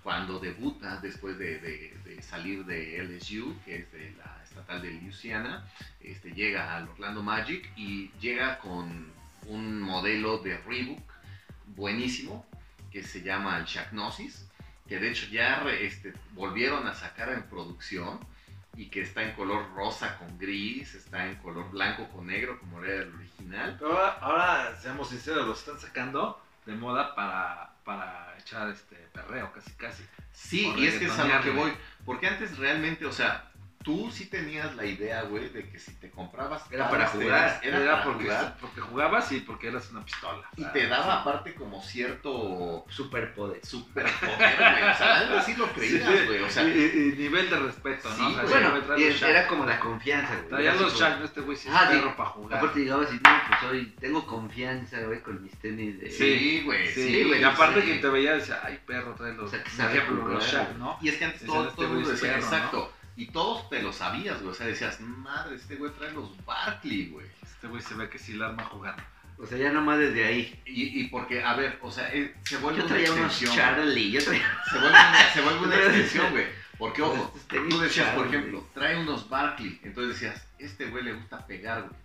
cuando 0.04 0.39
debuta 0.39 0.98
después 0.98 1.38
de, 1.38 1.60
de- 1.60 1.98
de 2.04 2.22
salir 2.22 2.65
de 2.65 2.98
LSU, 3.04 3.56
que 3.63 3.78
es 3.78 3.92
de 3.92 4.12
la 4.18 4.42
estatal 4.44 4.82
de 4.82 4.92
Louisiana, 4.94 5.65
este, 6.02 6.32
llega 6.34 6.76
al 6.76 6.89
Orlando 6.89 7.22
Magic 7.24 7.70
y 7.78 8.10
llega 8.20 8.58
con 8.60 9.18
un 9.50 9.82
modelo 9.82 10.38
de 10.38 10.58
Reebok 10.58 11.12
buenísimo 11.76 12.46
que 12.92 13.04
se 13.04 13.22
llama 13.22 13.58
el 13.58 13.66
Shaqnosis, 13.66 14.48
que 14.88 15.00
de 15.00 15.12
hecho 15.12 15.28
ya 15.28 15.64
este, 15.70 16.14
volvieron 16.34 16.88
a 16.88 16.94
sacar 16.94 17.30
en 17.30 17.44
producción 17.44 18.20
y 18.76 18.86
que 18.88 19.02
está 19.02 19.24
en 19.24 19.34
color 19.36 19.74
rosa 19.76 20.18
con 20.18 20.38
gris, 20.40 20.96
está 20.96 21.28
en 21.28 21.36
color 21.38 21.70
blanco 21.70 22.08
con 22.10 22.28
negro 22.28 22.60
como 22.60 22.84
era 22.84 23.04
el 23.04 23.14
original. 23.14 23.76
Pero 23.78 23.92
ahora, 23.92 24.18
ahora, 24.22 24.78
seamos 24.82 25.10
sinceros, 25.10 25.46
lo 25.46 25.54
están 25.54 25.80
sacando 25.80 26.42
de 26.66 26.76
moda 26.76 27.14
para, 27.14 27.74
para 27.84 28.36
echar 28.40 28.70
este 28.70 28.96
perreo, 29.14 29.52
casi 29.52 29.72
casi. 29.74 30.04
Sí, 30.32 30.74
y 30.78 30.88
es 30.88 30.96
que 30.96 31.06
es 31.06 31.20
a 31.20 31.26
lo 31.26 31.44
que 31.44 31.50
voy. 31.52 31.74
Porque 32.06 32.28
antes 32.28 32.58
realmente, 32.58 33.06
o 33.06 33.12
sea, 33.12 33.49
tú 33.84 34.12
sí 34.12 34.26
tenías 34.26 34.76
la 34.76 34.86
idea, 34.86 35.22
güey, 35.24 35.50
de 35.50 35.70
que 35.70 35.80
si 35.80 35.94
te 35.96 36.10
comprabas. 36.12 36.63
Era 36.72 36.89
para 36.89 37.06
este, 37.06 37.18
jugar, 37.24 37.60
Era, 37.63 37.78
Era, 37.80 37.92
para 37.94 38.04
porque, 38.04 38.24
jugar. 38.26 38.58
porque 38.60 38.82
jugabas 38.82 39.32
y 39.32 39.39
porque 39.39 39.68
eras 39.70 39.89
una 39.92 40.04
pistola. 40.06 40.48
Y 40.58 40.65
te 40.65 40.88
daba 40.88 41.22
aparte 41.22 41.54
como 41.56 41.82
cierto 41.82 42.86
Superpoder. 42.89 43.65
superpoder, 43.65 44.38
güey. 44.58 44.84
O 44.92 44.96
sea, 44.98 45.20
algo 45.20 45.38
así 45.38 45.56
lo 45.56 45.65
Sí, 45.68 45.72
creías, 45.76 46.26
güey. 46.28 46.44
O 46.44 46.50
sea, 46.50 46.63
y, 46.63 46.72
y- 46.72 47.13
y 47.13 47.18
nivel 47.18 47.50
de 47.50 47.58
respeto, 47.60 48.10
Sí, 48.13 48.22
¿no? 48.22 48.28
O 48.30 48.34
sea, 48.34 48.42
sí, 48.48 48.50
Bueno, 48.54 48.98
y 48.98 49.04
era 49.24 49.48
como 49.48 49.65
la 49.65 49.80
confianza, 49.80 50.36
güey. 50.36 50.50
Traía 50.50 50.74
los 50.76 51.00
Shaq, 51.00 51.24
este 51.24 51.42
güey 51.42 51.58
sí 51.58 51.68
es 51.70 51.74
Ah, 51.76 51.88
sí. 51.92 51.98
perro 51.98 52.15
para 52.18 52.30
jugar. 52.30 52.58
Aparte 52.58 52.80
llegabas 52.80 53.10
y 53.12 53.15
no, 53.15 53.42
pues 53.48 53.72
hoy 53.72 53.96
tengo 54.00 54.26
confianza, 54.26 55.00
güey, 55.02 55.22
con 55.22 55.42
mis 55.42 55.56
tenis 55.60 56.00
de... 56.00 56.12
sí, 56.12 56.63
güey. 56.65 56.88
Sí, 56.89 57.08
Sí, 57.10 57.24
güey. 57.24 57.42
Y 57.42 57.44
aparte 57.44 57.82
sí. 57.82 57.88
que 57.88 57.94
te 58.00 58.08
veía 58.10 58.34
decía, 58.34 58.60
ay, 58.63 58.80
perro, 58.86 59.15
trae 59.15 59.34
los. 59.34 59.46
O 59.46 59.48
sea, 59.48 59.63
que 59.63 59.70
ejemplo, 59.98 60.28
los. 60.28 60.44
Shaq, 60.46 60.76
¿no? 60.78 60.98
Y 61.02 61.10
es 61.10 61.15
que 61.18 61.26
antes 61.26 61.46
todo, 61.46 61.63
este 61.63 61.76
todo 61.76 61.86
el 61.86 61.92
mundo 61.94 62.12
es 62.12 62.22
decía, 62.22 62.36
exacto. 62.38 62.94
Y 63.20 63.26
todos 63.26 63.70
te 63.70 63.82
lo 63.82 63.92
sabías, 63.92 64.40
güey. 64.42 64.54
O 64.54 64.56
sea, 64.56 64.66
decías, 64.66 65.02
madre, 65.02 65.58
este 65.58 65.76
güey 65.76 65.92
trae 65.92 66.10
los 66.14 66.30
Barkley, 66.46 67.08
güey. 67.08 67.28
Este 67.44 67.68
güey 67.68 67.82
se 67.82 67.94
ve 67.96 68.08
que 68.08 68.18
sí 68.18 68.32
la 68.32 68.48
arma 68.48 68.64
jugando. 68.64 69.04
O 69.38 69.46
sea, 69.46 69.58
ya 69.58 69.74
nomás 69.74 70.00
desde 70.00 70.24
ahí. 70.24 70.58
Y, 70.66 71.02
y 71.02 71.08
porque, 71.10 71.44
a 71.44 71.54
ver, 71.54 71.80
o 71.82 71.92
sea, 71.92 72.14
eh, 72.14 72.34
se 72.46 72.56
vuelve 72.60 72.80
Yo 72.80 72.86
una 72.86 72.94
traía 72.94 73.12
unos 73.12 73.26
extensión. 73.26 73.56
Charlie, 73.58 74.12
yo 74.12 74.24
traía... 74.24 74.58
Se 74.72 74.80
vuelve 74.80 74.90
una, 74.90 75.34
se 75.34 75.42
vuelve 75.42 75.66
una 75.66 75.76
extensión, 75.84 76.32
güey. 76.32 76.46
Porque, 76.78 77.02
ojo, 77.02 77.34
tú 77.50 77.80
decías, 77.82 78.16
por 78.16 78.28
ejemplo, 78.28 78.66
trae 78.74 78.98
unos 78.98 79.28
Barkley. 79.28 79.82
Entonces 79.84 80.18
decías, 80.22 80.48
este 80.58 80.86
güey 80.86 81.04
le 81.04 81.12
gusta 81.12 81.46
pegar, 81.46 81.82
güey. 81.90 82.00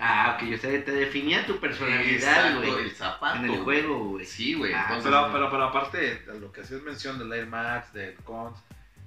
Ah, 0.00 0.38
ok, 0.40 0.48
o 0.54 0.58
sea, 0.58 0.82
te 0.82 0.92
definía 0.92 1.44
tu 1.44 1.60
personalidad, 1.60 2.56
güey. 2.56 2.70
el 2.84 2.90
zapato. 2.92 3.36
En 3.36 3.50
el 3.50 3.60
juego, 3.60 4.12
güey. 4.12 4.24
Sí, 4.24 4.54
güey. 4.54 4.72
Ah, 4.72 4.98
Pero, 5.02 5.28
pero, 5.30 5.50
pero 5.50 5.64
aparte 5.64 6.22
lo 6.40 6.50
que 6.52 6.62
hacías 6.62 6.80
mención 6.80 7.18
del 7.18 7.30
Air 7.34 7.46
Max, 7.46 7.92
del 7.92 8.14
Cons, 8.24 8.58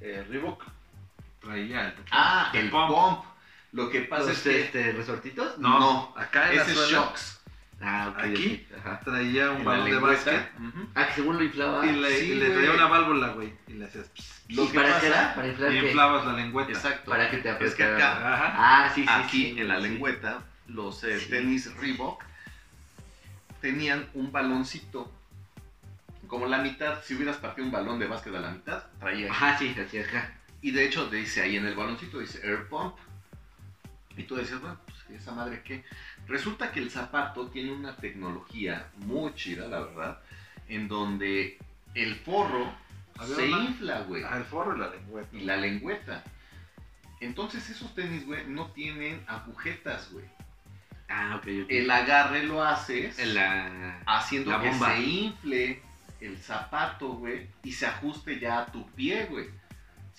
eh, 0.01 0.23
Reebok 0.29 0.63
traía 1.41 1.87
el 1.87 1.93
ah, 2.11 2.51
el 2.53 2.65
el 2.65 2.69
pump. 2.69 2.87
pump. 2.89 3.23
Lo 3.71 3.89
que 3.89 4.01
pasa 4.01 4.23
¿Los 4.27 4.31
es 4.37 4.41
que... 4.43 4.61
este, 4.63 4.91
resortitos? 4.93 5.57
No, 5.59 5.79
No, 5.79 6.13
acá 6.17 6.49
en 6.49 6.57
la 6.57 6.61
ese 6.63 6.71
es 6.71 6.77
suela 6.77 6.91
Shocks. 6.91 7.35
Ah, 7.81 8.09
ok. 8.11 8.19
Aquí. 8.23 8.67
traía 9.05 9.51
un 9.51 9.59
la 9.59 9.63
balón 9.63 9.89
de 9.89 9.97
básquet 9.99 10.51
Ujú. 10.59 10.89
Ah, 10.95 11.07
que 11.07 11.13
según 11.13 11.37
lo 11.37 11.43
inflaba. 11.43 11.85
y 11.85 11.93
le, 11.95 12.17
sí, 12.19 12.25
y 12.31 12.35
le 12.35 12.45
güey. 12.49 12.57
traía 12.57 12.71
una 12.73 12.87
válvula, 12.87 13.27
güey. 13.29 13.53
Y 13.67 13.73
le 13.73 13.85
hacías. 13.85 14.07
pss, 14.09 14.43
¿Y 14.49 14.55
Lo 14.55 14.67
que 14.69 14.73
para 14.73 14.87
qué 14.87 14.93
pasa- 14.95 15.07
era? 15.07 15.35
Para 15.35 15.47
inflar 15.47 15.71
y 15.73 15.79
qué? 15.79 15.85
inflabas 15.87 16.25
la 16.25 16.33
lengüeta. 16.33 16.71
Exacto. 16.71 17.09
Para 17.11 17.29
que 17.29 17.37
te 17.37 17.49
Es 17.49 17.75
que 17.75 17.83
apretara. 17.83 17.95
acá, 17.95 18.33
Ajá. 18.33 18.53
Ah, 18.85 18.91
sí, 18.93 19.03
sí, 19.03 19.07
aquí 19.09 19.53
sí, 19.53 19.59
en 19.61 19.67
la 19.69 19.77
sí. 19.77 19.81
lengüeta, 19.83 20.41
los 20.67 21.03
eh, 21.05 21.19
Sí. 21.19 21.29
tenis 21.29 21.73
Reebok 21.77 22.23
tenían 23.61 24.09
un 24.13 24.31
baloncito. 24.31 25.11
Como 26.27 26.47
la 26.47 26.57
mitad, 26.59 27.01
si 27.03 27.15
hubieras 27.15 27.37
partido 27.37 27.65
un 27.65 27.71
balón 27.71 27.97
de 27.97 28.07
básquet 28.07 28.35
a 28.35 28.39
la 28.39 28.51
mitad, 28.51 28.83
traía. 28.99 29.31
Ajá, 29.31 29.57
sí, 29.57 29.75
así 29.79 29.99
acá. 29.99 30.33
Y 30.61 30.71
de 30.71 30.85
hecho 30.85 31.09
dice 31.09 31.41
ahí 31.41 31.55
en 31.57 31.65
el 31.65 31.75
baloncito, 31.75 32.19
dice 32.19 32.39
Air 32.45 32.67
Pump. 32.67 32.95
Y 34.17 34.23
tú 34.23 34.35
decías, 34.35 34.59
bueno, 34.59 34.77
pues 34.85 35.21
esa 35.21 35.31
madre 35.31 35.61
qué. 35.63 35.83
Resulta 36.27 36.71
que 36.71 36.79
el 36.79 36.91
zapato 36.91 37.47
tiene 37.47 37.71
una 37.71 37.95
tecnología 37.95 38.87
muy 38.97 39.33
chida, 39.33 39.67
la 39.67 39.79
verdad, 39.79 40.19
en 40.67 40.87
donde 40.87 41.57
el 41.95 42.15
forro 42.15 42.71
se 43.25 43.47
una- 43.47 43.63
infla, 43.63 44.01
güey. 44.01 44.23
Ah, 44.23 44.37
el 44.37 44.43
forro 44.43 44.75
y 44.75 44.79
la 44.79 44.89
lengüeta. 44.89 45.37
Y 45.37 45.39
la 45.41 45.57
lengüeta. 45.57 46.23
Entonces 47.21 47.69
esos 47.69 47.93
tenis, 47.95 48.25
güey, 48.25 48.45
no 48.47 48.67
tienen 48.71 49.23
agujetas, 49.27 50.11
güey. 50.11 50.25
Ah, 51.09 51.35
ok, 51.37 51.47
ok. 51.63 51.69
El 51.69 51.89
agarre 51.89 52.43
lo 52.43 52.63
haces 52.63 53.17
la... 53.33 53.99
haciendo 54.05 54.51
la 54.51 54.61
que 54.61 54.69
bomba. 54.69 54.95
se 54.95 55.01
infle 55.01 55.81
el 56.21 56.37
zapato, 56.37 57.13
güey, 57.13 57.47
y 57.63 57.71
se 57.71 57.87
ajuste 57.87 58.39
ya 58.39 58.59
a 58.59 58.65
tu 58.67 58.85
pie, 58.91 59.25
güey. 59.25 59.47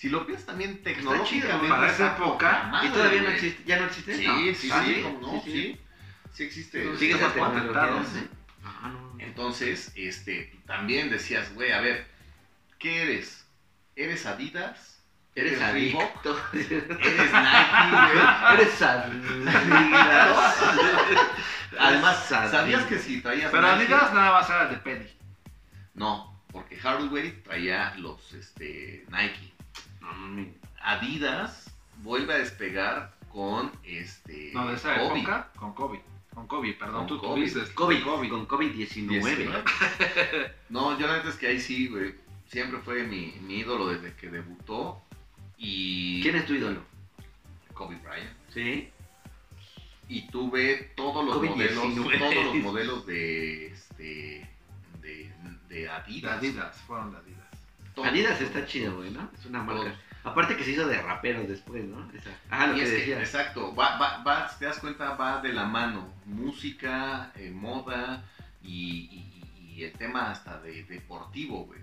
Si 0.01 0.09
lo 0.09 0.25
piensas 0.25 0.47
también 0.47 0.81
tecnológicamente. 0.81 1.67
Para 1.69 1.91
esa 1.91 2.15
época, 2.17 2.63
madre, 2.71 2.87
¿Y 2.87 2.91
todavía 2.91 3.21
no 3.21 3.29
existe? 3.29 3.63
¿Ya 3.67 3.77
no 3.79 3.85
existe? 3.85 4.15
Sí, 4.15 4.25
No. 4.25 4.35
sí, 4.39 4.55
sí. 4.55 4.69
Sí, 4.71 5.03
Sí, 5.43 5.51
sí. 5.51 5.79
sí, 6.33 6.43
existe. 6.43 6.97
Sigue 6.97 7.13
esa 7.13 7.31
patentado. 7.31 8.03
¿sí? 8.03 8.09
¿sí? 8.19 8.27
Ah. 8.65 8.91
Entonces, 9.19 9.91
este, 9.95 10.59
también 10.65 11.11
decías, 11.11 11.53
güey, 11.53 11.71
a 11.71 11.81
ver, 11.81 12.07
¿qué 12.79 13.03
eres? 13.03 13.45
¿Eres 13.95 14.25
Adidas? 14.25 15.03
Eres 15.35 15.61
adicto. 15.61 16.35
¿Eres 16.53 16.83
Nike, 17.31 18.11
güey? 18.11 18.25
Eres 18.53 18.81
Adidas. 18.81 20.57
Además. 21.77 22.25
¿sabías 22.27 22.85
que 22.85 22.97
si 22.97 23.21
traías 23.21 23.51
Pero 23.51 23.61
Nike- 23.61 23.85
Adidas 23.93 24.13
nada 24.15 24.31
más 24.31 24.49
era 24.49 24.65
de 24.65 24.77
Penny. 24.77 25.07
No, 25.93 26.43
porque 26.51 26.75
Hardware 26.77 27.43
traía 27.43 27.93
los 27.97 28.33
este, 28.33 29.05
Nike. 29.09 29.50
Mami. 30.01 30.53
Adidas 30.83 31.73
vuelve 32.03 32.33
a 32.33 32.37
despegar 32.37 33.15
con 33.31 33.71
este 33.83 34.51
No, 34.53 34.67
de 34.67 34.75
esa 34.75 34.95
Kobe. 34.97 35.19
época, 35.19 35.51
con 35.55 35.73
Kobe. 35.73 36.01
Con 36.33 36.47
Kobe, 36.47 36.73
perdón, 36.73 36.99
Con 36.99 37.07
tú 37.07 37.19
Kobe. 37.19 37.35
tuviste. 37.47 37.73
COVID, 37.73 38.03
Kobe. 38.03 38.29
con 38.29 38.47
COVID-19. 38.47 39.07
19. 39.07 39.63
No, 40.69 40.97
yo 40.97 41.07
la 41.07 41.17
neta 41.17 41.29
es 41.29 41.35
que 41.35 41.47
ahí 41.47 41.59
sí, 41.59 41.87
güey. 41.87 42.15
Siempre 42.47 42.79
fue 42.79 43.03
mi, 43.03 43.33
mi 43.41 43.59
ídolo 43.59 43.87
desde 43.87 44.13
que 44.15 44.29
debutó. 44.29 45.01
Y. 45.57 46.21
¿Quién 46.21 46.35
es 46.35 46.45
tu 46.45 46.53
ídolo? 46.53 46.81
Kobe 47.73 47.95
Bryant. 47.97 48.29
Sí. 48.53 48.89
Y 50.07 50.27
tuve 50.27 50.91
todos 50.95 51.25
los 51.25 51.37
COVID-19. 51.37 51.55
modelos, 51.95 52.19
todos 52.19 52.45
los 52.45 52.55
modelos 52.55 53.05
de 53.05 53.67
este 53.67 54.49
de, 55.01 55.31
de 55.69 55.75
De 55.83 55.89
Adidas. 55.89 56.37
Adidas, 56.39 56.75
fueron 56.87 57.11
de 57.11 57.17
Adidas. 57.19 57.40
Adidas 57.97 58.37
todos. 58.39 58.51
está 58.51 58.65
chido, 58.65 58.95
güey, 58.97 59.11
¿no? 59.11 59.29
Es 59.37 59.45
una 59.45 59.63
marca. 59.63 59.95
Aparte 60.23 60.55
que 60.55 60.63
se 60.63 60.71
hizo 60.71 60.87
de 60.87 61.01
raperos 61.01 61.47
después, 61.47 61.83
¿no? 61.83 62.07
Esa. 62.13 62.29
Ah, 62.49 62.67
lo 62.67 62.73
Y 62.73 62.79
que 62.79 62.83
es 62.83 62.89
que, 62.91 62.97
decía. 62.97 63.19
exacto, 63.19 63.73
va, 63.75 63.97
va, 63.97 64.23
va, 64.23 64.47
si 64.49 64.59
te 64.59 64.65
das 64.65 64.77
cuenta, 64.79 65.15
va 65.15 65.41
de 65.41 65.51
la 65.51 65.65
mano. 65.65 66.13
Música, 66.25 67.31
eh, 67.35 67.49
moda 67.51 68.23
y, 68.61 69.09
y- 69.11 69.73
y 69.77 69.83
el 69.83 69.93
tema 69.93 70.29
hasta 70.31 70.59
de 70.61 70.83
deportivo, 70.83 71.65
güey. 71.65 71.79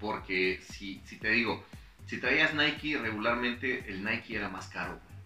Porque 0.00 0.60
si, 0.68 1.00
si 1.04 1.16
te 1.18 1.28
digo, 1.30 1.64
si 2.06 2.18
traías 2.18 2.54
Nike 2.54 2.98
regularmente, 2.98 3.84
el 3.88 4.02
Nike 4.04 4.36
era 4.36 4.48
más 4.48 4.66
caro, 4.68 4.92
güey. 5.04 5.16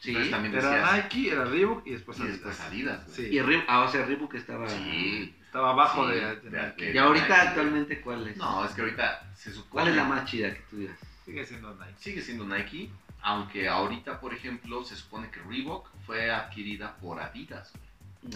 Sí. 0.00 0.08
Entonces 0.10 0.30
también 0.30 0.54
Era 0.54 0.70
decías, 0.70 1.04
Nike, 1.04 1.30
era 1.32 1.44
Reebok 1.44 1.86
y 1.86 1.90
después 1.90 2.18
y 2.18 2.22
Adidas. 2.22 2.36
después 2.38 2.60
Adidas, 2.60 3.04
güey. 3.06 3.16
Sí. 3.16 3.34
Y 3.36 3.40
Reebok, 3.42 3.64
ah, 3.68 3.80
o 3.80 3.88
sea, 3.92 4.04
Reebok 4.06 4.34
estaba... 4.34 4.68
Sí. 4.68 5.34
Estaba 5.48 5.70
abajo 5.70 6.06
Sí, 6.06 6.14
de, 6.14 6.20
de- 6.20 6.36
de 6.36 6.50
de- 6.50 6.66
Nike. 6.68 6.92
Y 6.92 6.98
ahorita 6.98 7.26
Nike. 7.28 7.48
actualmente, 7.48 8.00
¿cuál 8.02 8.28
es? 8.28 8.36
No, 8.36 8.64
es 8.64 8.72
que 8.72 8.80
ahorita 8.82 9.32
se 9.34 9.50
supone... 9.50 9.70
¿Cuál 9.70 9.88
es 9.88 9.96
la 9.96 10.04
más 10.04 10.24
chida 10.30 10.52
que 10.52 10.60
tú 10.68 10.76
digas? 10.76 10.98
Sigue 11.24 11.46
siendo 11.46 11.74
Nike. 11.74 11.94
Sigue 11.98 12.20
siendo 12.22 12.44
Nike, 12.44 12.90
aunque 13.22 13.66
ahorita, 13.68 14.20
por 14.20 14.34
ejemplo, 14.34 14.84
se 14.84 14.94
supone 14.94 15.30
que 15.30 15.40
Reebok 15.40 15.88
fue 16.06 16.30
adquirida 16.30 16.96
por 16.96 17.18
Adidas. 17.20 17.72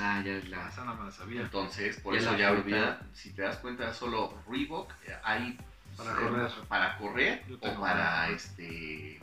Ah, 0.00 0.22
ya 0.24 0.32
es 0.32 0.48
La 0.48 0.68
esa 0.68 0.84
no 0.84 0.94
me 0.94 1.04
la 1.04 1.10
sabía. 1.10 1.42
Entonces, 1.42 1.98
por 2.00 2.14
Ya 2.14 2.20
eso 2.20 2.36
ya 2.36 2.48
ahorita, 2.48 3.00
si 3.12 3.30
te 3.32 3.42
das 3.42 3.58
cuenta, 3.58 3.92
solo 3.92 4.34
Reebok 4.48 4.90
eh, 5.06 5.14
hay 5.22 5.58
Para 5.96 6.12
eh, 6.12 6.14
correr. 6.16 6.50
para 6.68 6.96
correr 6.98 7.44
o 7.60 7.80
para 7.80 8.30
este 8.30 9.20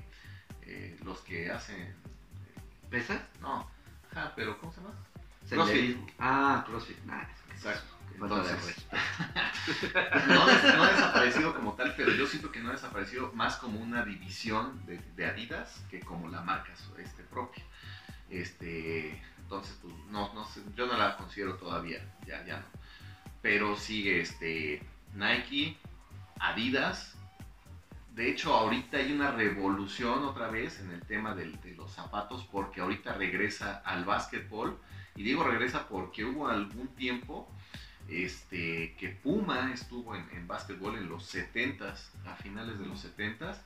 eh, 0.64 1.00
los 1.04 1.20
que 1.22 1.50
hacen 1.50 1.96
¿Pesas? 2.92 3.22
no, 3.42 3.68
ajá, 4.12 4.34
pero 4.36 4.58
¿cómo 4.60 4.72
se 4.74 4.82
llama? 4.82 4.94
Senderismo. 5.48 6.06
Ah, 6.20 6.64
CrossFit. 6.68 6.98
Nah, 7.06 7.24
Exacto. 7.60 7.96
Entonces, 8.22 8.86
no, 10.28 10.46
no 10.46 10.84
ha 10.84 10.92
desaparecido 10.92 11.56
como 11.56 11.74
tal, 11.74 11.94
pero 11.96 12.12
yo 12.12 12.26
siento 12.28 12.52
que 12.52 12.60
no 12.60 12.70
ha 12.70 12.74
desaparecido 12.74 13.32
más 13.34 13.56
como 13.58 13.80
una 13.80 14.04
división 14.04 14.86
de, 14.86 14.98
de 15.16 15.26
Adidas 15.26 15.82
que 15.90 16.00
como 16.02 16.28
la 16.30 16.42
marca 16.42 16.74
este, 16.98 17.24
propia. 17.24 17.64
Este, 18.30 19.22
entonces, 19.38 19.78
pues, 19.82 19.94
no, 20.10 20.34
no 20.34 20.44
sé, 20.46 20.62
yo 20.76 20.86
no 20.88 20.98
la 20.98 21.16
considero 21.18 21.56
todavía, 21.56 22.00
ya, 22.28 22.46
ya 22.46 22.58
no. 22.58 22.66
Pero 23.42 23.76
sigue 23.78 24.20
este, 24.22 24.84
Nike, 25.14 25.78
Adidas. 26.40 27.16
De 28.16 28.30
hecho, 28.30 28.54
ahorita 28.54 28.98
hay 28.98 29.14
una 29.14 29.32
revolución 29.32 30.26
otra 30.26 30.50
vez 30.50 30.80
en 30.82 30.92
el 30.92 31.02
tema 31.02 31.36
del- 31.36 31.60
de 31.62 31.74
los 31.76 31.92
zapatos 31.94 32.46
porque 32.52 32.82
ahorita 32.82 33.14
regresa 33.14 33.82
al 33.86 34.04
básquetbol. 34.04 34.78
Y 35.20 35.24
digo 35.24 35.44
regresa 35.44 35.86
porque 35.90 36.24
hubo 36.24 36.48
algún 36.48 36.88
tiempo 36.96 37.46
este, 38.08 38.96
que 38.98 39.10
Puma 39.10 39.74
estuvo 39.74 40.16
en, 40.16 40.26
en 40.32 40.48
básquetbol 40.48 40.96
en 40.96 41.10
los 41.10 41.36
70s, 41.36 42.06
a 42.26 42.36
finales 42.38 42.80
de 42.80 42.86
los 42.86 43.06
70s. 43.06 43.58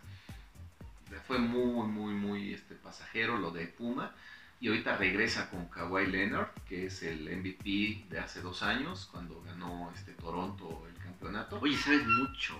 Fue 1.27 1.37
muy, 1.37 1.87
muy, 1.87 2.15
muy 2.15 2.53
este, 2.55 2.73
pasajero 2.73 3.37
lo 3.37 3.51
de 3.51 3.67
Puma. 3.67 4.13
Y 4.61 4.69
ahorita 4.69 4.97
regresa 4.97 5.51
con 5.51 5.67
Kawhi 5.67 6.07
Leonard, 6.07 6.47
que 6.67 6.87
es 6.87 7.03
el 7.03 7.29
MVP 7.37 8.05
de 8.09 8.19
hace 8.19 8.41
dos 8.41 8.63
años, 8.63 9.07
cuando 9.11 9.39
ganó 9.43 9.91
este, 9.95 10.13
Toronto 10.13 10.87
el 10.91 11.03
campeonato. 11.03 11.59
Oye, 11.61 11.77
sabes 11.77 12.03
mucho 12.07 12.55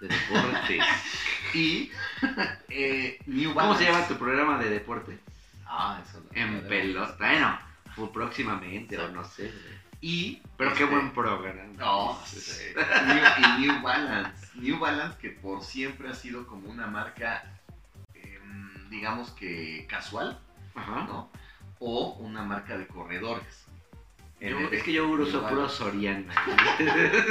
De 0.00 0.08
deportes. 0.08 0.84
Y 1.54 1.92
eh, 2.68 3.20
New 3.26 3.54
¿Cómo 3.54 3.78
se 3.78 3.84
llama 3.84 4.08
tu 4.08 4.16
programa 4.18 4.58
de 4.58 4.70
deportes? 4.70 5.20
Ah, 5.66 6.02
eso 6.04 6.20
no. 6.20 6.30
En 6.36 6.66
pelota. 6.66 7.14
Bueno, 7.16 7.73
fue 7.94 8.12
próximamente 8.12 8.98
o 8.98 9.08
no 9.08 9.24
sé. 9.24 9.52
Y. 10.00 10.42
Pero 10.56 10.72
qué 10.74 10.82
este, 10.84 10.94
buen 10.94 11.12
programa. 11.12 11.62
No, 11.78 12.20
sí. 12.26 12.62
New- 13.06 13.24
y 13.38 13.60
New 13.66 13.82
Balance. 13.82 14.46
New 14.54 14.78
Balance 14.78 15.18
que 15.18 15.30
por 15.30 15.62
siempre 15.62 16.08
ha 16.10 16.14
sido 16.14 16.46
como 16.46 16.68
una 16.68 16.86
marca, 16.86 17.44
em, 18.14 18.90
digamos 18.90 19.30
que 19.30 19.86
casual, 19.88 20.38
Ajá. 20.74 21.04
¿no? 21.06 21.30
O 21.78 22.14
una 22.18 22.42
marca 22.42 22.76
de 22.76 22.86
corredores. 22.86 23.64
Yo- 24.40 24.58
es 24.70 24.82
que 24.82 24.92
yo 24.92 25.08
uso 25.08 25.40
New 25.40 25.48
puro. 25.48 25.68
Soriana. 25.68 26.34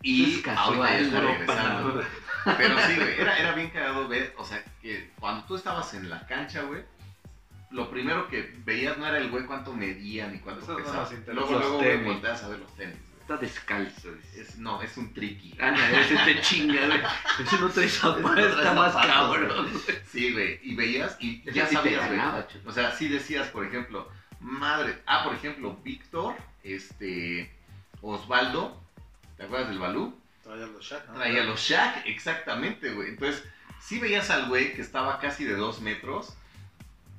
Y 0.00 0.34
es 0.36 0.42
ropa, 0.46 0.86
regresando. 1.26 2.04
Pero 2.56 2.78
sí, 2.86 2.94
güey, 2.96 3.20
era, 3.20 3.36
era 3.36 3.52
bien 3.52 3.68
cagado 3.70 4.06
ver, 4.06 4.32
o 4.38 4.44
sea, 4.44 4.62
que 4.80 5.10
cuando 5.18 5.44
tú 5.44 5.56
estabas 5.56 5.92
en 5.94 6.08
la 6.08 6.24
cancha, 6.26 6.62
güey, 6.62 6.84
lo 7.70 7.90
primero 7.90 8.28
que 8.28 8.54
veías 8.64 8.96
no 8.98 9.06
era 9.06 9.18
el 9.18 9.30
güey 9.30 9.44
cuánto 9.44 9.72
medía 9.74 10.26
ni 10.28 10.38
cuánto 10.38 10.62
Eso 10.62 10.72
no 10.78 10.84
pesaba. 10.84 11.08
luego, 11.32 11.52
Los 11.52 11.60
luego, 11.60 11.78
tenis. 11.80 12.06
volteas 12.06 12.42
a 12.44 12.48
ver 12.48 12.58
los 12.60 12.74
tenis, 12.76 12.94
güey. 12.96 13.20
Está 13.20 13.36
descalzo. 13.36 14.08
Es, 14.34 14.56
no, 14.56 14.80
es 14.80 14.96
un 14.96 15.12
tricky. 15.12 15.54
Anda, 15.60 16.00
ese 16.00 16.16
te 16.16 16.40
chinga, 16.40 16.86
güey. 16.86 17.00
Ese 17.46 17.58
no 17.60 17.68
trae 17.68 17.88
zapatos, 17.88 18.22
no 18.36 18.38
está 18.38 18.72
más 18.72 18.94
cabrón. 19.06 19.68
Sí, 20.10 20.32
güey, 20.32 20.58
y 20.62 20.74
veías 20.74 21.16
y 21.20 21.42
ya 21.52 21.66
sí 21.66 21.74
sabías, 21.74 22.06
güey. 22.08 22.18
chulo. 22.50 22.70
O 22.70 22.72
sea, 22.72 22.90
sí 22.92 23.08
decías, 23.08 23.48
por 23.48 23.66
ejemplo, 23.66 24.08
madre, 24.40 25.02
ah, 25.06 25.24
por 25.24 25.34
ejemplo, 25.34 25.76
Víctor, 25.84 26.36
este, 26.62 27.52
Osvaldo, 28.00 28.82
¿te 29.36 29.44
acuerdas 29.44 29.68
del 29.68 29.78
Balú? 29.78 30.18
Traía 30.42 30.66
los 30.66 30.82
Shaq, 30.84 31.08
¿no? 31.08 31.14
Traía 31.16 31.44
los 31.44 31.60
Shaq, 31.60 32.06
exactamente, 32.06 32.92
güey. 32.94 33.10
Entonces, 33.10 33.44
sí 33.80 33.98
veías 33.98 34.30
al 34.30 34.48
güey 34.48 34.72
que 34.74 34.80
estaba 34.80 35.18
casi 35.20 35.44
de 35.44 35.54
dos 35.54 35.80
metros, 35.82 36.34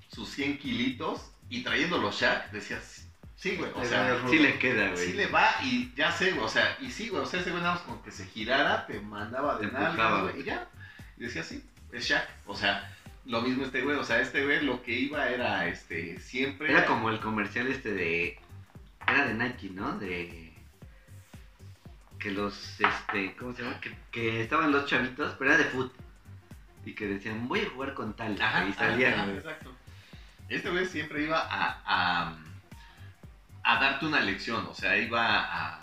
sus 0.09 0.29
100 0.29 0.57
kilitos, 0.57 1.31
y 1.49 1.63
trayendo 1.63 1.97
los 1.97 2.19
Shaq, 2.19 2.51
decías, 2.51 3.07
sí, 3.35 3.55
güey, 3.55 3.71
o 3.73 3.85
sea, 3.85 4.21
Sí 4.29 4.39
le 4.39 4.59
queda, 4.59 4.91
güey. 4.91 5.05
sí 5.05 5.13
le 5.13 5.27
va 5.27 5.49
y 5.63 5.91
ya 5.95 6.11
sé, 6.11 6.31
güey, 6.31 6.45
o 6.45 6.49
sea, 6.49 6.77
y 6.81 6.91
sí, 6.91 7.09
güey, 7.09 7.23
o 7.23 7.25
sea, 7.25 7.39
ese 7.39 7.51
güey 7.51 7.63
nada 7.63 7.75
más 7.75 7.83
como 7.83 8.03
que 8.03 8.11
se 8.11 8.25
girara, 8.25 8.85
te 8.85 8.99
mandaba 8.99 9.57
de 9.57 9.65
empujaba, 9.65 10.23
güey, 10.23 10.41
y 10.41 10.43
ya. 10.43 10.67
Y 11.17 11.23
decía, 11.23 11.43
sí, 11.43 11.63
es 11.91 12.05
Shaq, 12.05 12.27
o 12.45 12.55
sea, 12.55 12.95
lo 13.25 13.41
mismo 13.41 13.63
este 13.63 13.81
güey, 13.81 13.95
o 13.95 14.03
sea, 14.03 14.19
este 14.21 14.43
güey 14.43 14.63
lo 14.63 14.81
que 14.81 14.91
iba 14.91 15.29
era, 15.29 15.67
este, 15.67 16.19
siempre... 16.19 16.71
Era 16.71 16.85
como 16.85 17.09
el 17.09 17.19
comercial 17.19 17.67
este 17.67 17.93
de. 17.93 18.39
Era 19.07 19.27
de 19.27 19.33
Nike, 19.35 19.69
¿no? 19.69 19.97
De. 19.99 20.53
Que 22.17 22.31
los. 22.31 22.79
Este. 22.79 23.35
¿Cómo 23.35 23.53
se 23.53 23.63
llama? 23.63 23.79
Que, 23.81 23.95
que 24.11 24.41
estaban 24.41 24.71
los 24.71 24.85
chavitos, 24.87 25.35
pero 25.37 25.53
era 25.53 25.63
de 25.63 25.69
foot. 25.69 25.93
Y 26.85 26.93
que 26.93 27.07
decían, 27.07 27.47
voy 27.47 27.61
a 27.61 27.69
jugar 27.69 27.93
con 27.93 28.15
tal. 28.15 28.39
Ajá, 28.41 28.65
y 28.65 28.73
salían, 28.73 29.13
ajá, 29.13 29.31
exacto. 29.31 29.75
Este 30.49 30.69
güey 30.69 30.85
siempre 30.85 31.23
iba 31.23 31.39
a, 31.39 31.81
a, 31.85 32.35
a 33.63 33.79
darte 33.79 34.05
una 34.05 34.19
lección, 34.21 34.65
o 34.67 34.73
sea, 34.73 34.97
iba 34.97 35.23
a, 35.39 35.79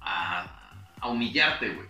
a, 0.00 0.46
a 1.00 1.08
humillarte, 1.08 1.70
güey. 1.70 1.88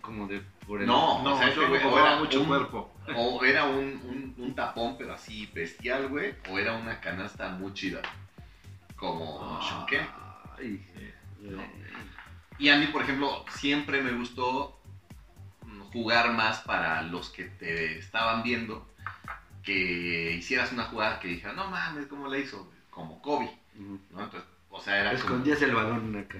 Como 0.00 0.26
de. 0.26 0.42
Por 0.66 0.80
el, 0.80 0.86
No, 0.86 1.22
No, 1.22 1.34
o 1.34 1.38
sea, 1.38 1.48
este 1.48 1.64
güey 1.66 1.82
o 1.84 1.98
era 1.98 2.16
mucho 2.16 2.40
un- 2.40 2.46
cuerpo. 2.46 2.88
O 3.16 3.44
era 3.44 3.64
un, 3.64 4.00
un, 4.04 4.34
un 4.38 4.54
tapón, 4.54 4.96
pero 4.96 5.12
así 5.14 5.46
bestial, 5.52 6.08
güey, 6.08 6.36
o 6.48 6.56
era 6.58 6.74
una 6.74 7.00
canasta 7.00 7.48
muy 7.48 7.74
chida, 7.74 8.00
como 8.94 9.60
Sean 9.60 9.86
Kemp. 9.86 10.08
Ay, 10.56 10.86
No. 11.40 11.60
Y 12.58 12.68
a 12.68 12.76
mí, 12.76 12.86
por 12.86 13.02
ejemplo, 13.02 13.44
siempre 13.50 14.02
me 14.02 14.12
gustó 14.12 14.78
jugar 15.92 16.32
más 16.32 16.60
para 16.60 17.02
los 17.02 17.28
que 17.30 17.44
te 17.44 17.98
estaban 17.98 18.44
viendo, 18.44 18.88
que 19.62 20.32
hicieras 20.38 20.72
una 20.72 20.84
jugada 20.84 21.20
que 21.20 21.28
dijeran, 21.28 21.56
no 21.56 21.70
mames, 21.70 22.06
¿cómo 22.06 22.28
la 22.28 22.38
hizo? 22.38 22.70
Como 22.90 23.20
Kobe. 23.22 23.50
¿no? 23.76 24.22
Entonces, 24.24 24.42
o 24.74 24.80
sea, 24.80 24.98
era 25.00 25.10
como... 25.10 25.18
Escondías 25.22 25.62
el 25.62 25.74
balón 25.74 26.16
acá. 26.16 26.38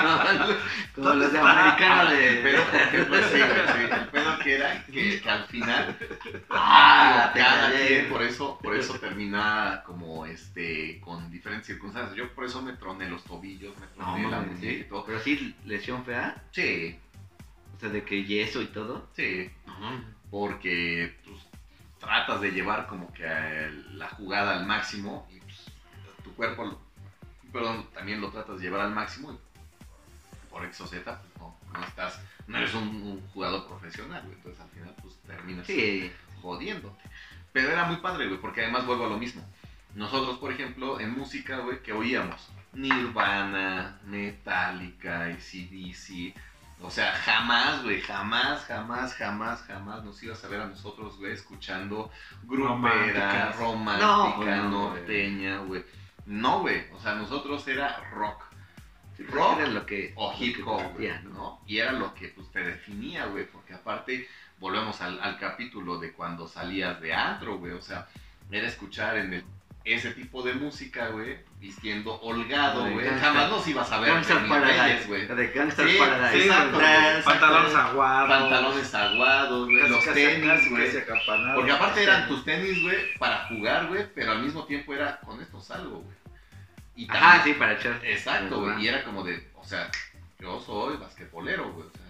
como, 0.00 0.54
como 0.94 1.14
los 1.14 1.32
de 1.32 1.38
americano 1.38 2.10
de. 2.10 2.40
Pero, 2.42 2.62
ejemplo, 2.62 3.16
sí, 3.16 3.38
güey, 3.38 3.66
sí, 3.66 3.92
el 3.92 4.08
pedo 4.08 4.38
que 4.38 4.54
era 4.54 4.86
que, 4.86 5.20
que 5.20 5.30
al 5.30 5.44
final 5.46 5.96
Ah, 6.50 7.32
cada 7.34 7.70
quien 7.72 8.08
por 8.08 8.22
eso 8.22 8.58
por 8.62 8.76
eso 8.76 8.94
termina 8.98 9.82
como 9.84 10.24
este 10.26 11.00
con 11.00 11.30
diferentes 11.30 11.66
circunstancias 11.66 12.16
yo 12.16 12.32
por 12.32 12.44
eso 12.44 12.62
me 12.62 12.74
troné 12.74 13.08
los 13.10 13.24
tobillos 13.24 13.74
me 13.78 13.86
No, 13.96 14.12
troné 14.14 14.30
la 14.30 14.40
muñeca 14.40 14.72
y 14.72 14.84
todo 14.84 15.04
Pero 15.04 15.18
sí, 15.20 15.54
lesión 15.64 16.04
fea. 16.04 16.42
sí 16.52 16.96
O 17.76 17.80
sea, 17.80 17.88
de 17.88 18.04
que 18.04 18.24
yeso 18.24 18.62
y 18.62 18.66
todo. 18.66 19.08
sí 19.16 19.50
porque 20.30 21.16
pues, 21.24 21.40
tratas 22.04 22.40
de 22.40 22.50
llevar 22.52 22.86
como 22.86 23.12
que 23.12 23.24
la 23.94 24.08
jugada 24.10 24.52
al 24.58 24.66
máximo 24.66 25.26
y 25.30 25.38
pues, 25.40 25.64
tu 26.22 26.34
cuerpo 26.34 26.64
lo- 26.64 26.80
perdón 27.52 27.86
también 27.94 28.20
lo 28.20 28.30
tratas 28.30 28.58
de 28.58 28.64
llevar 28.64 28.80
al 28.82 28.92
máximo 28.92 29.32
y 29.32 29.38
por 30.50 30.64
X 30.66 30.80
o 30.82 30.86
Z 30.86 31.20
pues 31.20 31.38
no, 31.38 31.56
no 31.72 31.84
estás 31.86 32.20
no 32.46 32.58
eres 32.58 32.74
un, 32.74 32.88
un 32.88 33.28
jugador 33.32 33.66
profesional 33.66 34.22
güey, 34.22 34.34
entonces 34.36 34.60
al 34.60 34.68
final 34.70 34.94
pues 35.02 35.14
terminas 35.26 35.66
Sí. 35.66 36.12
jodiéndote. 36.42 37.02
Pero 37.52 37.70
era 37.70 37.84
muy 37.84 37.96
padre, 37.96 38.26
güey, 38.26 38.40
porque 38.40 38.62
además 38.62 38.84
vuelvo 38.84 39.06
a 39.06 39.08
lo 39.08 39.16
mismo. 39.16 39.42
Nosotros, 39.94 40.38
por 40.38 40.50
ejemplo, 40.52 40.98
en 40.98 41.16
música, 41.16 41.58
güey, 41.58 41.80
que 41.84 41.92
oíamos 41.92 42.48
Nirvana, 42.72 44.00
Metallica, 44.04 45.26
ACDC. 45.26 46.34
O 46.80 46.90
sea, 46.90 47.12
jamás, 47.12 47.82
güey, 47.82 48.00
jamás, 48.00 48.64
jamás, 48.64 49.14
jamás, 49.14 49.62
jamás 49.62 50.04
nos 50.04 50.22
ibas 50.22 50.44
a 50.44 50.48
ver 50.48 50.60
a 50.60 50.66
nosotros, 50.66 51.16
güey, 51.18 51.32
escuchando 51.32 52.10
grupera, 52.42 53.52
romántica, 53.52 54.06
No, 54.06 54.36
güey, 54.36 54.48
no, 54.48 54.68
norteña, 54.70 55.58
güey. 55.60 55.84
No, 56.26 56.60
güey, 56.60 56.84
o 56.92 56.98
sea, 57.00 57.14
nosotros 57.14 57.66
era 57.68 58.00
rock 58.12 58.42
Sí, 59.16 59.22
Rock 59.24 59.58
era 59.60 59.68
lo 59.68 59.86
que. 59.86 60.12
o 60.16 60.34
hip 60.38 60.66
hop, 60.66 60.82
güey, 60.96 61.08
¿no? 61.22 61.30
¿no? 61.30 61.60
Y 61.66 61.78
era 61.78 61.92
lo 61.92 62.12
que 62.14 62.28
pues, 62.28 62.50
te 62.50 62.64
definía, 62.64 63.26
güey, 63.26 63.46
porque 63.46 63.72
aparte 63.74 64.28
volvemos 64.58 65.00
al, 65.00 65.20
al 65.22 65.38
capítulo 65.38 65.98
de 65.98 66.12
cuando 66.12 66.48
salías 66.48 67.00
de 67.00 67.14
antro, 67.14 67.58
güey, 67.58 67.72
o 67.72 67.80
sea, 67.80 68.08
era 68.50 68.66
escuchar 68.66 69.16
en 69.18 69.34
el- 69.34 69.44
ese 69.84 70.12
tipo 70.12 70.42
de 70.42 70.54
música, 70.54 71.08
güey, 71.08 71.36
vistiendo 71.60 72.14
holgado, 72.22 72.90
güey. 72.90 73.06
Jamás 73.06 73.50
nos 73.50 73.68
ibas 73.68 73.92
a 73.92 74.00
ver 74.00 74.14
Gangster 74.14 74.46
Paradise, 74.48 75.06
güey. 75.06 75.26
De 75.26 75.48
Gangster 75.48 75.88
Sí, 75.88 75.96
Paradise. 75.98 76.42
sí, 76.42 76.48
exacto. 76.48 76.78
Pantalones 77.24 77.74
aguados. 77.74 78.28
Pantalones 78.30 78.94
aguados, 78.94 79.68
güey, 79.68 79.88
los 79.88 80.04
tenis, 80.04 80.70
güey. 80.70 80.90
Porque 81.54 81.70
aparte 81.72 82.02
eran 82.02 82.22
tenis. 82.22 82.28
tus 82.28 82.44
tenis, 82.44 82.82
güey, 82.82 83.18
para 83.18 83.46
jugar, 83.48 83.86
güey, 83.88 84.06
pero 84.14 84.32
al 84.32 84.42
mismo 84.42 84.64
tiempo 84.64 84.94
era 84.94 85.20
con 85.20 85.40
esto 85.42 85.60
salgo, 85.60 85.98
güey. 86.00 86.16
Y 86.96 87.10
Ajá, 87.10 87.42
sí, 87.44 87.52
para 87.54 87.72
echar. 87.74 88.00
Exacto, 88.04 88.60
güey. 88.60 88.82
Y 88.84 88.88
era 88.88 89.04
como 89.04 89.22
de, 89.22 89.50
o 89.56 89.64
sea, 89.64 89.90
yo 90.38 90.60
soy 90.60 90.96
basquetbolero, 90.96 91.72
güey. 91.72 91.86
O 91.86 91.90
sea, 91.90 92.00
Sí. 92.00 92.03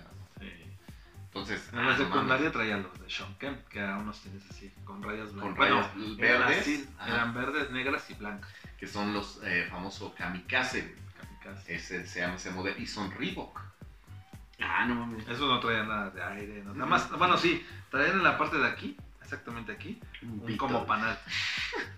Entonces. 1.35 1.68
En 1.72 1.78
ah, 1.80 1.82
la 1.82 1.97
no 1.97 2.05
secundaria 2.05 2.53
traían 2.53 2.82
los 2.85 3.01
de 3.01 3.11
Sean 3.11 3.35
Kemp, 3.39 3.66
que 3.68 3.80
eran 3.80 3.99
unos 3.99 4.20
tenis 4.22 4.43
así, 4.49 4.72
con 4.85 5.03
rayas 5.03 5.30
Con 5.30 5.55
blancas. 5.55 5.59
rayas 5.59 5.87
eran 5.97 6.16
verdes, 6.47 6.61
así, 6.61 6.89
eran 7.09 7.35
verdes, 7.35 7.70
negras 7.70 8.11
y 8.11 8.14
blancas. 8.14 8.51
que 8.78 8.87
son 8.87 9.12
los 9.12 9.41
eh, 9.45 9.66
famosos 9.70 10.12
kamikaze. 10.14 10.95
Kamikaze. 11.20 11.74
Ese 11.74 12.07
se 12.07 12.20
llama 12.20 12.37
ese 12.37 12.51
modelo. 12.51 12.78
Y 12.78 12.87
son 12.87 13.11
Reebok. 13.11 13.61
Ah, 14.61 14.85
no 14.87 14.95
mames. 14.95 15.24
Esos 15.28 15.49
no 15.49 15.59
traían 15.59 15.89
nada 15.89 16.11
de 16.11 16.22
aire, 16.22 16.62
no. 16.64 16.72
nada 16.74 16.87
más, 16.87 17.11
bueno, 17.18 17.37
sí, 17.37 17.66
traían 17.91 18.18
en 18.18 18.22
la 18.22 18.39
parte 18.39 18.57
de 18.57 18.66
aquí, 18.68 18.97
exactamente 19.20 19.72
aquí, 19.72 20.01
Un 20.22 20.57
como 20.57 20.87
panal. 20.87 21.18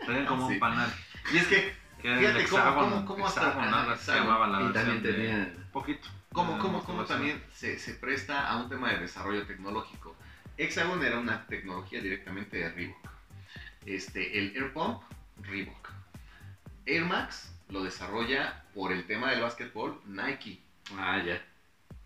Traían 0.04 0.24
como 0.26 0.48
Sí. 0.48 0.54
un 0.54 0.60
panal. 0.60 0.90
Y 1.32 1.36
es 1.38 1.46
que, 1.48 1.76
Que 2.00 2.12
el 2.12 2.18
Fíjate 2.20 2.44
cómo- 2.44 2.58
hexágono, 2.58 2.90
cómo- 2.90 3.04
cómo 3.06 3.26
hasta- 3.26 3.48
hexágono, 3.48 3.96
se 3.96 4.14
llamaba 4.14 4.46
la 4.48 4.60
Y 4.60 4.72
también 4.72 4.74
versión 4.74 5.02
de- 5.02 5.12
tenía. 5.12 5.54
Poquito. 5.72 6.08
¿Cómo, 6.36 6.52
Era 6.54 6.62
cómo, 6.62 6.78
una 6.78 6.86
cómo 6.86 6.98
versión. 6.98 7.18
también 7.18 7.42
se, 7.52 7.78
se 7.78 7.94
presta 7.94 8.46
a 8.48 8.56
un 8.62 8.68
tema 8.68 8.92
de 8.92 9.00
desarrollo 9.00 9.46
tecnológico? 9.46 10.14
Hexagon 10.58 11.02
era 11.04 11.18
una 11.18 11.46
tecnología 11.46 12.00
directamente 12.00 12.58
de 12.58 12.70
Reebok. 12.70 13.08
Este, 13.84 14.38
el 14.38 14.56
Air 14.56 14.72
Pump, 14.72 15.02
Reebok. 15.42 15.90
Air 16.86 17.04
Max 17.04 17.52
lo 17.68 17.82
desarrolla 17.82 18.64
por 18.74 18.92
el 18.92 19.06
tema 19.06 19.30
del 19.30 19.40
básquetbol 19.42 20.00
Nike. 20.06 20.60
Ah, 20.96 21.20
ya. 21.24 21.42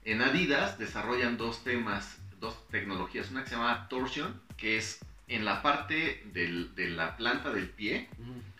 En 0.04 0.22
Adidas 0.22 0.78
desarrollan 0.78 1.36
dos 1.36 1.62
temas, 1.62 2.18
dos 2.40 2.66
tecnologías. 2.68 3.30
Una 3.30 3.42
que 3.44 3.50
se 3.50 3.56
llama 3.56 3.88
Torsion, 3.88 4.40
que 4.56 4.78
es 4.78 5.00
en 5.28 5.44
la 5.44 5.62
parte 5.62 6.22
del- 6.32 6.74
de 6.74 6.88
la 6.90 7.16
planta 7.16 7.50
del 7.52 7.68
pie. 7.68 8.08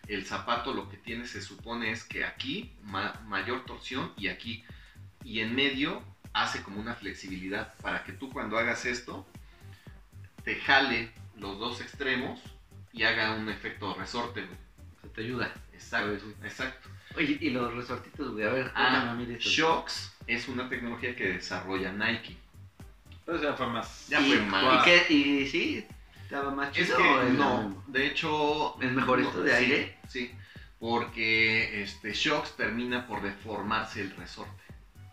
El 0.06 0.24
zapato 0.26 0.74
lo 0.74 0.88
que 0.90 0.96
tiene 0.98 1.26
se 1.26 1.40
supone 1.40 1.90
es 1.90 2.04
que 2.04 2.24
aquí 2.24 2.72
ma- 2.82 3.20
mayor 3.26 3.64
torsión 3.64 4.12
y 4.16 4.28
aquí. 4.28 4.64
Y 5.24 5.40
en 5.40 5.54
medio 5.54 6.02
hace 6.32 6.62
como 6.62 6.80
una 6.80 6.94
flexibilidad 6.94 7.74
para 7.82 8.04
que 8.04 8.12
tú 8.12 8.30
cuando 8.30 8.58
hagas 8.58 8.84
esto 8.86 9.26
te 10.44 10.56
jale 10.56 11.10
los 11.36 11.58
dos 11.58 11.80
extremos 11.80 12.40
y 12.92 13.02
haga 13.04 13.34
un 13.34 13.48
efecto 13.48 13.94
resorte. 13.94 14.42
güey. 14.42 14.58
Se 15.02 15.08
te 15.08 15.20
ayuda. 15.22 15.52
Exacto, 15.72 16.18
Sí. 16.20 16.34
exacto. 16.44 16.88
Oye, 17.16 17.38
y 17.40 17.50
los 17.50 17.74
resortitos, 17.74 18.32
güey, 18.32 18.44
a 18.46 18.50
ver, 18.50 18.72
Ah, 18.74 18.88
cuéntame 18.88 19.10
a 19.10 19.14
mí 19.14 19.26
de 19.26 19.34
eso. 19.36 19.48
Shocks 19.48 20.12
es 20.26 20.46
una 20.48 20.68
tecnología 20.68 21.16
que 21.16 21.28
desarrolla 21.32 21.92
Nike. 21.92 22.36
Pero 23.26 23.42
ya 23.42 23.54
fue 23.54 23.66
más. 23.66 24.06
Ya 24.08 24.20
y, 24.20 24.32
fue 24.32 24.40
mal. 24.42 24.78
¿Y 24.80 24.84
qué? 24.84 25.12
¿Y 25.12 25.46
sí? 25.48 25.86
¿Estaba 26.22 26.50
más 26.52 26.68
Es 26.76 26.86
chido 26.86 26.98
que 26.98 27.02
o 27.02 27.22
es 27.22 27.34
lo 27.34 27.44
no, 27.44 27.84
de 27.88 28.06
hecho... 28.06 28.80
¿Es 28.80 28.92
mejor 28.92 29.18
no, 29.18 29.26
esto 29.28 29.42
de 29.42 29.50
sí, 29.50 29.64
aire? 29.64 29.98
Sí, 30.08 30.30
porque 30.78 31.82
este, 31.82 32.12
Shocks 32.12 32.56
termina 32.56 33.06
por 33.08 33.20
deformarse 33.22 34.00
el 34.02 34.14
resorte. 34.16 34.59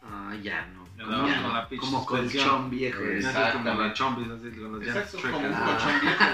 Ah, 0.10 0.36
ya 0.42 0.66
no. 0.68 0.88
Como, 0.98 1.28
ya 1.28 1.44
con 1.44 1.94
la 1.94 2.06
colchón 2.06 2.70
viejo. 2.72 3.00
Como 3.54 3.82
la 3.82 3.94
chombis, 3.94 4.28
así 4.30 4.48
Exacto, 4.48 5.20
como 5.22 5.48
un 5.48 5.54
colchón 5.54 6.02
viejo, 6.02 6.26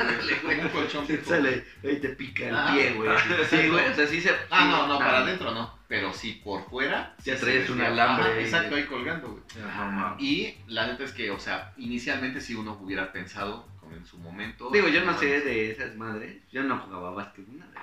güey. 0.44 0.58
Como 0.58 0.62
un 0.64 0.70
colchón 0.70 1.08
viejo. 1.08 1.30
sale, 1.30 1.66
ahí 1.84 2.00
te 2.00 2.10
pica 2.10 2.48
el 2.48 2.56
Ah. 2.56 2.72
pie, 2.74 2.94
güey. 2.94 3.10
Sí, 3.50 3.68
güey, 3.68 3.90
o 3.90 3.94
sea, 3.94 4.08
sí 4.08 4.22
se... 4.22 4.34
Ah, 4.50 4.68
no, 4.72 4.88
no, 4.88 4.98
para 5.00 5.20
ah, 5.20 5.22
adentro 5.24 5.52
no. 5.52 5.78
Pero 5.88 6.14
sí 6.14 6.42
por 6.44 6.64
fuera. 6.70 7.14
Ya 7.26 7.38
traes 7.38 7.70
un 7.70 7.82
alambre 7.82 8.26
Ajá, 8.26 8.40
exacto, 8.40 8.76
ahí 8.76 8.86
colgando, 8.86 9.28
güey. 9.32 9.44
Y 10.20 10.58
la 10.68 10.88
neta 10.88 11.04
es 11.04 11.12
que, 11.12 11.30
o 11.30 11.40
sea, 11.40 11.74
inicialmente 11.78 12.40
si 12.40 12.56
uno 12.56 12.78
hubiera 12.82 13.12
pensado, 13.12 13.68
como 13.80 13.96
en 13.96 14.06
su 14.06 14.18
momento. 14.18 14.70
Digo, 14.72 14.88
yo 14.88 15.04
no 15.04 15.18
sé 15.18 15.42
de 15.42 15.72
esas 15.72 15.96
madres. 15.96 16.42
Yo 16.52 16.64
no 16.64 16.80
jugaba 16.80 17.12
básquet 17.12 17.48
nada. 17.50 17.74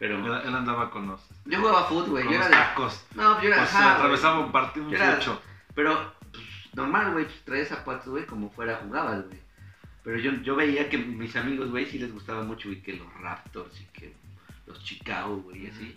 Pero 0.00 0.16
Él, 0.18 0.48
él 0.48 0.54
andaba 0.56 0.90
con 0.90 1.06
los, 1.06 1.20
yo 1.44 1.60
jugaba 1.60 1.84
fútbol, 1.84 2.10
güey. 2.10 2.24
con 2.24 2.32
Yo 2.32 2.38
los 2.40 2.48
era 2.48 2.58
de... 2.58 2.64
tacos. 2.64 3.06
No, 3.14 3.40
yo 3.42 3.48
era... 3.48 3.58
Pues 3.58 3.74
ajá, 3.74 3.94
atravesaba 3.96 4.40
un 4.40 4.50
partido, 4.50 4.86
un 4.88 4.94
era-. 4.94 5.20
Pero, 5.74 6.14
pues, 6.32 6.42
normal, 6.74 7.12
güey, 7.12 7.26
pues 7.26 7.44
traes 7.44 7.68
zapatos, 7.68 8.08
güey, 8.08 8.24
como 8.26 8.50
fuera 8.50 8.80
jugabas, 8.82 9.26
güey. 9.26 9.38
Pero 10.02 10.18
yo, 10.18 10.32
yo 10.42 10.56
veía 10.56 10.88
que 10.88 10.96
mis 10.98 11.36
amigos, 11.36 11.70
güey, 11.70 11.84
sí 11.86 11.98
les 11.98 12.12
gustaba 12.12 12.42
mucho, 12.42 12.68
güey, 12.70 12.80
que 12.82 12.94
los 12.94 13.06
Raptors 13.20 13.78
y 13.80 13.84
que 13.92 14.14
los 14.66 14.82
Chicago, 14.82 15.36
güey, 15.36 15.66
y 15.66 15.70
así. 15.70 15.96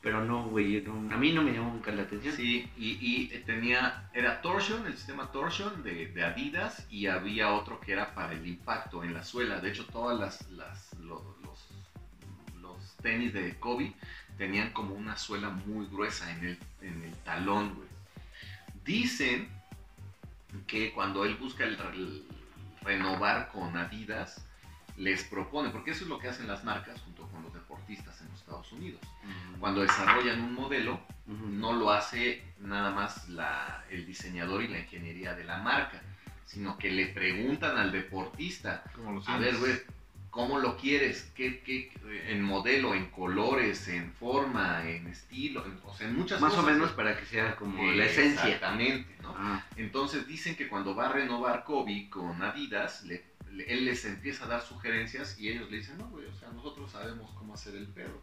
Pero 0.00 0.24
no, 0.24 0.44
güey, 0.44 0.80
no- 0.82 1.12
a 1.12 1.18
mí 1.18 1.32
no 1.32 1.42
me 1.42 1.52
llamó 1.52 1.72
nunca 1.74 1.90
la 1.90 2.02
atención. 2.02 2.32
Sí, 2.34 2.70
y, 2.78 2.98
y 3.00 3.26
tenía, 3.44 4.08
era 4.14 4.40
Torsion, 4.40 4.86
el 4.86 4.96
sistema 4.96 5.30
Torsion 5.32 5.82
de, 5.82 6.06
de 6.06 6.24
Adidas, 6.24 6.86
y 6.88 7.08
había 7.08 7.50
otro 7.50 7.80
que 7.80 7.92
era 7.92 8.14
para 8.14 8.32
el 8.32 8.46
impacto 8.46 9.02
en 9.04 9.12
la 9.12 9.24
suela. 9.24 9.60
De 9.60 9.70
hecho, 9.70 9.84
todas 9.86 10.18
las, 10.18 10.48
las 10.52 10.94
lo- 11.00 11.36
los, 11.42 11.68
los 11.69 11.69
tenis 13.02 13.32
de 13.32 13.58
Kobe 13.58 13.92
tenían 14.38 14.72
como 14.72 14.94
una 14.94 15.16
suela 15.16 15.50
muy 15.50 15.86
gruesa 15.86 16.30
en 16.32 16.44
el, 16.44 16.58
en 16.80 17.02
el 17.04 17.14
talón, 17.24 17.74
güey. 17.74 17.88
Dicen 18.84 19.48
que 20.66 20.92
cuando 20.92 21.24
él 21.24 21.36
busca 21.36 21.64
el, 21.64 21.74
el 21.94 22.24
renovar 22.82 23.50
con 23.52 23.76
Adidas, 23.76 24.44
les 24.96 25.22
propone, 25.24 25.70
porque 25.70 25.92
eso 25.92 26.04
es 26.04 26.10
lo 26.10 26.18
que 26.18 26.28
hacen 26.28 26.46
las 26.48 26.64
marcas 26.64 27.00
junto 27.02 27.26
con 27.28 27.42
los 27.42 27.52
deportistas 27.54 28.20
en 28.20 28.28
los 28.28 28.40
Estados 28.40 28.72
Unidos. 28.72 29.00
Cuando 29.58 29.82
desarrollan 29.82 30.40
un 30.42 30.54
modelo, 30.54 31.00
no 31.26 31.72
lo 31.72 31.90
hace 31.90 32.42
nada 32.58 32.90
más 32.90 33.28
la- 33.28 33.84
el 33.90 34.04
diseñador 34.06 34.62
y 34.62 34.68
la 34.68 34.80
ingeniería 34.80 35.34
de 35.34 35.44
la 35.44 35.58
marca, 35.58 36.02
sino 36.44 36.76
que 36.76 36.90
le 36.90 37.06
preguntan 37.06 37.76
al 37.78 37.92
deportista, 37.92 38.82
a 39.28 39.38
ver, 39.38 39.56
güey, 39.58 39.72
¿cómo 40.30 40.58
lo 40.58 40.76
quieres? 40.76 41.30
¿Qué, 41.34 41.60
qué, 41.60 41.92
en 42.28 42.42
modelo, 42.42 42.94
en 42.94 43.06
colores, 43.10 43.88
en 43.88 44.12
forma, 44.12 44.88
en 44.88 45.06
estilo? 45.08 45.64
En, 45.66 45.78
o 45.84 45.94
sea, 45.94 46.08
en 46.08 46.16
muchas 46.16 46.40
Más 46.40 46.52
o 46.52 46.56
cosas. 46.56 46.72
menos 46.72 46.92
para 46.92 47.18
que 47.18 47.26
sea 47.26 47.56
como 47.56 47.82
Eh, 47.82 47.96
la 47.96 48.04
esencia. 48.06 48.44
Exactamente, 48.46 49.16
¿no? 49.22 49.34
Ah, 49.36 49.64
Entonces 49.76 50.26
dicen 50.26 50.56
que 50.56 50.68
cuando 50.68 50.94
va 50.94 51.08
a 51.08 51.12
renovar 51.12 51.64
Kobe 51.64 52.08
con 52.10 52.42
Adidas, 52.42 53.02
le- 53.04 53.24
le- 53.50 53.72
él 53.72 53.84
les 53.84 54.04
empieza 54.04 54.44
a 54.44 54.48
dar 54.48 54.62
sugerencias 54.62 55.38
y 55.38 55.48
ellos 55.48 55.70
le 55.70 55.78
dicen, 55.78 55.98
no, 55.98 56.08
güey, 56.08 56.26
o 56.26 56.34
sea, 56.34 56.50
nosotros 56.50 56.90
sabemos 56.92 57.30
cómo 57.36 57.54
hacer 57.54 57.74
el 57.74 57.86
pedo. 57.88 58.20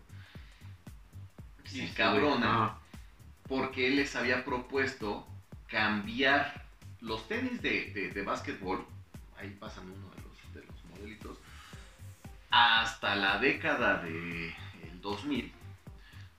sí, 1.66 1.86
sí, 1.88 1.94
cabrona. 1.96 2.48
Ah, 2.66 2.80
porque 3.48 3.88
él 3.88 3.98
les 3.98 4.16
había 4.16 4.44
propuesto 4.46 5.28
cambiar 5.68 6.66
los 7.02 7.28
tenis 7.28 7.62
de, 7.62 7.92
de, 7.94 8.12
de 8.12 8.24
básquetbol, 8.24 8.86
ahí 9.38 9.50
pasan 9.60 9.86
uno 9.90 10.10
de 10.16 10.22
los, 10.22 10.54
de 10.54 10.62
los 10.66 10.86
modelitos, 10.86 11.38
hasta 12.58 13.16
la 13.16 13.38
década 13.40 14.02
del 14.02 14.52
2000, 15.02 15.52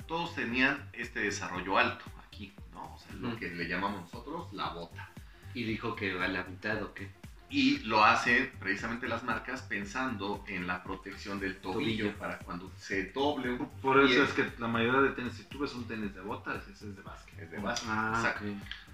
todos 0.06 0.34
tenían 0.34 0.88
este 0.92 1.20
desarrollo 1.20 1.78
alto 1.78 2.04
aquí, 2.26 2.52
¿no? 2.72 2.94
O 2.94 2.98
sea, 2.98 3.14
lo 3.16 3.28
Ujú. 3.28 3.36
que 3.38 3.50
le 3.50 3.68
llamamos 3.68 4.00
nosotros 4.02 4.52
la 4.52 4.70
bota. 4.70 5.08
Y 5.54 5.62
dijo 5.64 5.94
que 5.94 6.12
a 6.20 6.28
la 6.28 6.42
mitad 6.44 6.82
o 6.82 6.92
qué. 6.92 7.08
Y 7.50 7.78
lo 7.84 8.04
hacen 8.04 8.52
precisamente 8.58 9.08
las 9.08 9.22
marcas 9.22 9.62
pensando 9.62 10.44
en 10.48 10.66
la 10.66 10.82
protección 10.82 11.40
del 11.40 11.56
tobillo, 11.58 12.04
Tobillo. 12.06 12.18
para 12.18 12.38
cuando 12.40 12.70
se 12.78 13.04
doble 13.12 13.52
un 13.52 13.68
Por 13.80 14.00
eso 14.04 14.22
es 14.24 14.32
que 14.32 14.50
la 14.58 14.68
mayoría 14.68 15.00
de 15.00 15.10
tenis, 15.10 15.32
si 15.34 15.44
tú 15.44 15.60
ves 15.60 15.72
un 15.74 15.86
tenis 15.86 16.14
de 16.14 16.20
botas, 16.20 16.62
ese 16.68 16.88
es 16.90 16.96
de 16.96 17.02
básquet. 17.02 17.38
es 17.38 17.50
de 17.50 17.58
básquet. 17.58 17.88
Ah, 17.90 18.12
Exacto. 18.16 18.44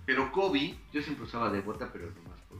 Pero 0.07 0.31
Kobe, 0.31 0.77
Yo 0.93 1.01
siempre 1.03 1.25
usaba 1.25 1.51
de 1.51 1.63
bota, 1.63 1.91
pero 1.93 2.07
nomás 2.11 2.39
por, 2.49 2.59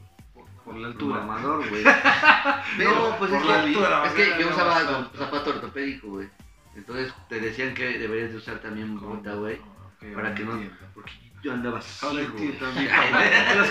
por, 0.65 0.75
la 0.75 0.87
altura. 0.87 1.21
mamador, 1.21 1.69
güey. 1.69 1.83
pero 2.77 2.95
no, 2.95 3.17
pues 3.17 3.31
es 3.31 3.45
la 3.45 3.61
que, 3.61 3.67
altura, 3.67 4.05
es 4.07 4.13
que 4.13 4.41
yo 4.41 4.49
usaba 4.49 5.09
zapato 5.17 5.49
ortopédico, 5.51 6.07
güey. 6.07 6.29
Entonces 6.75 7.13
te 7.29 7.39
decían 7.39 7.73
que 7.73 7.97
deberías 7.97 8.31
de 8.31 8.37
usar 8.37 8.59
también 8.59 8.99
bota, 8.99 9.33
güey. 9.35 9.61
Para 10.13 10.35
que 10.35 10.43
no... 10.43 10.59
Porque 10.93 11.13
yo 11.45 11.53
andaba 11.53 11.77
así, 11.77 12.05
güey. 12.07 12.57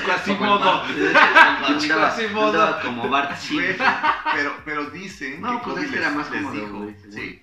Quasimodo. 0.06 0.84
Yo 0.96 2.46
andaba, 2.46 2.80
como 2.80 3.08
Bart 3.08 3.36
Simpson. 3.36 3.86
Pero, 4.32 4.54
pero 4.64 4.90
dicen 4.90 5.40
No, 5.40 5.60
que 5.60 5.70
pues 5.72 5.92
era 5.92 6.10
más 6.10 6.28
cómodo, 6.28 6.52
dijo, 6.52 6.78
güey, 6.78 6.94
sí, 7.10 7.42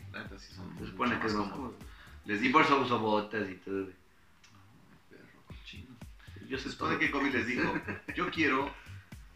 Se 0.78 0.86
supone 0.86 1.20
que 1.20 1.28
es 1.28 1.34
más 1.34 1.50
cómodo. 1.50 1.76
Les 2.24 2.40
dijo, 2.40 2.54
por 2.54 2.62
eso 2.64 2.80
uso 2.80 3.00
botas 3.00 3.50
y 3.50 3.56
todo, 3.56 3.84
güey. 3.84 3.96
perro 5.10 5.44
cochino. 5.48 5.96
Yo 6.48 6.58
Se 6.58 6.64
sé 6.64 6.72
supone 6.72 6.98
que 6.98 7.12
Kobe 7.12 7.30
les 7.30 7.48
dijo, 7.48 7.74
yo 8.16 8.30
quiero 8.32 8.72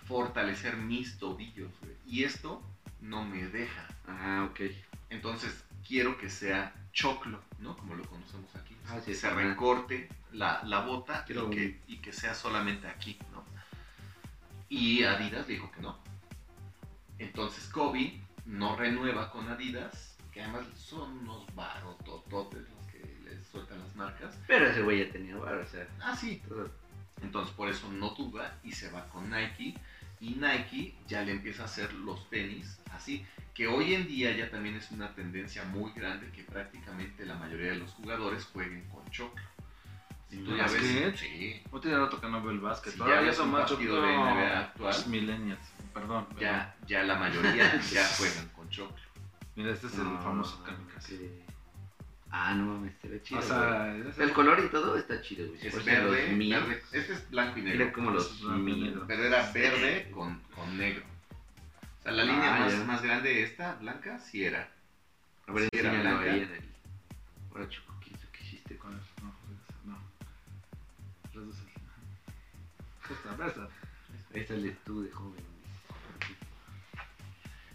fortalecer 0.06 0.78
mis 0.78 1.18
tobillos, 1.18 1.72
güey, 1.82 1.96
y 2.06 2.24
esto 2.24 2.62
no 3.02 3.24
me 3.26 3.48
deja. 3.48 3.88
Ah, 4.08 4.48
ok. 4.50 4.62
Entonces 5.10 5.64
quiero 5.88 6.18
que 6.18 6.30
sea 6.30 6.74
choclo, 6.94 7.42
¿no? 7.60 7.76
Como 7.78 7.96
lo 7.96 8.04
conocemos 8.06 8.56
aquí. 8.56 8.76
Ah, 8.88 9.00
sí, 9.00 9.12
que 9.12 9.16
se 9.16 9.30
recorte 9.30 10.10
la, 10.32 10.64
la 10.64 10.82
bota 10.82 11.26
y 11.28 11.34
que, 11.34 11.82
y 11.88 11.98
que 11.98 12.14
sea 12.14 12.34
solamente 12.34 12.88
aquí, 12.88 13.18
¿no? 13.32 13.44
Y 14.70 15.04
Adidas 15.04 15.48
dijo 15.48 15.72
que 15.72 15.82
no. 15.82 15.98
Entonces 17.20 17.66
Kobe 17.68 18.20
no 18.46 18.76
renueva 18.76 19.32
con 19.32 19.48
Adidas, 19.48 20.18
que 20.32 20.42
además 20.42 20.66
son 20.76 21.20
unos 21.20 21.46
barotototes 21.56 22.62
los 22.70 22.86
que 22.92 23.18
les 23.24 23.46
sueltan 23.48 23.80
las 23.80 23.96
marcas. 23.96 24.38
Pero 24.48 24.68
ese 24.68 24.82
güey 24.82 25.06
ya 25.06 25.12
tenía 25.12 25.38
bar, 25.38 25.56
o 25.56 25.68
sea, 25.68 25.88
Ah, 26.02 26.16
sí. 26.16 26.42
Entonces 27.22 27.54
por 27.56 27.70
eso 27.70 27.92
no 27.92 28.10
duda 28.12 28.60
y 28.64 28.72
se 28.72 28.92
va 28.92 29.08
con 29.10 29.30
Nike. 29.30 29.76
Y 30.22 30.36
Nike 30.36 30.96
ya 31.08 31.22
le 31.24 31.32
empieza 31.34 31.64
a 31.64 31.66
hacer 31.66 31.94
los 31.94 32.30
tenis 32.30 32.80
así. 32.94 33.26
Que 33.54 33.68
hoy 33.68 33.94
en 33.94 34.08
día 34.08 34.36
ya 34.36 34.50
también 34.50 34.76
es 34.76 34.92
una 34.92 35.14
tendencia 35.16 35.64
muy 35.64 35.92
grande 35.94 36.30
que 36.32 36.44
prácticamente 36.44 37.26
la 37.26 37.36
mayoría 37.36 37.72
de 37.72 37.78
los 37.78 37.92
jugadores 37.92 38.46
jueguen 38.46 38.84
con 38.90 39.10
choclo. 39.12 39.44
Si 40.30 40.38
tú 40.38 40.58
ya 40.58 40.64
ves, 40.68 41.16
sí, 41.20 41.62
No 41.72 41.80
tiene 41.80 41.98
rato 41.98 42.20
que 42.20 42.28
no 42.28 42.42
veo 42.42 42.52
el 42.52 42.60
básquet. 42.60 42.92
Si 42.92 42.98
Todavía 42.98 43.22
ya 43.22 43.28
ves 43.28 43.38
son 43.38 43.52
más 43.52 43.70
partido 43.72 44.02
de 44.02 44.12
no, 44.14 44.26
NBA 44.36 44.60
actual. 44.60 44.94
los 44.94 45.08
millennials, 45.08 45.60
perdón. 45.94 46.26
pero- 46.30 46.42
ya, 46.42 46.76
ya 46.88 47.04
la 47.04 47.16
mayoría 47.16 47.80
ya 47.94 48.06
juegan 48.18 48.50
con 48.50 48.70
choclo. 48.70 48.98
Mira, 49.56 49.72
este 49.72 49.88
es 49.88 49.94
el 49.96 50.08
Ah, 50.08 50.20
famoso 50.22 50.62
kamikaze. 50.64 51.16
ok. 51.16 51.45
Ah, 52.32 52.54
no 52.54 52.66
mames, 52.66 52.94
se 53.02 53.08
ve 53.08 53.22
chido. 53.24 53.40
O 53.40 53.44
sea, 53.44 53.96
el 53.96 54.34
color 54.34 54.60
y 54.66 54.70
todo 54.70 54.98
está 54.98 55.22
chido, 55.22 55.48
güey. 55.48 55.66
Es 55.68 55.86
verde, 55.86 56.34
verde. 56.36 56.82
Este 56.92 57.14
es 57.14 57.30
blanco 57.30 57.60
y 57.60 57.62
negro. 57.62 57.94
como 57.94 58.12
los 58.12 58.42
míos. 58.44 58.78
negro. 58.80 59.06
Pero 59.08 59.24
era 59.24 59.52
verde 59.52 60.10
con, 60.12 60.40
con 60.54 60.78
negro. 60.78 61.04
O 62.00 62.04
sea, 62.04 62.12
la 62.12 62.24
línea 62.24 62.56
Ah, 62.56 62.60
más, 62.60 62.74
ya. 62.74 62.84
más 62.84 63.02
grande 63.02 63.44
esta, 63.44 63.76
blanca, 63.76 64.20
sí 64.20 64.44
era. 64.44 64.70
A 65.48 65.52
ver, 65.54 65.64
Sí, 65.72 65.80
era 65.80 65.92
blanca. 65.92 66.20
ahí 66.32 66.40
en 66.42 66.52
el... 66.52 66.62
Ahora, 67.52 67.70
Choco, 67.70 67.94
¿qué 68.02 68.44
hiciste? 68.44 68.76
Con 68.78 68.94
eso, 68.94 69.06
no, 69.24 69.34
no. 69.92 69.98
Redúcelo. 71.34 71.70
Presta, 73.08 73.38
presta. 73.38 73.70
Ahí 74.34 74.46
sales 74.46 74.76
tú 74.84 75.04
de 75.04 75.12
joven. 75.12 75.44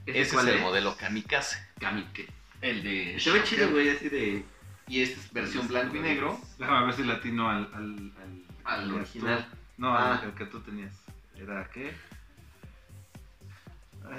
Ese 0.07 0.21
es 0.21 0.33
cuál 0.33 0.49
el 0.49 0.61
modelo 0.61 0.97
Kamikaze. 0.97 1.57
Kamike. 1.79 2.29
El 2.61 2.83
de. 2.83 3.19
Se 3.21 3.31
ve 3.31 3.43
chido, 3.45 3.71
güey, 3.71 3.91
así 3.91 4.09
de... 4.09 4.45
Y 4.87 5.03
esta 5.03 5.21
es 5.21 5.33
versión 5.33 5.69
blanco 5.69 5.97
y 5.97 6.01
negro. 6.01 6.39
Déjame 6.59 6.87
ver 6.87 6.95
si 6.95 7.05
latino 7.05 7.49
al. 7.49 7.71
Al, 7.73 8.13
al, 8.23 8.45
Al 8.65 8.89
que 8.91 8.95
original. 8.97 9.47
tú- 9.51 9.57
no, 9.79 9.95
Ah. 9.97 10.19
al, 10.19 10.25
al 10.27 10.35
que 10.35 10.45
tú 10.47 10.61
tenías. 10.61 10.95
¿Era 11.37 11.69
qué? 11.73 11.95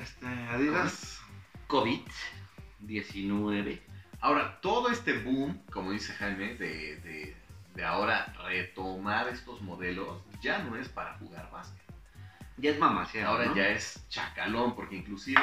Este, 0.01 0.25
Adidas. 0.25 1.19
COVID-19. 1.67 3.79
Ahora, 4.21 4.59
todo 4.61 4.89
este 4.89 5.19
boom, 5.19 5.61
como 5.71 5.91
dice 5.91 6.13
Jaime, 6.13 6.55
de, 6.55 6.97
de, 6.97 7.35
de 7.75 7.83
ahora 7.85 8.33
retomar 8.45 9.27
estos 9.29 9.61
modelos, 9.61 10.21
ya 10.41 10.59
no 10.59 10.75
es 10.75 10.87
para 10.89 11.17
jugar 11.17 11.49
básquet. 11.51 11.81
Ya 12.57 12.71
es 12.71 12.79
mamacea, 12.79 13.27
Ahora 13.27 13.45
¿no? 13.45 13.55
ya 13.55 13.69
es 13.69 14.05
chacalón, 14.09 14.75
porque 14.75 14.95
inclusive 14.95 15.41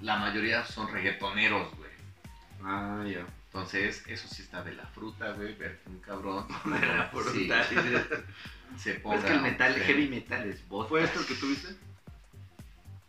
la 0.00 0.16
mayoría 0.16 0.64
son 0.64 0.90
reggaetoneros, 0.90 1.74
güey. 1.76 1.83
Ah, 2.64 3.04
ya. 3.06 3.26
Entonces, 3.46 4.02
eso 4.08 4.26
sí 4.26 4.42
está 4.42 4.62
de 4.64 4.74
la 4.74 4.86
fruta, 4.86 5.32
güey. 5.32 5.54
Ver 5.54 5.78
que 5.80 5.90
un 5.90 6.00
cabrón 6.00 6.46
De 6.64 6.86
la 6.86 7.06
fruta, 7.08 7.62
sí, 7.64 7.74
sí, 7.76 7.80
sí. 7.82 8.14
se 8.78 8.90
Es 8.92 9.00
ponga. 9.00 9.22
que 9.24 9.32
el 9.34 9.42
metal, 9.42 9.74
sí. 9.74 9.80
heavy 9.80 10.08
metal 10.08 10.48
es 10.48 10.66
vodka. 10.68 10.88
¿Fue 10.88 11.04
esto 11.04 11.20
el 11.20 11.26
que 11.26 11.34
tuviste? 11.34 11.68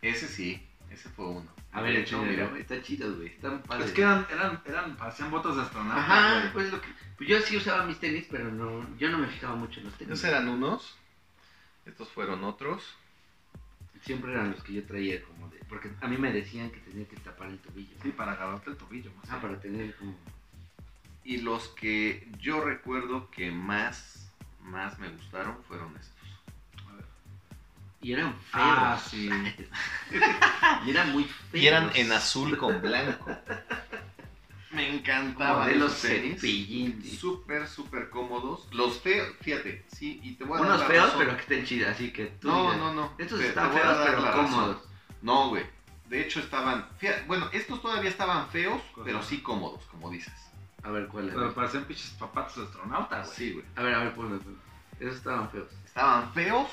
Ese 0.02 0.28
sí, 0.28 0.62
ese 0.90 1.08
fue 1.08 1.26
uno. 1.26 1.50
A 1.72 1.80
ver, 1.82 1.94
de 1.94 2.00
hecho, 2.02 2.22
mira. 2.22 2.46
mira, 2.48 2.58
está 2.60 2.80
chido, 2.82 3.14
güey. 3.16 3.28
Están 3.28 3.62
padres. 3.62 3.88
Es 3.88 3.92
que 3.92 4.02
eran, 4.02 4.26
eran, 4.30 4.62
eran, 4.66 4.96
parecían 4.96 5.30
botas 5.30 5.56
de 5.56 5.62
astronauta. 5.62 5.98
Ajá, 6.00 6.40
güey. 6.40 6.52
pues 6.52 6.72
lo 6.72 6.80
que. 6.80 6.88
Pues 7.16 7.28
yo 7.28 7.40
sí 7.40 7.56
usaba 7.56 7.84
mis 7.84 7.98
tenis, 7.98 8.26
pero 8.30 8.50
no, 8.52 8.86
yo 8.98 9.08
no 9.10 9.18
me 9.18 9.26
fijaba 9.26 9.56
mucho 9.56 9.80
en 9.80 9.86
los 9.86 9.94
tenis. 9.94 10.12
Esos 10.14 10.24
eran 10.26 10.48
unos. 10.48 10.96
Estos 11.86 12.08
fueron 12.10 12.44
otros. 12.44 12.82
Siempre 14.02 14.32
eran 14.32 14.52
los 14.52 14.62
que 14.62 14.72
yo 14.74 14.84
traía 14.84 15.22
como 15.24 15.48
de. 15.48 15.58
Porque 15.68 15.90
a 16.00 16.06
mí 16.08 16.16
me 16.16 16.32
decían 16.32 16.70
que 16.70 16.78
tenía 16.80 17.06
que 17.08 17.16
tapar 17.16 17.48
el 17.48 17.58
tobillo. 17.58 17.96
Sí, 18.02 18.10
para 18.10 18.32
agarrarte 18.32 18.70
el 18.70 18.76
tobillo. 18.76 19.10
Más 19.16 19.30
Ah, 19.30 19.40
para 19.40 19.58
tener 19.60 19.94
como. 19.96 20.16
Y 21.24 21.38
los 21.38 21.68
que 21.70 22.28
yo 22.38 22.60
recuerdo 22.62 23.30
que 23.30 23.50
más, 23.50 24.30
más 24.62 24.98
me 24.98 25.08
gustaron 25.08 25.56
fueron 25.64 25.96
estos. 25.96 26.86
A 26.88 26.92
ver. 26.92 27.04
Y 28.00 28.12
eran 28.12 28.32
feos. 28.34 28.44
Ah, 28.54 29.00
sí. 29.10 29.28
Y 30.86 30.90
eran 30.90 31.12
muy 31.12 31.24
feos. 31.24 31.62
Y 31.64 31.66
eran 31.66 31.90
en 31.96 32.12
azul 32.12 32.56
con 32.56 32.80
blanco. 32.80 33.26
Me 34.76 34.94
encantaban 34.94 35.62
Modelos 35.68 35.92
esos 35.92 36.02
tenis. 36.10 36.34
cepillín. 36.40 37.02
Súper, 37.18 37.66
súper 37.66 38.10
cómodos. 38.10 38.68
Los 38.72 39.00
feos, 39.00 39.28
fíjate, 39.40 39.84
sí, 39.88 40.20
y 40.22 40.32
te 40.34 40.44
voy 40.44 40.58
a 40.58 40.62
dar 40.64 40.76
Unos 40.76 40.86
feos, 40.86 41.04
razón. 41.06 41.18
pero 41.18 41.34
que 41.36 41.40
estén 41.42 41.64
chidos. 41.64 41.88
Así 41.90 42.12
que 42.12 42.26
tú. 42.26 42.48
No, 42.48 42.76
no, 42.76 42.92
no. 42.92 43.12
Estos 43.18 43.40
te- 43.40 43.48
están 43.48 43.72
feos, 43.72 43.96
pero 44.04 44.32
cómodos. 44.32 44.76
No, 45.22 45.48
güey. 45.48 45.64
De 46.08 46.20
hecho 46.20 46.38
estaban, 46.40 46.86
fíjate, 46.98 47.24
bueno, 47.26 47.48
estos 47.52 47.82
todavía 47.82 48.10
estaban 48.10 48.48
feos, 48.50 48.80
Ajá. 48.92 49.02
pero 49.04 49.22
sí 49.22 49.40
cómodos, 49.40 49.84
como 49.86 50.10
dices. 50.10 50.32
A 50.84 50.90
ver, 50.90 51.08
¿cuál 51.08 51.28
Pero 51.30 51.48
es? 51.48 51.54
parecían 51.54 51.84
pinches 51.84 52.10
papatos 52.10 52.56
de 52.56 52.62
astronauta, 52.64 53.22
güey. 53.22 53.30
Sí, 53.34 53.52
güey. 53.54 53.64
A 53.74 53.82
ver, 53.82 53.94
a 53.94 53.98
ver, 54.04 54.14
ponlo. 54.14 54.38
ponlo. 54.38 54.58
Esos 55.00 55.16
estaban 55.16 55.50
feos. 55.50 55.66
Estaban 55.84 56.32
feos, 56.32 56.68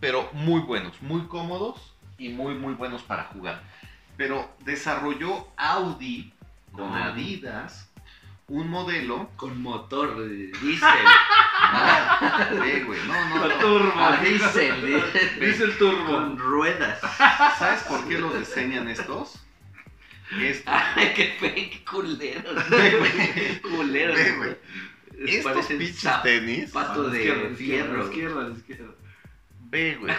pero 0.00 0.30
muy 0.32 0.60
buenos, 0.60 1.02
muy 1.02 1.26
cómodos 1.26 1.92
y 2.18 2.30
muy, 2.30 2.54
muy 2.54 2.74
buenos 2.74 3.02
para 3.02 3.24
jugar. 3.24 3.62
Pero 4.16 4.48
desarrolló 4.60 5.48
Audi 5.56 6.32
con 6.74 6.90
No. 6.90 6.96
Adidas 6.96 7.90
un 8.48 8.68
modelo. 8.68 9.30
Con 9.36 9.60
motor 9.62 10.18
de 10.18 10.52
diésel. 10.60 10.88
No, 11.64 12.60
ve, 12.60 12.84
güey, 12.84 13.00
no, 13.06 13.28
no, 13.30 13.48
no. 13.48 13.54
turbo. 13.54 13.92
Ah, 13.96 14.18
diésel. 14.22 14.80
diésel. 14.86 15.40
Dice 15.40 15.64
el 15.64 15.78
turbo. 15.78 16.06
Con 16.12 16.38
ruedas. 16.38 17.00
¿Sabes 17.58 17.82
por 17.84 18.06
qué 18.06 18.18
los 18.18 18.38
diseñan 18.38 18.86
estos? 18.88 19.40
Estos, 20.38 20.64
Ay, 20.66 21.12
qué 21.14 21.36
fe, 21.38 21.54
qué 21.54 21.70
güey. 21.70 21.84
culeros. 21.84 22.68
Ve, 22.70 24.32
güey. 24.36 24.56
estos 25.26 25.66
pinches 25.66 26.22
tenis. 26.22 26.72
de 26.72 26.78
A 26.78 26.96
la 26.96 27.16
izquierda, 27.16 27.46
a 27.46 27.50
la 27.50 27.56
fierro. 27.56 28.04
izquierda, 28.04 28.40
a 28.40 28.48
la 28.48 28.54
izquierda. 28.56 28.94
Ve, 29.60 29.96
güey. 30.00 30.14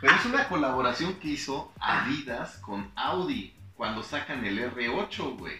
Pero 0.00 0.14
es 0.16 0.24
una 0.24 0.48
colaboración 0.48 1.14
que 1.14 1.28
hizo 1.28 1.72
Adidas 1.80 2.56
con 2.58 2.90
Audi 2.96 3.54
cuando 3.82 4.00
sacan 4.04 4.44
el 4.44 4.60
R8, 4.60 5.36
güey. 5.38 5.56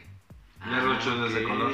El 0.64 0.72
R8 0.74 1.26
es 1.26 1.34
de 1.34 1.44
ok. 1.44 1.48
color. 1.50 1.72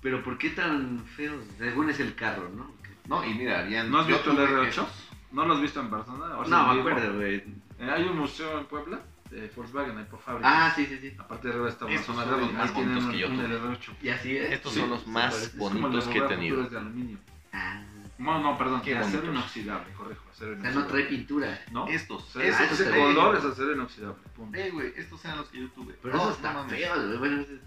Pero 0.00 0.22
¿por 0.24 0.38
qué 0.38 0.48
tan 0.48 1.04
feos? 1.04 1.44
Según 1.58 1.90
es 1.90 2.00
el 2.00 2.14
carro, 2.14 2.48
¿no? 2.48 2.72
No, 3.06 3.22
y 3.22 3.34
mira, 3.34 3.58
habían. 3.58 3.90
¿No 3.90 3.98
has 3.98 4.06
visto 4.06 4.30
el 4.30 4.36
tuve 4.36 4.48
R8? 4.48 4.68
estos. 4.68 4.88
¿No 5.30 5.44
lo 5.44 5.52
has 5.56 5.60
visto 5.60 5.80
en 5.80 5.90
persona? 5.90 6.38
¿O 6.38 6.46
No, 6.46 6.72
me 6.72 6.80
acuerdo, 6.80 7.16
güey. 7.16 7.34
Eh, 7.78 7.90
hay 7.90 8.04
un 8.04 8.16
museo 8.16 8.58
en 8.58 8.64
Puebla 8.64 9.00
de 9.30 9.52
Volkswagen 9.54 9.98
ahí 9.98 10.06
por 10.10 10.18
fábrica. 10.18 10.48
Ah, 10.50 10.72
sí, 10.74 10.86
sí, 10.86 10.98
sí. 10.98 11.14
Aparte 11.18 11.48
de 11.48 11.52
arriba 11.52 11.68
está 11.68 11.90
Estos 11.90 12.06
zona 12.16 12.24
son 12.24 12.34
de 12.34 12.40
los 12.46 12.52
más 12.54 12.72
bonitos 12.72 13.04
que 13.10 13.18
yo 13.18 13.28
tuve. 13.28 13.48
R8. 13.48 13.92
Y 14.00 14.08
así 14.08 14.34
es. 14.34 14.50
Estos 14.52 14.72
Sí, 14.72 14.80
son 14.80 14.88
los 14.88 15.06
más 15.06 15.54
bonitos 15.58 16.08
que 16.08 16.18
he 16.20 16.22
tenido. 16.22 16.62
De 16.62 16.78
aluminio. 16.78 17.18
Ah, 17.52 17.82
No, 18.18 18.40
no, 18.40 18.58
perdón, 18.58 18.80
Qué 18.82 18.90
de 18.94 18.98
acero 18.98 19.18
bonitos. 19.22 19.36
inoxidable, 19.36 19.92
corrijo, 19.94 20.22
acero 20.30 20.50
o 20.50 20.54
sea, 20.54 20.62
no 20.64 20.70
inoxidable. 20.70 20.90
trae 20.92 21.04
pintura. 21.04 21.64
¿No? 21.70 21.86
Estos. 21.88 22.36
Ah, 22.36 22.42
ese, 22.42 22.64
eso 22.64 22.74
ese 22.74 22.84
se 22.84 22.90
ve. 22.90 22.98
color 22.98 23.36
es 23.36 23.44
acero 23.44 23.72
inoxidable, 23.72 24.22
punto. 24.34 24.58
Eh, 24.58 24.70
güey, 24.70 24.92
estos 24.96 25.24
eran 25.24 25.38
los 25.38 25.48
que 25.48 25.60
yo 25.60 25.68
tuve. 25.70 25.94
Pero 26.02 26.16
No, 26.16 26.36
mames. 26.42 26.72
feos, 26.72 27.06
güey. 27.06 27.18
Bueno, 27.18 27.40
ese- 27.42 27.60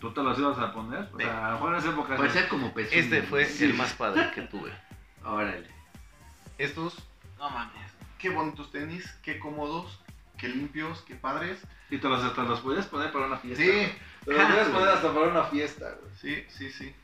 ¿Tú 0.00 0.12
te 0.12 0.22
los 0.22 0.38
ibas 0.38 0.58
a 0.58 0.72
poner? 0.74 1.08
O 1.12 1.16
sea, 1.16 1.46
a 1.46 1.50
lo 1.50 1.54
mejor 1.54 1.72
en 1.72 1.78
esa 1.78 1.88
época... 1.90 2.16
parecía 2.16 2.48
como 2.50 2.74
pezuña. 2.74 3.00
Este 3.00 3.22
fue 3.22 3.46
Sí. 3.46 3.64
el 3.64 3.74
más 3.74 3.94
padre 3.94 4.30
que 4.34 4.42
tuve. 4.42 4.70
Órale. 5.24 5.66
Estos, 6.58 6.98
no 7.38 7.48
mames. 7.50 7.90
Qué 8.18 8.28
bonitos 8.28 8.70
tenis, 8.70 9.06
qué 9.22 9.38
cómodos, 9.38 10.00
qué 10.36 10.48
limpios, 10.48 11.00
qué 11.02 11.14
padres. 11.14 11.62
Y 11.90 11.98
te 11.98 12.08
los, 12.08 12.34
te 12.34 12.42
los 12.42 12.60
podías 12.60 12.86
poner 12.86 13.10
para 13.12 13.26
una 13.26 13.38
fiesta. 13.38 13.62
Sí, 13.64 13.70
güey. 13.70 13.92
Te 14.26 14.32
los 14.32 14.44
podías 14.46 14.68
poner 14.74 14.88
hasta 14.88 15.14
para 15.14 15.28
una 15.28 15.44
fiesta, 15.44 15.94
güey. 16.00 16.12
sí, 16.20 16.44
sí, 16.50 16.70
sí. 16.70 16.94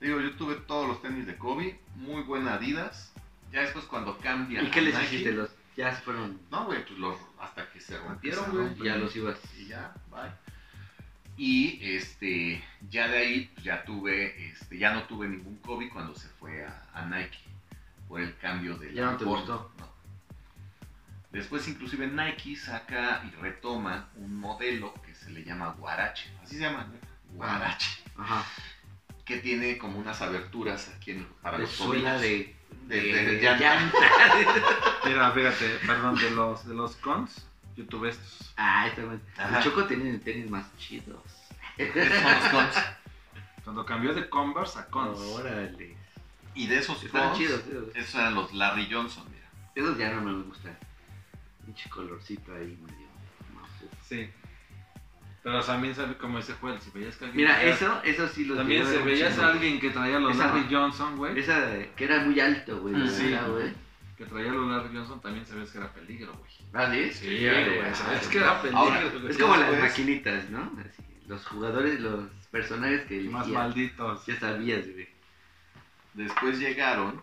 Digo, 0.00 0.20
yo 0.20 0.32
tuve 0.36 0.56
todos 0.56 0.86
los 0.88 1.00
tenis 1.02 1.26
de 1.26 1.36
Kobe, 1.36 1.80
muy 1.96 2.22
buena 2.22 2.54
Adidas. 2.54 3.12
Ya 3.52 3.60
después 3.60 3.84
cuando 3.86 4.18
cambian. 4.18 4.66
¿Y 4.66 4.70
qué 4.70 4.82
les 4.82 4.94
Nike- 4.94 5.06
hiciste? 5.06 5.32
Los, 5.32 5.50
ya 5.76 5.94
se 5.94 6.02
fueron. 6.02 6.40
No, 6.50 6.64
güey, 6.66 6.84
pues 6.84 6.98
los, 6.98 7.16
hasta 7.40 7.70
que 7.72 7.80
se 7.80 7.98
rompieron, 7.98 8.50
güey. 8.50 8.86
Ya 8.88 8.96
los 8.96 9.14
ibas. 9.16 9.38
Y 9.58 9.66
ya, 9.68 9.94
bye. 10.10 10.30
Y 11.36 11.78
este, 11.96 12.62
ya 12.90 13.08
de 13.08 13.18
ahí, 13.18 13.50
pues, 13.54 13.64
ya 13.64 13.84
tuve, 13.84 14.50
este, 14.50 14.78
ya 14.78 14.92
no 14.94 15.04
tuve 15.04 15.26
ningún 15.28 15.56
Kobe 15.58 15.88
cuando 15.88 16.14
se 16.14 16.28
fue 16.28 16.64
a, 16.64 16.86
a 16.92 17.06
Nike 17.06 17.38
por 18.08 18.20
el 18.20 18.36
cambio 18.38 18.76
de 18.76 18.92
Ya 18.94 19.06
no 19.12 19.16
te 19.16 19.24
gustó. 19.24 19.72
No. 19.78 19.88
Después, 21.32 21.66
inclusive, 21.66 22.06
Nike 22.06 22.54
saca 22.56 23.24
y 23.26 23.30
retoma 23.40 24.08
un 24.16 24.36
modelo 24.38 24.94
que 25.04 25.14
se 25.16 25.30
le 25.30 25.42
llama 25.42 25.70
Guarache. 25.78 26.30
Así 26.42 26.56
se 26.56 26.62
llama, 26.62 26.84
¿no? 26.84 27.36
Guarache. 27.36 28.02
Ajá. 28.16 28.44
Que 29.24 29.38
tiene 29.38 29.78
como 29.78 29.98
unas 29.98 30.20
aberturas 30.20 30.90
aquí 30.96 31.12
en- 31.12 31.26
para 31.42 31.56
De 31.56 31.62
los 31.64 31.72
suela 31.72 32.16
tobillos. 32.16 32.20
de. 32.22 32.56
De- 32.86 33.00
de, 33.02 33.24
de 33.36 33.42
llanta. 33.42 33.76
llanta. 33.76 33.98
Mira, 35.06 35.30
fíjate, 35.32 35.68
perdón, 35.86 36.16
de 36.16 36.30
los, 36.32 36.66
de 36.68 36.74
los 36.74 36.96
cons, 36.96 37.46
yo 37.76 37.86
tuve 37.86 38.10
estos. 38.10 38.52
ah, 38.58 38.86
está. 38.88 39.02
Ajá. 39.42 39.58
El 39.58 39.64
Choco 39.64 39.84
tiene 39.86 40.18
tenis 40.18 40.50
más 40.50 40.66
chidos. 40.76 41.22
Estos 41.78 42.04
son 42.04 42.24
los 42.24 42.48
Cons. 42.50 42.76
Cuando 43.64 43.86
cambió 43.86 44.12
de 44.14 44.28
Converse 44.28 44.78
a 44.78 44.86
cons. 44.86 45.18
Órale. 45.18 45.96
Y 46.54 46.66
de 46.66 46.78
esos 46.78 47.02
Están 47.02 47.28
Cons, 47.28 47.38
chidos, 47.38 47.60
esos. 47.66 47.96
esos 47.96 48.14
eran 48.16 48.34
los 48.34 48.52
Larry 48.52 48.88
Johnson, 48.92 49.24
mira. 49.32 49.48
Esos 49.74 49.96
ya 49.98 50.10
no 50.12 50.20
me 50.20 50.42
gustan. 50.44 50.76
Pinche 51.64 51.88
colorcito 51.88 52.54
ahí 52.54 52.78
medio. 52.86 53.06
Sí. 54.06 54.28
Pero 55.44 55.62
también 55.62 55.94
sabe 55.94 56.16
como 56.16 56.38
ese 56.38 56.54
juego, 56.54 56.78
si 56.80 56.90
veías 56.90 57.16
que 57.16 57.26
alguien 57.26 57.44
Mira, 57.44 57.54
traía- 57.56 57.74
eso, 57.74 58.00
eso 58.02 58.28
sí 58.28 58.46
los 58.46 58.56
También 58.56 58.84
un 58.86 59.04
veías 59.04 59.38
a 59.38 59.48
alguien 59.48 59.78
que 59.78 59.90
traía 59.90 60.18
los 60.18 60.34
Esa- 60.34 60.46
Larry 60.46 60.66
Johnson, 60.74 61.16
güey. 61.18 61.38
Esa 61.38 61.60
de- 61.66 61.90
que 61.94 62.04
era 62.04 62.20
muy 62.24 62.40
alto, 62.40 62.80
güey. 62.80 62.94
Sí. 63.08 63.36
Que 64.16 64.24
traía 64.24 64.52
los 64.52 64.66
Larry 64.70 64.96
Johnson 64.96 65.20
también 65.20 65.44
sabías 65.44 65.70
que 65.70 65.78
era 65.78 65.92
peligro, 65.92 66.32
güey. 66.32 66.50
¿Ah, 66.72 66.90
sí? 66.90 67.12
Sí, 67.12 67.26
güey. 67.26 67.64
güey. 67.76 67.80
Ah, 67.82 67.94
sabes 67.94 68.26
que 68.28 68.38
era 68.38 68.62
peligro. 68.62 68.78
Ahora. 68.80 69.02
Es 69.28 69.36
como 69.38 69.56
las 69.56 69.80
maquinitas, 69.80 70.48
¿no? 70.50 70.72
Así, 70.80 71.02
los 71.26 71.46
jugadores, 71.46 72.00
los 72.00 72.24
personajes 72.50 73.02
que 73.02 73.20
Más 73.24 73.46
malditos. 73.46 74.24
Ya 74.24 74.40
sabías, 74.40 74.86
güey. 74.90 75.08
Después 76.14 76.58
llegaron 76.58 77.20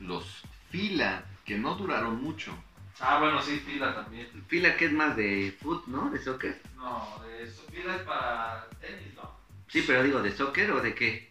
los 0.00 0.42
Fila, 0.70 1.24
que 1.44 1.56
no 1.56 1.76
duraron 1.76 2.20
mucho. 2.20 2.52
Ah, 2.98 3.18
bueno, 3.20 3.42
sí, 3.42 3.58
fila 3.58 3.94
también. 3.94 4.26
Fila 4.48 4.76
que 4.76 4.86
es 4.86 4.92
más 4.92 5.16
de 5.16 5.54
foot, 5.60 5.86
¿no? 5.86 6.10
De 6.10 6.18
soccer. 6.18 6.60
No, 6.76 7.22
de 7.24 7.50
su 7.50 7.62
fila 7.62 7.96
es 7.96 8.02
para 8.02 8.68
tenis, 8.80 9.14
¿no? 9.14 9.36
Sí, 9.68 9.84
pero 9.86 10.02
digo, 10.02 10.22
¿de 10.22 10.32
soccer 10.32 10.70
o 10.70 10.80
de 10.80 10.94
qué? 10.94 11.28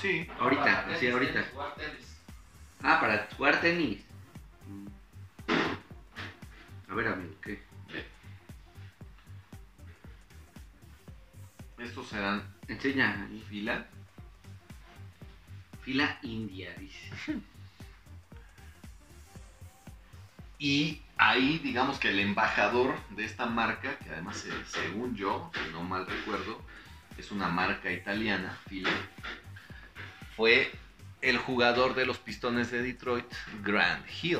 Sí. 0.00 0.26
Ahorita, 0.38 0.62
Para 0.64 0.94
sí, 0.94 1.00
tenis, 1.00 1.12
ahorita. 1.14 1.32
tenis, 1.34 1.48
jugar 1.52 1.74
tenis. 1.74 2.16
Ah, 2.82 2.98
para 3.00 3.28
jugar 3.36 3.60
tenis. 3.60 4.00
Mm. 4.66 4.86
A 6.90 6.94
ver, 6.94 7.08
amigo, 7.08 7.34
¿qué? 7.42 7.62
Estos 11.78 12.12
eran 12.12 12.42
Enseña. 12.68 13.28
Fila. 13.48 13.86
Fila 15.82 16.18
india, 16.22 16.74
dice. 16.78 17.10
Y 20.62 21.02
ahí, 21.16 21.58
digamos 21.58 21.98
que 21.98 22.10
el 22.10 22.20
embajador 22.20 22.94
de 23.16 23.24
esta 23.24 23.46
marca, 23.46 23.98
que 23.98 24.10
además, 24.10 24.44
eh, 24.44 24.52
según 24.64 25.16
yo, 25.16 25.50
si 25.52 25.72
no 25.72 25.82
mal 25.82 26.06
recuerdo, 26.06 26.62
es 27.18 27.32
una 27.32 27.48
marca 27.48 27.90
italiana, 27.90 28.56
Fila, 28.68 28.92
fue 30.36 30.70
el 31.20 31.38
jugador 31.38 31.96
de 31.96 32.06
los 32.06 32.18
Pistones 32.18 32.70
de 32.70 32.80
Detroit, 32.80 33.26
Grant 33.64 34.06
Hill. 34.22 34.38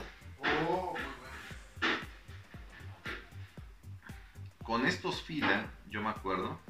Con 4.62 4.86
estos 4.86 5.22
Fila, 5.22 5.72
yo 5.90 6.02
me 6.02 6.10
acuerdo 6.10 6.60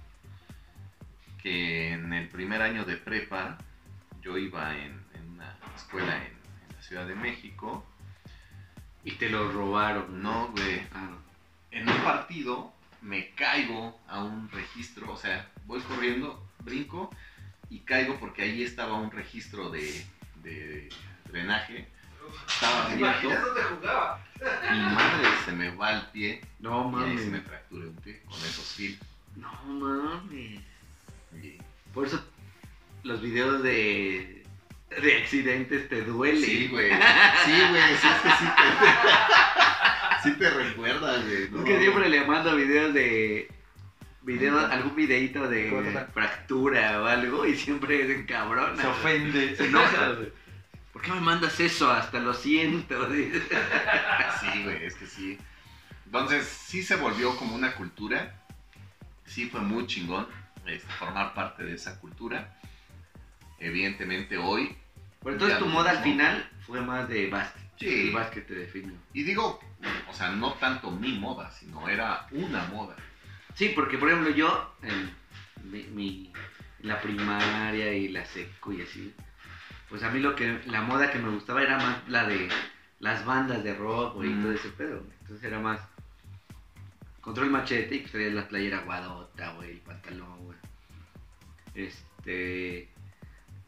que 1.43 1.93
en 1.93 2.15
el 2.15 2.27
primer 2.31 2.63
año 2.63 2.87
de 2.87 2.97
prepa, 2.97 3.59
yo 4.23 4.39
iba 4.39 4.79
en, 4.79 4.99
una 5.35 5.55
escuela 5.77 6.17
en 6.25 6.75
la 6.75 6.83
Ciudad 6.83 7.07
de 7.07 7.17
México. 7.17 7.85
Y 9.05 9.13
te 9.13 9.29
lo 9.31 9.51
robaron. 9.53 10.23
No, 10.23 10.49
güey. 10.49 10.81
Ah, 10.93 11.09
no. 11.11 11.19
En 11.71 11.89
un 11.89 11.97
partido 12.03 12.73
me 13.01 13.31
caigo 13.31 13.99
a 14.07 14.23
un 14.23 14.49
registro, 14.51 15.13
o 15.13 15.17
sea, 15.17 15.49
voy 15.67 15.81
corriendo, 15.81 16.47
brinco 16.61 17.11
y 17.71 17.81
caigo 17.81 18.19
porque 18.21 18.43
ahí 18.43 18.63
estaba 18.63 18.95
un 18.95 19.11
registro 19.11 19.71
de, 19.71 20.05
de 20.43 20.89
drenaje. 21.29 21.89
Estaba 22.47 22.87
abierto, 22.87 23.29
dónde 23.29 23.63
jugaba? 23.63 24.25
mi 24.71 24.79
madre 24.81 25.29
se 25.45 25.53
me 25.53 25.75
va 25.75 25.89
al 25.89 26.11
pie 26.11 26.41
No 26.61 26.91
y 27.01 27.03
ahí 27.05 27.19
se 27.19 27.25
me 27.27 27.31
mames. 27.33 27.47
fracturé 27.49 27.87
un 27.89 27.97
pie 27.97 28.23
con 28.25 28.37
esos 28.39 28.65
filos. 28.75 28.99
No 29.37 29.51
mames. 29.65 30.61
Por 31.93 32.07
eso 32.07 32.25
los 33.03 33.21
videos 33.21 33.63
de, 33.63 34.42
de 35.01 35.17
accidentes 35.19 35.89
te 35.89 36.03
duelen. 36.03 36.43
Sí, 36.43 36.69
güey. 36.69 36.91
Sí, 37.45 37.53
güey. 37.71 37.83
Sí, 37.97 38.07
es 38.09 38.21
que 38.21 38.31
sí 38.31 38.45
te, 38.57 40.23
sí 40.31 40.39
te 40.39 40.51
recuerdas, 40.51 41.25
güey. 41.25 41.51
¿no? 41.51 41.59
Es 41.59 41.65
que 41.65 41.79
siempre 41.81 42.09
le 42.09 42.25
mando 42.25 42.57
videos 42.57 42.95
de. 42.95 43.49
Video, 44.25 44.57
algún 44.57 44.95
videito 44.95 45.49
de 45.49 45.69
Corta. 45.69 46.07
fractura 46.15 47.03
o 47.03 47.07
algo 47.07 47.45
y 47.45 47.57
siempre 47.57 48.03
es 48.03 48.25
cabrón. 48.27 48.77
Se 48.79 48.87
ofende. 48.87 49.57
Se 49.57 49.67
enoja, 49.67 50.11
güey. 50.11 50.33
¿Por 50.93 51.03
qué 51.03 51.11
me 51.13 51.21
mandas 51.21 51.59
eso? 51.59 51.91
Hasta 51.91 52.21
lo 52.21 52.35
siento. 52.35 53.09
Sí, 54.41 54.63
güey, 54.65 54.85
es 54.85 54.95
que 54.95 55.07
sí. 55.07 55.39
Entonces, 56.07 56.47
sí 56.47 56.83
se 56.83 56.97
volvió 56.97 57.37
como 57.37 57.55
una 57.55 57.75
cultura. 57.75 58.35
Sí 59.25 59.49
fue 59.49 59.61
muy 59.61 59.87
chingón 59.87 60.27
este, 60.67 60.93
formar 60.95 61.33
parte 61.35 61.65
de 61.65 61.75
esa 61.75 61.99
cultura. 61.99 62.57
Evidentemente 63.59 64.37
hoy. 64.37 64.77
Pero 65.23 65.35
entonces 65.35 65.59
tu 65.59 65.67
moda 65.67 65.91
al 65.91 66.03
final 66.03 66.49
fue 66.67 66.81
más 66.81 67.09
de 67.09 67.29
básquet. 67.29 67.63
Sí. 67.79 68.09
El 68.09 68.15
básquet 68.15 68.47
te 68.47 68.55
definió. 68.55 68.93
Y 69.13 69.23
digo, 69.25 69.61
o 70.09 70.13
sea, 70.15 70.31
no 70.31 70.53
tanto 70.55 70.91
mi 70.91 71.19
moda, 71.19 71.51
sino 71.51 71.89
era 71.89 72.27
una 72.33 72.65
moda. 72.67 72.97
Sí, 73.55 73.73
porque 73.75 73.99
por 73.99 74.09
ejemplo 74.09 74.31
yo, 74.31 74.75
en 74.83 75.15
mi, 75.71 75.83
mi- 75.85 76.33
la 76.81 77.01
primaria 77.01 77.93
y 77.93 78.09
la 78.09 78.25
seco 78.25 78.73
y 78.73 78.83
así, 78.83 79.15
pues 79.89 80.03
a 80.03 80.11
mí 80.11 80.19
lo 80.21 80.35
que, 80.35 80.61
la 80.67 80.81
moda 80.83 81.13
que 81.13 81.19
me 81.19 81.29
gustaba 81.31 81.63
era 81.63 81.77
más 81.79 82.09
la 82.09 82.27
de 82.27 82.49
las 82.99 83.25
bandas 83.25 83.63
de 83.63 83.75
rock, 83.75 84.15
güey, 84.15 84.31
y 84.31 84.35
Mm. 84.35 84.43
todo 84.43 84.53
ese 84.53 84.69
pedo. 84.71 85.03
Entonces 85.21 85.45
era 85.45 85.61
más 85.61 85.81
control 87.21 87.51
machete 87.51 87.95
y 87.97 87.99
pues 88.01 88.11
traías 88.13 88.33
la 88.33 88.49
playera 88.49 88.81
guadota, 88.81 89.53
güey, 89.53 89.71
el 89.73 89.81
pantalón, 89.81 90.45
güey. 90.45 90.59
Este, 91.75 92.89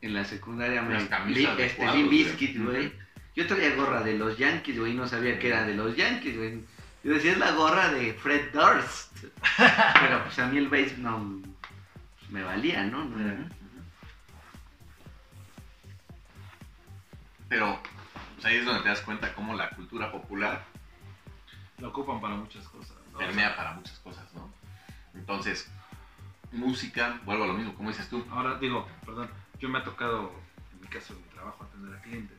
en 0.04 0.12
la 0.12 0.24
secundaria 0.24 0.82
me... 0.82 0.98
Este, 0.98 1.76
cuadros, 1.76 1.96
Limp 2.10 2.66
güey. 2.66 2.92
Yo 3.34 3.46
traía 3.46 3.74
gorra 3.74 4.02
de 4.02 4.18
los 4.18 4.36
Yankees, 4.36 4.78
güey, 4.78 4.92
y 4.92 4.94
no 4.94 5.08
sabía 5.08 5.38
que 5.38 5.48
era 5.48 5.64
de 5.64 5.74
los 5.74 5.96
Yankees, 5.96 6.36
güey. 6.36 6.64
Yo 7.02 7.14
decía, 7.14 7.32
es 7.32 7.38
la 7.38 7.52
gorra 7.52 7.88
de 7.90 8.12
Fred 8.12 8.52
Durst. 8.52 9.24
Pero 10.00 10.24
pues 10.24 10.38
a 10.38 10.46
mí 10.46 10.58
el 10.58 10.68
bass 10.68 10.98
no 10.98 11.42
me 12.30 12.42
valía, 12.42 12.84
¿no? 12.84 13.04
No 13.04 13.18
era- 13.20 13.48
Pero 17.48 17.80
pues, 18.34 18.44
ahí 18.44 18.56
es 18.56 18.64
donde 18.66 18.82
te 18.82 18.88
das 18.90 19.00
cuenta 19.00 19.34
cómo 19.34 19.54
la 19.54 19.70
cultura 19.70 20.12
popular 20.12 20.64
Lo 21.78 21.88
ocupan 21.88 22.20
para 22.20 22.34
muchas 22.34 22.68
cosas. 22.68 22.96
¿no? 23.12 23.18
permea 23.18 23.56
para 23.56 23.72
muchas 23.72 23.98
cosas, 24.00 24.24
¿no? 24.34 24.52
Entonces, 25.14 25.70
música, 26.52 27.20
vuelvo 27.24 27.44
a 27.44 27.46
lo 27.46 27.54
mismo, 27.54 27.74
como 27.74 27.88
dices 27.88 28.08
tú. 28.08 28.26
Ahora 28.30 28.58
digo, 28.58 28.86
perdón, 29.06 29.30
yo 29.58 29.68
me 29.68 29.78
ha 29.78 29.84
tocado, 29.84 30.32
en 30.72 30.80
mi 30.80 30.86
caso, 30.88 31.12
en 31.14 31.20
mi 31.22 31.28
trabajo, 31.28 31.64
atender 31.64 31.94
a 31.98 32.02
clientes 32.02 32.38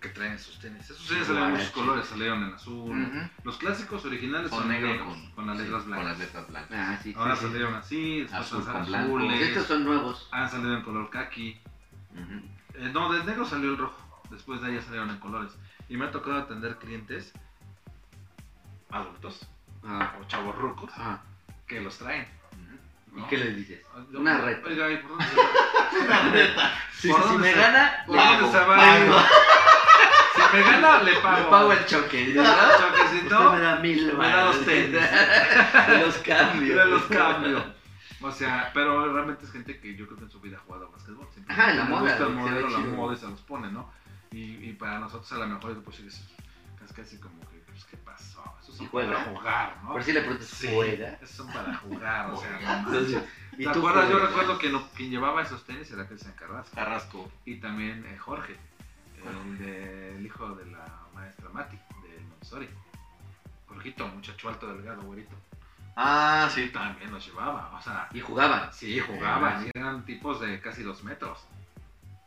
que 0.00 0.08
traen 0.10 0.38
sus 0.38 0.58
tenis. 0.58 0.82
Esos 0.90 1.06
tenis 1.08 1.26
salieron 1.26 1.48
en 1.50 1.54
muchos 1.56 1.70
colores, 1.70 2.06
salieron 2.06 2.42
en 2.44 2.52
azul. 2.54 3.30
Los 3.42 3.56
clásicos 3.56 4.04
originales 4.04 4.50
Son 4.50 4.60
son 4.60 4.68
negros 4.68 4.90
negros, 4.92 5.08
con, 5.16 5.30
con, 5.32 5.46
las 5.46 5.56
sí, 5.56 5.62
letras 5.64 5.82
Con 5.82 5.90
blancas. 5.92 6.08
las 6.10 6.18
letras 6.18 6.48
blancas. 6.48 6.78
Ah, 6.78 6.98
sí, 7.02 7.12
sí, 7.12 7.18
Ahora 7.18 7.36
sí. 7.36 7.42
salieron 7.46 7.74
así, 7.74 8.20
después 8.20 8.40
Azul 8.42 8.64
con 8.64 8.86
blanco. 8.86 9.16
azules, 9.16 9.40
Estos 9.48 9.66
son 9.66 9.84
nuevos. 9.84 10.28
han 10.30 10.50
salido 10.50 10.76
en 10.76 10.82
color 10.82 11.08
kaki. 11.10 11.58
Ujú. 12.12 12.44
Eh, 12.74 12.90
no, 12.92 13.12
del 13.12 13.24
negro 13.24 13.46
salió 13.46 13.70
el 13.70 13.78
rojo. 13.78 14.22
Después 14.30 14.60
de 14.60 14.68
ahí 14.68 14.74
ya 14.74 14.82
salieron 14.82 15.08
en 15.10 15.18
colores. 15.18 15.52
Y 15.88 15.96
me 15.96 16.04
ha 16.06 16.10
tocado 16.10 16.36
atender 16.38 16.76
clientes 16.78 17.32
adultos 18.90 19.46
Ah, 19.86 20.16
o 20.20 20.24
chavos 20.24 20.54
rucos 20.56 20.90
ah. 20.96 21.20
que 21.66 21.80
los 21.80 21.96
traen. 21.98 22.26
¿Y 23.16 23.22
qué 23.28 23.36
les 23.38 23.56
dices? 23.56 23.80
Una 24.12 24.38
reta. 24.38 24.68
Oiga, 24.68 24.90
¿y 24.90 24.96
por 24.98 25.10
dónde 25.10 25.24
se 25.26 25.36
va? 25.36 26.72
Si, 26.92 27.08
¿Por 27.08 27.22
si 27.22 27.28
dónde 27.28 27.48
me 27.48 27.52
se- 27.54 27.60
gana, 27.60 28.02
¿Por 28.06 28.16
le 28.16 28.22
dónde 28.22 28.38
pago. 28.40 28.52
se 28.52 28.58
va? 28.58 28.76
Pago. 28.76 29.18
Si 30.34 30.56
me 30.56 30.62
gana, 30.62 31.02
le 31.02 31.12
Le 31.12 31.20
pago. 31.20 31.50
pago 31.50 31.72
el 31.72 31.86
choque. 31.86 32.32
¿no? 32.34 32.42
Choquecito, 32.44 33.38
Usted 33.38 33.50
me 33.58 33.60
da 33.60 33.76
mil 33.76 34.12
me 34.16 34.28
da 34.28 34.44
los 34.46 34.64
tenis. 34.64 35.00
los 36.04 36.14
cambios. 36.18 36.76
Yo 36.76 36.84
los 36.86 37.02
cambio. 37.04 37.64
O 38.20 38.30
sea, 38.32 38.70
pero 38.72 39.12
realmente 39.12 39.44
es 39.44 39.52
gente 39.52 39.78
que 39.80 39.94
yo 39.94 40.06
creo 40.06 40.18
que 40.18 40.24
en 40.24 40.30
su 40.30 40.40
vida 40.40 40.56
ha 40.56 40.60
jugado 40.60 40.90
básquetbol. 40.90 41.28
Siempre 41.32 41.54
Ajá, 41.54 41.74
la 41.74 41.84
moda, 41.84 42.00
gusta 42.10 42.24
el 42.24 42.30
modelo, 42.30 42.68
la 42.68 42.78
moda 42.78 43.14
y 43.14 43.16
se 43.18 43.26
los 43.28 43.40
pone, 43.42 43.70
¿no? 43.70 43.92
Y, 44.32 44.68
y 44.68 44.72
para 44.72 44.98
nosotros 44.98 45.30
a 45.32 45.36
lo 45.36 45.46
mejor 45.46 45.80
pues 45.84 45.96
sí, 45.98 46.06
es 46.06 46.24
casi, 46.80 46.94
casi 46.94 47.18
como 47.20 47.38
que, 47.50 47.53
pues, 47.74 47.84
¿qué 47.86 47.96
pasó? 47.98 48.42
Esos 48.62 48.76
son 48.76 48.88
para 48.88 49.24
jugar, 49.24 49.76
¿no? 49.82 49.92
Por 49.92 50.02
si 50.04 50.12
le 50.12 50.20
preguntas, 50.20 50.48
Sí, 50.48 50.68
¿juega? 50.72 51.08
esos 51.20 51.30
son 51.30 51.52
para 51.52 51.76
jugar, 51.78 52.30
o 52.30 52.36
sea, 52.36 52.50
no 52.52 52.60
manches. 52.62 52.94
Entonces, 53.12 53.22
¿y 53.52 53.56
¿Te 53.64 53.72
tú 53.72 53.78
acuerdas? 53.80 54.08
Yo 54.10 54.18
recuerdo 54.18 54.58
que 54.58 54.68
lo- 54.70 54.88
quien 54.90 55.10
llevaba 55.10 55.42
esos 55.42 55.64
tenis 55.64 55.90
era 55.90 56.06
Cristian 56.06 56.32
Carrasco. 56.34 56.74
Carrasco. 56.74 57.32
Y 57.44 57.56
también 57.56 58.04
eh, 58.06 58.16
Jorge, 58.18 58.56
el, 59.24 59.58
de- 59.58 60.16
el 60.16 60.26
hijo 60.26 60.54
de 60.54 60.66
la 60.66 60.86
maestra 61.14 61.48
Mati, 61.52 61.76
de 61.76 62.20
Montessori. 62.28 62.68
Jorgito, 63.66 64.06
muchacho 64.08 64.48
alto, 64.48 64.66
delgado, 64.74 65.02
güerito. 65.02 65.34
Ah, 65.96 66.48
sí. 66.52 66.70
También 66.72 67.10
los 67.12 67.24
llevaba, 67.26 67.76
o 67.76 67.82
sea, 67.82 68.08
Y 68.12 68.20
jugaban. 68.20 68.72
sí, 68.72 68.98
jugaban, 69.00 69.66
y 69.66 69.70
eran 69.78 70.04
tipos 70.04 70.40
de 70.40 70.60
casi 70.60 70.82
dos 70.82 71.02
metros. 71.04 71.44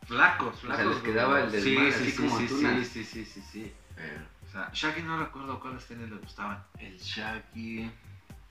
Flacos, 0.06 0.58
sea, 0.60 0.74
flacos. 0.74 0.94
les 0.94 1.02
quedaba 1.02 1.40
el 1.42 1.50
sí, 1.50 1.56
desmadre, 1.74 1.92
sí, 1.92 1.98
así 2.02 2.10
sí, 2.12 2.22
como 2.22 2.38
sí, 2.38 2.46
tunas. 2.48 2.86
sí, 2.88 3.04
sí, 3.04 3.24
sí, 3.26 3.42
sí. 3.42 3.74
Eh, 3.98 4.18
O 4.48 4.50
sea, 4.50 4.70
Shaggy 4.72 5.02
no 5.02 5.18
recuerdo 5.18 5.60
cuáles 5.60 5.86
tenis 5.86 6.08
le 6.10 6.16
gustaban. 6.16 6.62
el 6.78 6.96
Shaggy. 6.98 7.90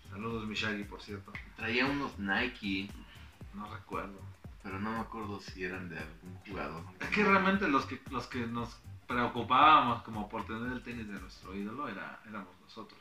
Saludos, 0.09 0.45
mi 0.47 0.55
Shaggy, 0.55 0.83
por 0.83 1.01
cierto. 1.01 1.33
Traía 1.55 1.85
unos 1.85 2.17
Nike, 2.19 2.89
No 3.53 3.73
recuerdo. 3.73 4.19
pero 4.63 4.79
no 4.79 4.91
me 4.91 4.99
acuerdo 4.99 5.39
si 5.39 5.63
eran 5.63 5.89
de 5.89 5.97
algún 5.97 6.35
jugador. 6.47 6.83
Es 6.99 7.09
que 7.09 7.23
realmente 7.23 7.67
los 7.67 7.85
que, 7.85 8.01
los 8.11 8.27
que 8.27 8.45
nos 8.45 8.77
preocupábamos 9.07 10.03
como 10.03 10.27
por 10.29 10.45
tener 10.45 10.71
el 10.71 10.83
tenis 10.83 11.07
de 11.07 11.19
nuestro 11.19 11.55
ídolo 11.55 11.87
era, 11.87 12.19
éramos 12.27 12.53
nosotros. 12.63 12.99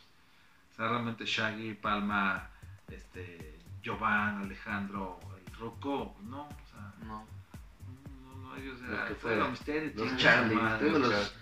O 0.72 0.76
sea, 0.76 0.88
realmente 0.88 1.24
Shaggy, 1.26 1.74
Palma, 1.74 2.49
este, 2.88 3.59
Jovan, 3.84 4.42
Alejandro, 4.42 5.18
el 5.47 5.55
Rocco, 5.57 6.16
no, 6.24 6.42
o 6.42 6.66
sea, 6.70 6.92
No. 7.07 7.26
no, 8.24 8.36
no, 8.36 8.57
ellos 8.57 8.80
Los 8.80 8.90
eran, 8.90 9.44
que 9.44 9.51
mis 9.51 9.61
tenis, 9.61 9.94
los 9.97 10.16
Charlie, 10.16 10.55
los- 10.55 11.34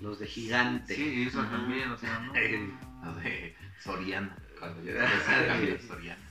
Los 0.00 0.18
de 0.18 0.26
gigante. 0.26 0.94
Sí, 0.94 1.24
eso 1.28 1.42
también, 1.44 1.90
o 1.90 1.98
sea, 1.98 2.18
no. 2.20 2.32
Los 3.04 3.22
de 3.22 3.56
Soriana. 3.82 4.36
Cuando 4.58 4.82
yo 4.84 4.90
era 4.96 5.08
sí. 5.78 5.86
Soriana. 5.86 6.22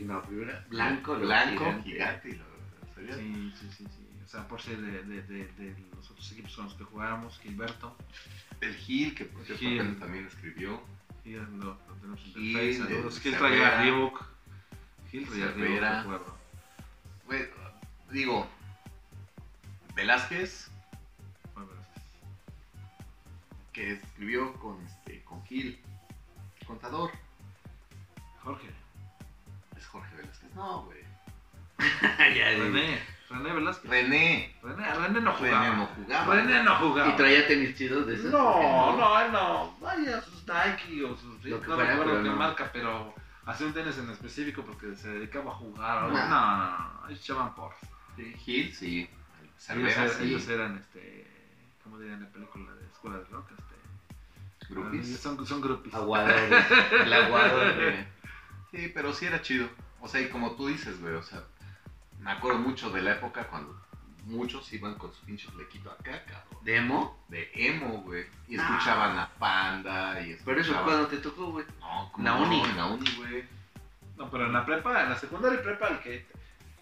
No, 0.00 0.22
primero 0.22 0.50
era 0.50 0.64
blanco, 0.68 1.16
Blanco, 1.18 1.64
gigante. 1.64 1.90
gigante. 1.90 2.28
y 2.30 2.32
lo- 2.34 2.94
Soriana. 2.94 3.16
Sí, 3.18 3.52
sí, 3.60 3.68
sí, 3.76 3.86
sí. 3.96 4.04
O 4.24 4.28
sea, 4.28 4.46
por 4.46 4.60
ser 4.60 4.78
de, 4.78 5.02
de, 5.04 5.22
de, 5.22 5.46
de 5.46 5.86
los 5.96 6.10
otros 6.10 6.30
equipos 6.32 6.54
con 6.54 6.66
los 6.66 6.74
que 6.74 6.84
jugábamos, 6.84 7.38
Gilberto, 7.38 7.96
El 8.60 8.74
Gil, 8.74 9.14
que 9.14 9.24
por 9.24 9.42
cierto 9.44 9.60
Gil. 9.64 9.98
también 9.98 10.26
escribió. 10.26 10.82
y 11.24 11.32
lo, 11.32 11.44
lo 11.46 11.76
tenemos 12.00 12.20
en 12.26 12.32
Gil, 12.34 12.58
el 12.58 12.74
Face, 12.76 12.88
saludos. 12.94 13.16
el 13.16 13.22
Gil 13.22 13.36
traía 13.38 13.80
Reebok. 13.82 14.24
Gil 15.10 15.26
traía 15.28 15.98
recuerdo. 16.02 16.36
Bueno, 17.26 17.46
digo, 18.10 18.50
Velázquez, 19.94 20.70
que 23.78 23.92
escribió 23.92 24.52
con, 24.54 24.84
este, 24.84 25.22
con 25.22 25.44
Gil. 25.46 25.78
Contador. 26.66 27.12
Jorge. 28.42 28.68
Es 29.76 29.86
Jorge 29.86 30.16
Velázquez. 30.16 30.54
No, 30.54 30.82
güey. 30.82 30.98
Ya. 32.36 32.50
René. 32.58 32.98
René 33.30 33.52
Velázquez. 33.52 33.88
René. 33.90 34.52
René, 34.62 34.94
René 34.94 35.20
no 35.20 35.32
jugaba. 35.32 35.60
René 35.62 35.76
no 35.76 35.86
jugaba. 35.86 36.34
René 36.34 36.62
no 36.64 36.74
jugaba. 36.76 37.08
Y 37.10 37.16
traía 37.16 37.46
tenis 37.46 37.76
chidos 37.76 38.06
de 38.08 38.14
esos. 38.16 38.32
No, 38.32 38.96
no, 38.96 39.20
él 39.20 39.30
no. 39.32 39.76
Vaya, 39.80 40.20
sus 40.22 40.44
Nike 40.48 41.04
o 41.04 41.16
sus. 41.16 41.44
Lo 41.44 41.60
que 41.60 41.68
no 41.68 41.74
fuera, 41.76 41.90
recuerdo 41.90 42.22
qué 42.24 42.28
no. 42.30 42.36
marca, 42.36 42.70
pero 42.72 43.14
hacía 43.46 43.66
un 43.68 43.74
tenis 43.74 43.96
en 43.98 44.10
específico 44.10 44.64
porque 44.64 44.96
se 44.96 45.08
dedicaba 45.08 45.52
a 45.52 45.54
jugar. 45.54 46.04
o. 46.04 46.08
No. 46.08 46.14
No, 46.14 46.28
no, 46.28 46.56
no. 46.56 47.00
no. 47.02 47.08
Ellos 47.08 47.20
echaban 47.20 47.54
por. 47.54 47.72
Gil, 48.38 48.74
sí. 48.74 49.08
Ellos, 49.40 49.52
Cervera, 49.58 49.92
eran- 50.04 50.10
sí. 50.18 50.24
ellos 50.24 50.48
eran, 50.48 50.78
este. 50.78 51.26
¿Cómo 51.84 52.00
dirían 52.00 52.20
la 52.24 52.28
película 52.28 52.72
de 52.74 52.84
Escuela 52.86 53.18
de 53.18 53.24
Rock? 53.26 53.50
Groupies. 54.68 55.18
Son, 55.20 55.46
son 55.46 55.60
groupies. 55.60 55.94
Aguadores. 55.94 56.64
El 57.02 57.12
aguador 57.12 57.74
de... 57.76 58.06
Sí, 58.70 58.90
pero 58.94 59.12
sí 59.14 59.26
era 59.26 59.40
chido. 59.42 59.68
O 60.00 60.08
sea, 60.08 60.20
y 60.20 60.28
como 60.28 60.52
tú 60.56 60.66
dices, 60.68 61.00
güey, 61.00 61.14
o 61.14 61.22
sea, 61.22 61.42
me 62.20 62.30
acuerdo 62.30 62.58
mucho 62.58 62.90
de 62.90 63.00
la 63.02 63.12
época 63.12 63.46
cuando 63.48 63.80
muchos 64.24 64.70
iban 64.74 64.94
con 64.96 65.12
su 65.14 65.24
pinche 65.24 65.48
flequito 65.50 65.90
acá, 65.90 66.22
cabrón. 66.24 66.64
¿Demo? 66.64 67.24
De 67.28 67.50
emo, 67.54 68.02
güey. 68.02 68.26
Y 68.46 68.58
Ah. 68.58 68.62
escuchaban 68.62 69.18
a 69.18 69.28
Panda 69.38 70.20
y 70.20 70.36
Pero 70.44 70.60
eso 70.60 70.74
cuando 70.84 71.06
te 71.06 71.16
tocó, 71.16 71.46
güey. 71.52 71.64
No, 71.80 72.10
¿cómo 72.12 72.24
La 72.24 72.34
no? 72.34 72.42
uni. 72.42 72.60
En 72.62 72.76
la 72.76 72.86
uni, 72.86 73.10
güey. 73.16 73.44
No, 74.18 74.30
pero 74.30 74.46
en 74.46 74.52
la 74.52 74.66
prepa, 74.66 75.02
en 75.02 75.08
la 75.10 75.16
secundaria 75.16 75.58
y 75.58 75.62
prepa, 75.62 75.88
el 75.88 76.00
que 76.00 76.26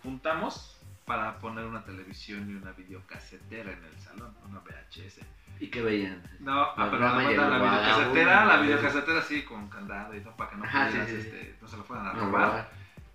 juntamos 0.03 0.77
para 1.05 1.39
poner 1.39 1.65
una 1.65 1.85
televisión 1.85 2.51
y 2.51 2.55
una 2.55 2.73
videocasetera 2.73 3.71
en 3.73 3.85
el 3.85 4.01
salón, 4.01 4.35
una 4.49 4.59
VHS. 4.61 5.21
¿Y 5.59 5.69
qué 5.69 5.81
veían? 5.83 6.23
No, 6.41 6.63
ah, 6.63 6.75
La 6.77 6.91
pero 6.91 7.03
la, 7.03 7.15
la 7.17 7.59
videocasetera, 7.59 8.45
la 8.45 8.57
videocasetera 8.61 9.23
sí 9.23 9.43
con 9.43 9.69
candado 9.69 10.15
y 10.15 10.21
todo 10.21 10.37
para 10.37 10.51
que 10.51 10.57
no 10.57 10.65
Ajá, 10.65 10.87
pudieras, 10.87 11.09
sí, 11.09 11.15
sí, 11.23 11.29
este, 11.29 11.57
no 11.63 11.69
se 11.69 11.77
lo 11.79 11.85
fueran 11.85 12.07
a 12.07 12.13
robar. 12.13 12.71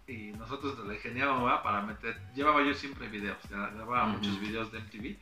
Y 0.08 0.32
nosotros 0.34 0.78
nos 0.78 0.88
la 0.88 0.96
ingeniábamos 0.96 1.46
¿verdad? 1.46 1.64
para 1.64 1.82
meter, 1.82 2.20
llevaba 2.36 2.62
yo 2.64 2.74
siempre 2.74 3.08
videos, 3.08 3.38
gra- 3.50 3.74
grababa 3.74 4.08
Ujú. 4.08 4.18
muchos 4.18 4.39
videos 4.42 4.72
de 4.72 4.80
MTV 4.80 5.18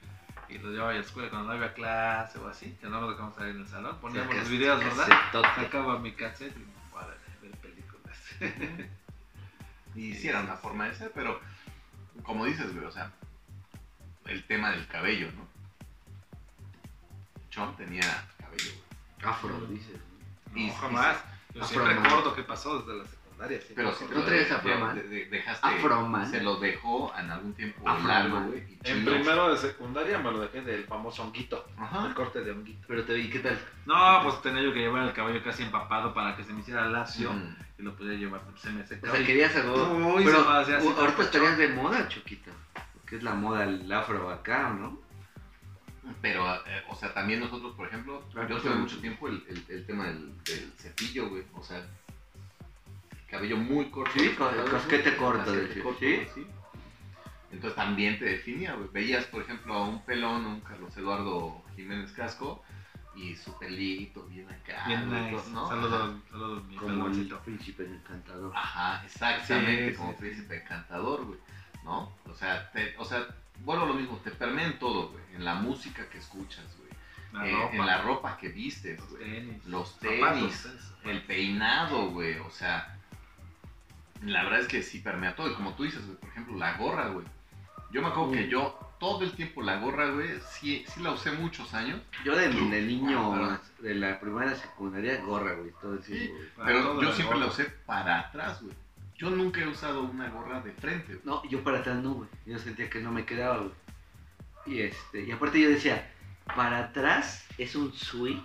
y 0.50 0.58
los 0.58 0.72
llevaba 0.72 0.92
a 0.92 0.94
la 0.96 1.00
escuela 1.02 1.30
cuando 1.30 1.48
no 1.50 1.54
había 1.54 1.74
clase 1.74 2.40
o 2.40 2.48
así, 2.48 2.76
que 2.82 2.88
no 2.88 3.00
nos 3.02 3.12
dejamos 3.12 3.36
salir 3.36 3.56
en 3.56 3.62
el 3.62 3.68
salón, 3.68 3.98
poníamos 4.02 4.36
los 4.36 4.50
videos, 4.50 4.84
¿verdad? 4.84 5.08
Sacaba 5.56 6.00
mi 6.00 6.14
cassette 6.14 6.56
y 6.58 6.66
para 6.94 7.08
ver 7.42 7.52
películas. 7.62 8.18
Y 9.96 10.14
sí 10.14 10.28
era 10.30 10.42
una 10.42 10.56
forma 10.56 10.86
de 10.86 10.94
ser, 10.96 11.12
pero 11.14 11.40
como 12.24 12.46
dices, 12.46 12.74
güey, 12.74 12.86
o 12.86 12.92
sea, 12.92 13.12
el 14.26 14.44
tema 14.46 14.72
del 14.72 14.88
cabello, 14.88 15.28
¿no? 15.36 15.48
Chon 17.50 17.76
tenía 17.76 18.02
cabello, 18.40 18.72
güey. 18.72 19.32
Afro, 19.32 19.60
dices. 19.68 19.98
No, 20.54 20.60
Y- 20.60 20.70
jamás. 20.72 21.18
Yo 21.54 21.64
siempre 21.64 21.96
corto 22.10 22.36
qué 22.36 22.44
pasó 22.44 22.80
desde 22.80 23.00
la 23.00 23.06
secundaria. 23.08 23.60
Pero 23.76 23.92
te 23.92 24.06
¿No 24.14 24.22
traes 24.24 24.50
de- 24.50 24.56
Afro 24.56 24.70
de- 24.72 24.78
Man? 24.78 24.96
de- 24.96 25.04
de- 25.08 25.26
dejaste, 25.26 25.68
Afro 25.68 26.08
Man. 26.08 26.30
se 26.30 26.42
lo 26.42 26.58
dejó 26.58 27.12
en 27.18 27.32
algún 27.32 27.54
tiempo 27.54 27.90
Afro 27.90 28.08
largo, 28.08 28.42
güey. 28.42 28.78
En 28.84 29.04
primero 29.06 29.50
de 29.52 29.58
secundaria 29.58 30.20
me 30.20 30.32
lo 30.32 30.40
dejé 30.42 30.62
del 30.62 30.86
famoso 30.86 31.24
honguito, 31.24 31.66
el 31.78 31.84
Ajá. 31.84 32.14
corte 32.14 32.42
de 32.44 32.52
honguito. 32.52 32.86
Pero 32.88 33.04
te 33.04 33.14
vi, 33.14 33.30
¿qué 33.30 33.40
tal? 33.40 33.60
No, 33.86 34.20
pues 34.24 34.42
tenía 34.44 34.62
yo 34.62 34.72
que 34.74 34.80
llevar 34.80 35.04
el 35.08 35.14
cabello 35.14 35.44
casi 35.44 35.64
empapado 35.64 36.14
para 36.14 36.36
que 36.36 36.44
se 36.44 36.54
me 36.54 36.60
hiciera 36.62 36.86
lacio 36.86 37.34
Mm. 37.34 37.56
y 37.80 37.82
lo 37.82 37.96
podía 37.96 38.14
llevar, 38.14 38.42
pues, 38.42 38.62
se 38.62 38.70
me 38.70 38.84
O 38.84 38.88
secaba. 38.88 39.14
sea, 39.14 39.22
y- 39.22 39.26
querías 39.26 39.56
algo. 39.56 40.16
Uy, 40.16 40.24
Pero 40.26 40.44
se 40.44 40.50
me 40.50 40.58
hacía 40.60 40.78
así 40.78 40.88
u- 40.88 40.92
ahorita 41.00 41.22
estarías 41.24 41.58
de 41.58 41.68
moda, 41.70 42.08
Choquito. 42.10 42.52
Porque 42.94 43.16
es 43.18 43.24
la 43.24 43.34
moda 43.34 43.64
el 43.64 43.92
afro 43.92 44.30
acá, 44.30 44.70
¿no? 44.70 45.00
Pero, 46.22 46.46
eh, 46.66 46.84
o 46.90 46.96
sea, 46.96 47.14
también 47.14 47.40
nosotros, 47.40 47.76
por 47.76 47.88
ejemplo, 47.88 48.24
Ah, 48.36 48.46
yo 48.50 48.58
tuve 48.60 48.74
sí. 48.74 48.78
mucho 48.80 49.00
tiempo 49.00 49.28
el, 49.28 49.44
el, 49.50 49.66
el 49.70 49.86
tema 49.86 50.08
del, 50.08 50.38
del 50.44 50.72
cepillo, 50.78 51.30
güey. 51.30 51.44
O 51.54 51.64
sea, 51.64 51.86
cabello 53.30 53.58
muy 53.58 53.90
corto. 53.90 54.12
Sí, 54.18 54.36
casquete 54.72 55.16
corto, 55.18 55.44
Casquete 55.44 55.68
decir, 55.68 55.84
corto, 55.84 56.00
¿sí? 56.00 56.22
sí. 56.34 56.48
Entonces 57.52 57.76
también 57.76 58.20
te 58.20 58.26
definía, 58.26 58.74
güey. 58.74 58.90
Veías, 58.92 59.26
por 59.26 59.42
ejemplo, 59.42 59.74
a 59.74 59.88
un 59.88 60.04
pelón, 60.06 60.46
un 60.46 60.62
Carlos 60.62 60.96
Eduardo 60.98 61.64
Jiménez 61.76 62.12
Casco, 62.12 62.64
y 63.16 63.36
su 63.36 63.58
pelito 63.58 64.24
bien 64.28 64.48
acá. 64.50 64.84
Bien 64.88 65.10
güey, 65.10 65.32
nice. 65.32 65.50
¿no? 65.52 65.68
Saludos, 65.68 66.22
saludos, 66.30 66.64
mi 66.66 66.76
Como 66.76 67.08
el 67.08 67.28
príncipe 67.44 67.86
encantador. 67.86 68.52
Ajá, 68.56 69.04
exactamente, 69.06 69.92
Sí, 69.92 69.98
como 69.98 70.16
príncipe 70.16 70.58
encantador, 70.62 71.26
güey, 71.26 71.40
¿no? 71.84 72.14
O 72.26 72.34
sea, 72.36 72.72
te, 72.72 72.96
o 72.98 73.04
sea, 73.06 73.26
vuelvo 73.64 73.84
a 73.84 73.88
lo 73.88 73.94
mismo, 73.94 74.18
te 74.24 74.32
permea 74.32 74.66
en 74.68 74.80
todo, 74.80 75.10
güey, 75.10 75.24
en 75.36 75.46
la 75.46 75.56
música 75.56 76.08
que 76.10 76.18
escuchas, 76.18 76.66
güey, 76.78 76.90
La 77.34 77.48
eh, 77.48 77.54
ropa, 77.56 77.76
en 77.76 77.86
la 77.86 78.02
ropa 78.02 78.38
que 78.38 78.50
vistes, 78.50 79.00
los 79.00 79.10
güey, 79.10 79.24
tenis, 79.24 79.66
los 79.66 80.00
tenis, 80.00 80.68
el 81.04 81.22
peinado, 81.24 82.10
güey, 82.12 82.38
o 82.40 82.50
sea, 82.50 82.98
la 84.24 84.44
verdad 84.44 84.60
es 84.62 84.68
que 84.68 84.84
sí 84.84 85.00
permea 85.00 85.36
todo, 85.36 85.50
y 85.50 85.54
como 85.54 85.74
tú 85.76 85.84
dices, 85.84 86.06
güey, 86.06 86.18
por 86.18 86.30
ejemplo, 86.30 86.58
la 86.58 86.78
gorra, 86.78 87.08
güey, 87.10 87.26
yo 87.92 88.02
me 88.02 88.10
acuerdo 88.10 88.32
que 88.32 88.48
yo 88.48 88.78
todo 89.00 89.24
el 89.24 89.32
tiempo 89.32 89.62
la 89.62 89.78
gorra, 89.78 90.10
güey, 90.10 90.40
sí, 90.52 90.86
sí 90.88 91.02
la 91.02 91.12
usé 91.12 91.32
muchos 91.32 91.74
años, 91.74 92.02
Yo 92.26 92.36
de, 92.36 92.50
de 92.50 92.82
niño, 92.82 93.32
Pero- 93.34 93.60
de 93.80 93.96
la 93.96 94.20
primaria 94.20 94.52
a 94.52 94.56
secundaria, 94.56 95.22
gorra, 95.22 95.54
güey, 95.54 95.72
todo 95.82 95.94
el 95.94 96.02
tiempo, 96.02 96.36
güey. 96.36 96.50
Para 96.50 96.66
pero 96.68 97.02
yo 97.02 97.10
la 97.10 97.16
siempre 97.16 97.40
la 97.40 97.46
usé 97.46 97.64
para 97.86 98.20
atrás, 98.20 98.62
güey. 98.62 98.76
Yo 99.20 99.30
nunca 99.30 99.60
he 99.60 99.68
usado 99.68 100.04
una 100.04 100.30
gorra 100.30 100.62
de 100.62 100.72
frente, 100.72 101.14
güey. 101.14 101.26
No, 101.26 101.44
yo 101.50 101.62
para 101.62 101.80
atrás 101.80 101.98
no, 102.02 102.14
güey. 102.14 102.30
Yo 102.46 102.58
sentía 102.58 102.90
que 102.90 103.02
no 103.02 103.12
me 103.12 103.26
quedaba, 103.26 103.58
güey. 103.58 103.72
Y 104.66 104.82
este, 104.82 105.26
y 105.26 105.32
aparte 105.32 105.60
yo 105.60 105.70
decía, 105.70 106.10
para 106.56 106.80
atrás 106.80 107.46
es 107.58 107.76
un 107.76 107.92
switch 107.92 108.40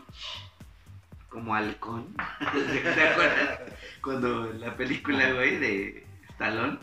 como 1.28 1.54
halcón. 1.54 2.12
¿Te 2.52 3.08
acuerdas? 3.08 3.60
Cuando 4.02 4.52
la 4.54 4.76
película, 4.76 5.32
güey, 5.32 5.58
de 5.58 6.06
Stallone, 6.30 6.78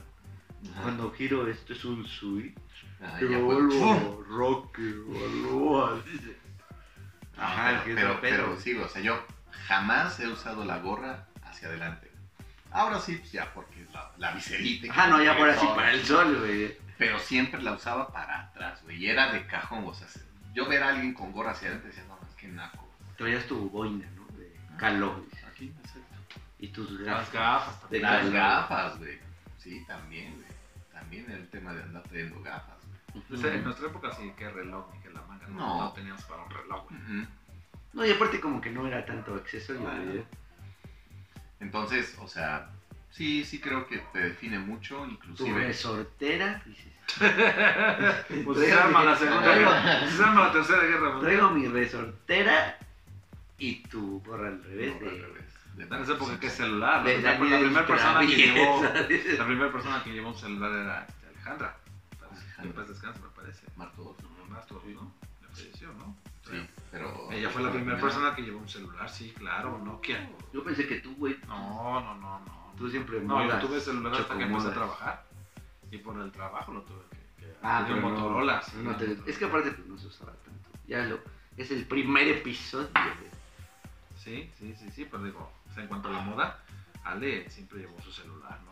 Ajá. 0.71 0.81
cuando 0.83 1.11
giro 1.11 1.45
esto 1.47 1.73
es 1.73 1.83
un 1.83 2.07
switch. 2.07 2.55
Ah, 3.01 3.19
ya 3.19 3.39
fue. 3.39 3.55
Rocky. 4.29 4.93
No, 5.49 6.01
Ajá, 7.37 7.81
pero, 7.83 7.95
pero, 7.95 8.21
pero 8.21 8.59
sí, 8.59 8.73
o 8.77 8.87
sea, 8.87 9.01
yo 9.01 9.21
jamás 9.67 10.17
he 10.21 10.27
usado 10.27 10.63
la 10.63 10.77
gorra 10.77 11.27
hacia 11.43 11.67
adelante. 11.67 12.10
Ahora 12.71 12.99
sí, 12.99 13.17
pues 13.17 13.31
ya, 13.31 13.53
porque 13.53 13.85
la, 13.93 14.11
la 14.17 14.31
viserita. 14.31 14.93
que 14.93 15.09
no, 15.09 15.21
ya 15.23 15.31
así, 15.33 15.65
todo. 15.65 15.75
para 15.75 15.91
el 15.91 16.03
sol, 16.05 16.39
güey. 16.39 16.77
Pero 16.97 17.19
siempre 17.19 17.61
la 17.61 17.73
usaba 17.73 18.11
para 18.11 18.41
atrás, 18.41 18.81
güey, 18.83 18.97
y 18.97 19.09
era 19.09 19.31
de 19.33 19.45
cajón, 19.47 19.83
o 19.85 19.93
sea, 19.93 20.07
yo 20.53 20.67
ver 20.67 20.83
a 20.83 20.89
alguien 20.89 21.13
con 21.13 21.31
gorra 21.31 21.51
hacia 21.51 21.67
adelante 21.69 21.87
decía, 21.89 22.03
no, 22.07 22.17
es 22.27 22.35
que 22.35 22.47
naco. 22.47 22.87
Traías 23.17 23.45
tu 23.45 23.69
boina, 23.69 24.07
¿no? 24.15 24.25
De 24.37 24.55
calor. 24.77 25.25
Aquí, 25.49 25.73
exacto. 25.83 26.39
Y 26.59 26.67
tus 26.69 26.91
Las 26.91 27.31
gafas. 27.31 27.33
gafas 27.33 27.89
De 27.89 27.99
también. 27.99 28.03
Las 28.03 28.19
calor. 28.19 28.33
gafas, 28.33 28.99
güey. 28.99 29.19
Sí, 29.57 29.83
también, 29.87 30.33
güey. 30.35 30.47
También 30.93 31.29
el 31.31 31.47
tema 31.49 31.73
de 31.73 31.81
andar 31.83 32.03
trayendo 32.03 32.41
gafas, 32.41 32.77
güey. 33.11 33.23
O 33.33 33.37
sea, 33.41 33.53
en 33.53 33.63
nuestra 33.63 33.87
época 33.87 34.11
sí, 34.13 34.31
que 34.37 34.49
reloj 34.49 34.85
ni 34.93 35.01
que 35.01 35.09
la 35.09 35.21
manga 35.23 35.47
no, 35.47 35.55
No. 35.57 35.77
no 35.85 35.91
teníamos 35.93 36.23
para 36.23 36.43
un 36.43 36.49
reloj. 36.51 36.85
güey. 36.89 37.27
No, 37.93 38.05
y 38.05 38.11
aparte 38.11 38.39
como 38.39 38.61
que 38.61 38.69
no 38.69 38.87
era 38.87 39.03
tanto 39.05 39.35
accesorio, 39.35 39.81
Bueno. 39.81 40.23
Entonces, 41.61 42.15
o 42.19 42.27
sea, 42.27 42.69
sí, 43.11 43.45
sí 43.45 43.59
creo 43.61 43.87
que 43.87 43.99
te 44.11 44.19
define 44.19 44.59
mucho, 44.59 44.97
Tu 45.05 45.11
inclusive. 45.11 45.67
resortera, 45.67 46.61
dices. 46.65 46.91
Pues 48.45 48.59
se 48.59 48.73
arma 48.73 49.03
la 49.03 49.15
segunda 49.15 49.55
guerra, 49.55 50.07
se 50.09 50.23
arma 50.23 50.47
la 50.47 50.51
tercera 50.53 50.83
guerra 50.83 51.09
mundial. 51.11 51.21
Traigo 51.21 51.49
mi 51.51 51.67
resortera 51.67 52.77
y 53.57 53.83
tu 53.83 54.21
gorra 54.25 54.47
al 54.47 54.63
revés. 54.63 54.93
No, 55.01 55.09
al 55.09 55.15
de, 55.17 55.21
revés. 55.27 55.45
De- 55.75 55.83
En 55.95 56.03
esa 56.03 56.13
época, 56.13 56.39
¿qué 56.39 56.49
celular? 56.49 57.03
de 57.03 57.21
la, 57.21 57.37
primera 57.39 57.85
persona 57.85 58.19
que 58.21 58.35
llevó, 58.35 58.81
Traviesa. 58.81 59.31
la 59.39 59.45
primera 59.45 59.71
persona 59.71 60.03
que 60.03 60.11
llevó 60.11 60.29
un 60.29 60.37
celular 60.37 60.71
era 60.71 61.07
Alejandra. 61.33 61.75
Alejandra. 62.21 62.63
En 62.63 62.71
paz 62.73 62.87
descanse, 62.89 63.19
me 63.19 63.29
parece. 63.29 63.63
Marto, 63.75 64.15
No, 64.21 64.45
Marto, 64.53 64.81
¿no? 64.85 65.11
Le 65.41 65.47
falleció, 65.55 65.93
¿no? 65.93 66.15
sí, 66.49 66.67
pero. 66.91 67.31
Ella 67.31 67.49
fue 67.49 67.61
la 67.63 67.71
primera 67.71 67.99
persona 67.99 68.35
que 68.35 68.41
llevó 68.43 68.59
un 68.59 68.69
celular, 68.69 69.09
sí, 69.09 69.33
claro, 69.37 69.77
Nokia. 69.79 70.29
Yo 70.53 70.63
pensé 70.63 70.87
que 70.87 70.99
tú, 70.99 71.15
güey, 71.15 71.37
No, 71.47 71.99
no, 72.01 72.15
no, 72.15 72.39
no. 72.39 72.73
tú 72.77 72.89
siempre 72.89 73.21
No, 73.21 73.47
yo 73.47 73.59
tuve 73.59 73.79
celular 73.79 74.13
hasta 74.21 74.37
que 74.37 74.43
empecé 74.43 74.67
a 74.67 74.73
trabajar. 74.73 75.25
Y 75.91 75.97
por 75.97 76.17
el 76.19 76.31
trabajo 76.31 76.71
lo 76.73 76.81
tuve 76.83 77.01
que. 77.09 77.17
que 77.45 77.53
Ah, 77.63 77.83
pero 77.87 77.99
no, 78.01 78.09
Motorola. 78.09 78.61
sí, 78.61 78.73
no 78.81 78.95
te- 78.95 79.07
Motorola. 79.07 79.29
es 79.31 79.37
que 79.37 79.45
aparte 79.45 79.71
pues, 79.71 79.87
no 79.87 79.97
se 79.97 80.07
usaba 80.07 80.31
tanto. 80.33 80.69
Ya 80.87 81.03
lo, 81.05 81.19
es 81.57 81.71
el 81.71 81.85
primer 81.85 82.27
episodio. 82.27 82.87
güey. 82.93 83.31
Sí, 84.15 84.51
sí, 84.57 84.75
sí, 84.75 84.89
sí, 84.91 85.05
pero 85.09 85.23
digo, 85.23 85.51
o 85.69 85.73
sea, 85.73 85.83
en 85.83 85.89
cuanto 85.89 86.09
a 86.09 86.11
la 86.11 86.19
moda, 86.21 86.59
Ale 87.03 87.49
siempre 87.49 87.79
llevó 87.79 87.99
su 88.01 88.11
celular, 88.11 88.59
¿no? 88.65 88.70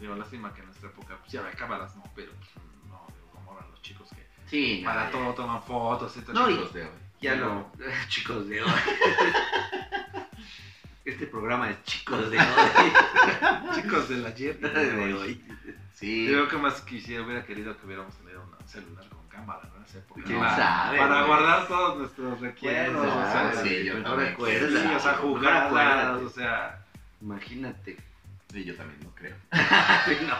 Digo, 0.00 0.14
lástima 0.16 0.52
que 0.54 0.60
en 0.60 0.66
nuestra 0.66 0.88
época, 0.88 1.16
pues 1.20 1.30
ya 1.32 1.40
había 1.40 1.52
cámaras, 1.52 1.94
¿no? 1.96 2.02
Pero, 2.14 2.32
pues, 2.32 2.50
no, 2.88 3.06
digo, 3.14 3.30
como 3.32 3.50
ahora 3.52 3.66
los 3.70 3.82
chicos 3.82 4.08
que 4.10 4.26
Sí, 4.46 4.82
para 4.84 5.04
no, 5.06 5.10
todo 5.10 5.34
toman 5.34 5.62
fotos 5.62 6.16
y 6.16 6.20
todo. 6.22 6.32
No, 6.34 6.50
y- 6.50 6.54
chicos 6.54 6.72
de 6.74 6.82
hoy. 6.84 6.90
Ya 7.20 7.34
lo. 7.34 7.70
Chicos 8.08 8.48
de 8.48 8.62
hoy. 8.62 8.70
Este 11.04 11.26
programa 11.26 11.70
es 11.70 11.82
chicos 11.84 12.30
de 12.30 12.38
hoy. 12.38 12.92
chicos 13.74 14.08
del 14.08 14.26
ayer 14.26 14.56
y 14.60 14.62
de 14.62 14.90
de 14.92 15.14
hoy. 15.14 15.44
Sí. 15.94 16.26
Yo 16.26 16.32
creo 16.34 16.48
que 16.48 16.56
más 16.58 16.80
quisiera, 16.82 17.24
hubiera 17.24 17.44
querido 17.44 17.76
que 17.78 17.86
hubiéramos 17.86 18.14
tenido 18.16 18.42
un 18.42 18.68
celular 18.68 19.06
con 19.08 19.26
cámara, 19.28 19.62
¿no? 19.70 19.76
En 19.78 19.84
esa 19.84 19.98
época. 19.98 20.22
¿Quién 20.24 20.38
para, 20.38 20.56
sabe, 20.56 20.98
Para 20.98 21.14
güey? 21.16 21.26
guardar 21.26 21.68
todos 21.68 21.98
nuestros 21.98 22.40
recuerdos. 22.40 23.06
Sí, 23.62 23.84
yo 23.84 24.02
también. 24.02 24.28
recuerda. 24.30 24.68
sí, 24.82 24.94
o 24.94 25.00
sea, 25.00 25.12
Mejor 25.12 25.14
jugadas, 25.30 25.66
acuérdate. 25.66 26.24
o 26.24 26.28
sea, 26.28 26.84
Imagínate. 27.22 27.96
Sí, 28.52 28.64
yo 28.64 28.74
también 28.74 28.98
no 29.04 29.14
creo. 29.14 29.36
no, 30.26 30.38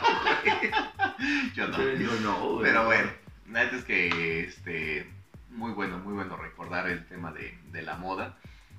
Yo 1.55 1.69
no. 1.69 1.79
Yo 1.79 1.97
digo, 1.97 2.13
no, 2.23 2.49
güey. 2.55 2.65
Pero 2.65 2.85
bueno, 2.87 3.11
la 3.51 3.65
neta 3.65 3.77
es 3.77 3.85
que 3.85 4.45
este, 4.45 5.09
muy 5.51 5.73
bueno, 5.73 5.99
muy 5.99 6.15
bueno 6.15 6.37
recordar 6.37 6.89
el 6.89 7.07
tema 7.07 7.33
de, 7.33 7.57
de 7.71 7.83
la 7.83 7.97
moda. 7.97 8.37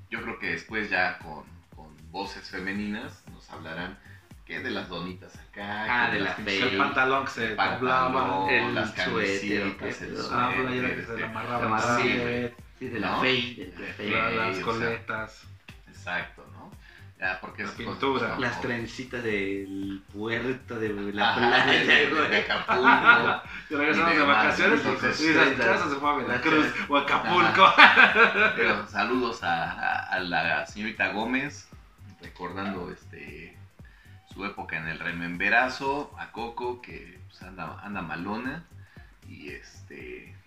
Yo 0.09 0.21
creo 0.21 0.39
que 0.39 0.51
después 0.51 0.89
ya 0.89 1.17
con, 1.19 1.45
con 1.75 1.95
voces 2.11 2.49
femeninas 2.49 3.23
nos 3.31 3.49
hablarán 3.49 3.97
que 4.45 4.59
de 4.59 4.71
las 4.71 4.89
donitas 4.89 5.33
acá, 5.37 5.85
Ah, 5.87 6.09
que 6.09 6.17
de 6.17 6.23
las 6.23 6.37
la 6.39 6.45
pinches 6.45 6.71
el 6.73 6.77
pantalón 6.77 7.25
que 7.25 7.31
se 7.31 7.47
pantalón, 7.55 8.13
doblaba, 8.13 8.51
el 8.51 8.75
las 8.75 8.93
suéter, 8.93 9.77
camisitas, 9.77 10.01
el 10.01 10.15
la 10.15 10.21
suéter, 10.21 10.89
que 10.89 10.95
se 10.95 11.01
este, 11.01 11.17
le 11.17 11.23
amarraba 11.25 11.97
Sí, 12.79 12.87
de 12.87 12.99
la 12.99 13.19
fey, 13.21 13.73
de 13.97 14.09
la 14.09 14.29
las 14.31 14.59
coletas. 14.59 15.43
Exacto. 15.87 16.40
Ya, 17.21 17.39
porque 17.39 17.61
La 17.61 17.69
es 17.69 17.75
pintura. 17.75 18.39
Las 18.39 18.59
trencitas 18.61 19.23
del 19.23 20.01
puerto 20.11 20.79
de 20.79 21.13
la 21.13 21.35
playa, 21.35 21.71
de, 22.29 22.37
Acapulco. 22.37 23.43
Y 23.69 23.75
regresamos 23.75 24.15
de 24.15 24.23
vacaciones 24.23 24.83
y 24.83 24.87
entonces, 24.87 25.21
y 25.21 25.27
esas 25.27 25.49
casas 25.53 25.91
se 25.91 25.97
fue 25.97 26.09
a 26.09 26.15
Veracruz 26.15 26.65
o 26.89 26.97
Acapulco. 26.97 27.67
Pero 28.55 28.87
saludos 28.87 29.43
a, 29.43 30.19
la 30.21 30.65
señorita 30.65 31.11
Gómez, 31.11 31.69
recordando 32.21 32.89
este 32.91 33.55
su 34.33 34.43
época 34.43 34.77
en 34.77 34.87
el 34.87 34.97
rememberazo, 34.97 36.15
a 36.17 36.31
Coco, 36.31 36.81
que 36.81 37.21
pues, 37.27 37.43
anda, 37.43 37.79
anda 37.83 38.01
malona, 38.01 38.65
y 39.27 39.49
este, 39.49 40.35
pues 40.39 40.40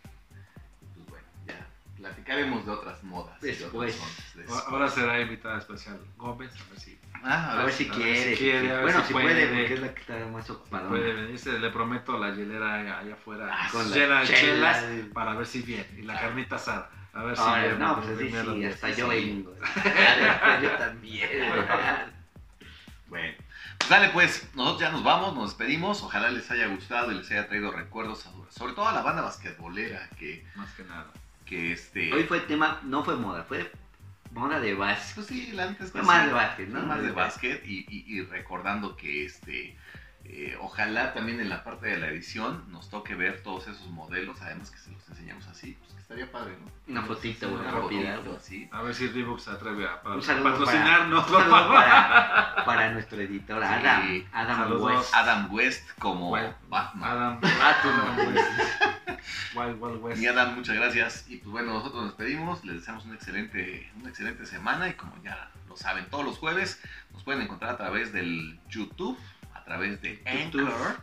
platicaremos 2.09 2.65
de 2.67 2.71
otras 2.73 3.03
modas. 3.03 3.37
y 3.43 3.47
de 3.47 3.53
Después. 3.53 3.99
después. 4.35 4.63
Ahora 4.69 4.89
será 4.89 5.21
invitada 5.21 5.59
especial 5.59 5.99
Gómez, 6.17 6.51
a 6.53 6.71
ver 6.71 6.81
si 6.81 6.99
Ah, 7.27 7.53
A 7.53 7.65
ver 7.65 7.73
si 7.73 7.85
a 7.85 7.89
ver 7.89 7.97
quiere. 7.97 8.31
si 8.37 8.37
quiere, 8.37 8.71
a 8.71 8.75
ver 8.75 8.83
bueno, 8.83 9.01
si 9.01 9.07
si 9.07 9.13
puede. 9.15 9.27
puede, 9.27 9.47
porque 9.47 9.75
es 9.75 9.81
la 9.81 9.95
que 9.95 10.01
está 10.03 10.27
más 10.27 10.51
ocupada. 10.51 10.89
puede 10.91 11.13
venirse. 11.15 11.59
Le 11.59 11.71
prometo 11.71 12.19
la 12.19 12.35
hielera 12.35 12.75
allá, 13.01 13.15
afuera 13.15 13.49
Ah, 13.51 13.69
con 13.73 13.91
llena 13.91 14.21
de 14.21 14.27
chelas 14.27 14.85
para 15.15 15.35
ver 15.35 15.47
si 15.47 15.63
viene. 15.63 15.87
Y 15.97 16.03
la 16.03 16.21
carnita 16.21 16.57
asada. 16.57 16.91
A 17.15 17.23
ver 17.23 17.37
si 17.37 17.43
Ay, 17.47 17.63
viene. 17.63 17.79
no, 17.79 17.97
pues 18.03 18.09
así 18.09 18.31
sí, 18.31 18.65
hasta 18.67 18.91
yo 18.91 19.09
vengo. 19.09 19.55
Yo 20.63 20.71
también. 20.77 21.29
Bueno, 23.07 23.35
pues 23.79 23.91
dale 23.91 24.09
pues, 24.09 24.49
nosotros 24.55 24.81
ya 24.81 24.91
nos 24.91 25.05
vamos, 25.05 25.35
nos 25.35 25.51
despedimos, 25.51 26.03
ojalá 26.03 26.31
les 26.31 26.51
haya 26.51 26.67
gustado 26.69 27.13
y 27.13 27.17
les 27.17 27.31
haya 27.31 27.47
traído 27.47 27.71
recuerdos, 27.71 28.27
a- 28.27 28.51
sobre 28.51 28.73
todo 28.73 28.89
a 28.89 28.93
la 28.93 29.03
banda 29.03 29.23
basquetbolera, 29.23 30.09
que, 30.19 30.45
Más 30.57 30.73
que 30.73 30.85
nada. 30.85 31.07
Que 31.45 31.73
este... 31.73 32.13
Hoy 32.13 32.25
fue 32.25 32.41
tema, 32.41 32.81
no 32.85 33.05
fue 33.05 33.17
moda, 33.17 33.45
fue 33.45 33.71
moda 34.33 34.61
de 34.61 34.75
básquet. 34.75 35.15
Pues 35.15 35.27
sí, 35.27 35.53
la 35.53 35.67
neta 35.71 35.85
es 35.85 35.91
que 35.91 35.99
Fue 35.99 36.07
más 36.07 36.23
sí. 36.23 36.27
de 36.29 36.33
básquet, 36.33 36.69
¿no? 36.69 36.79
Fue 36.81 36.89
más 36.89 37.03
de 37.03 37.11
básquet 37.13 37.65
y, 37.67 37.87
y- 37.89 38.05
y 38.19 38.23
recordando 38.23 38.97
que 38.97 39.25
este 39.25 39.77
eh, 40.25 40.57
ojalá 40.61 41.13
también 41.13 41.39
en 41.41 41.51
la 41.51 41.63
parte 41.65 41.87
de 41.87 41.99
la 41.99 42.09
edición 42.09 42.65
nos 42.73 42.89
toque 42.89 43.15
ver 43.15 43.43
todos 43.43 43.69
esos 43.69 43.89
modelos, 43.91 44.41
además 44.41 44.71
que 44.71 44.79
se 44.79 44.91
los 44.91 45.07
enseñamos 45.11 45.47
así, 45.49 45.77
pues 45.79 45.94
estaría 46.05 46.31
padre, 46.31 46.55
¿no? 46.63 46.71
Una 46.87 47.03
fotito, 47.03 47.49
Una 47.49 47.61
una 47.63 47.71
fotito 47.73 48.03
rápida. 48.13 48.37
así. 48.37 48.69
A 48.71 48.83
ver 48.83 48.95
si 48.95 49.09
Reebok 49.09 49.39
se 49.41 49.51
atreve 49.51 49.87
a, 49.89 50.03
para, 50.03 50.17
patrocinarnos, 50.21 51.25
para, 51.27 52.65
para 52.65 52.91
nuestro 52.93 53.21
editor, 53.23 53.63
Sí. 53.63 53.69
Adam. 53.73 54.25
Adam 54.33 54.57
Saludos. 54.59 54.93
West. 54.99 55.15
Adam 55.15 55.55
West 55.55 55.91
como 55.99 56.31
Batman. 56.31 57.03
Adam, 57.03 57.41
Adam 57.43 58.35
West. 58.35 58.49
Wild 59.57 59.83
Wild 59.83 60.03
West. 60.03 60.23
Y 60.23 60.27
Adam, 60.27 60.55
muchas 60.57 60.77
gracias. 60.77 61.25
Y 61.29 61.39
pues 61.39 61.51
bueno, 61.53 61.73
nosotros 61.73 62.03
nos 62.05 62.17
despedimos, 62.17 62.63
les 62.65 62.77
deseamos 62.77 63.05
una 63.07 63.15
excelente, 63.15 63.91
una 63.99 64.11
excelente 64.11 64.45
semana 64.45 64.89
y 64.89 64.93
como 64.95 65.15
ya 65.23 65.51
lo 65.69 65.77
saben, 65.79 66.05
todos 66.11 66.25
los 66.27 66.37
jueves 66.39 66.81
nos 67.13 67.23
pueden 67.25 67.41
encontrar 67.43 67.71
a 67.71 67.77
través 67.79 68.13
del 68.13 68.61
YouTube, 68.69 69.19
a 69.55 69.65
través 69.65 70.03
de 70.03 70.23
YouTube. 70.23 70.69
Anchor. 70.69 70.97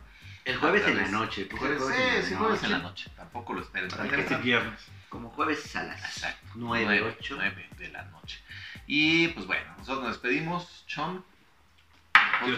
El 0.44 0.56
jueves 0.58 0.86
en 0.86 0.96
la 0.96 1.08
noche. 1.08 1.44
puse 1.46 1.60
Jueves, 1.60 1.82
jueves 1.82 1.96
sí, 1.96 2.02
en 2.02 2.16
la 2.22 2.28
sí, 2.28 2.34
jueves 2.34 2.62
en 2.64 2.70
la 2.72 2.78
noche. 2.78 3.10
Tampoco 3.16 3.52
lo 3.52 3.62
esperen 3.62 3.88
tan 3.88 3.98
Porque 4.00 4.14
es 4.14 4.20
temprano. 4.22 4.44
viernes. 4.44 4.80
Como 5.08 5.30
jueves 5.30 5.76
a 5.76 5.84
las 5.84 6.02
Exacto. 6.04 6.48
9, 6.56 7.02
8. 7.18 7.34
9 7.36 7.68
de 7.78 7.88
la 7.90 8.02
noche. 8.06 8.38
Y 8.86 9.28
pues 9.28 9.46
bueno, 9.46 9.70
nosotros 9.78 10.02
nos 10.04 10.12
despedimos. 10.14 10.84
Chom, 10.86 11.22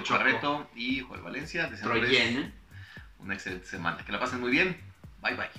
Choco. 0.03 0.18
Carreto 0.18 0.70
y 0.74 1.01
Joel 1.01 1.20
Valencia. 1.22 1.70
Troyen. 1.82 2.55
Una 3.18 3.35
excelente 3.35 3.66
semana. 3.66 4.05
Que 4.05 4.12
la 4.12 4.20
pasen 4.20 4.41
muy 4.41 4.51
bien. 4.51 4.80
Bye 5.22 5.35
bye. 5.37 5.51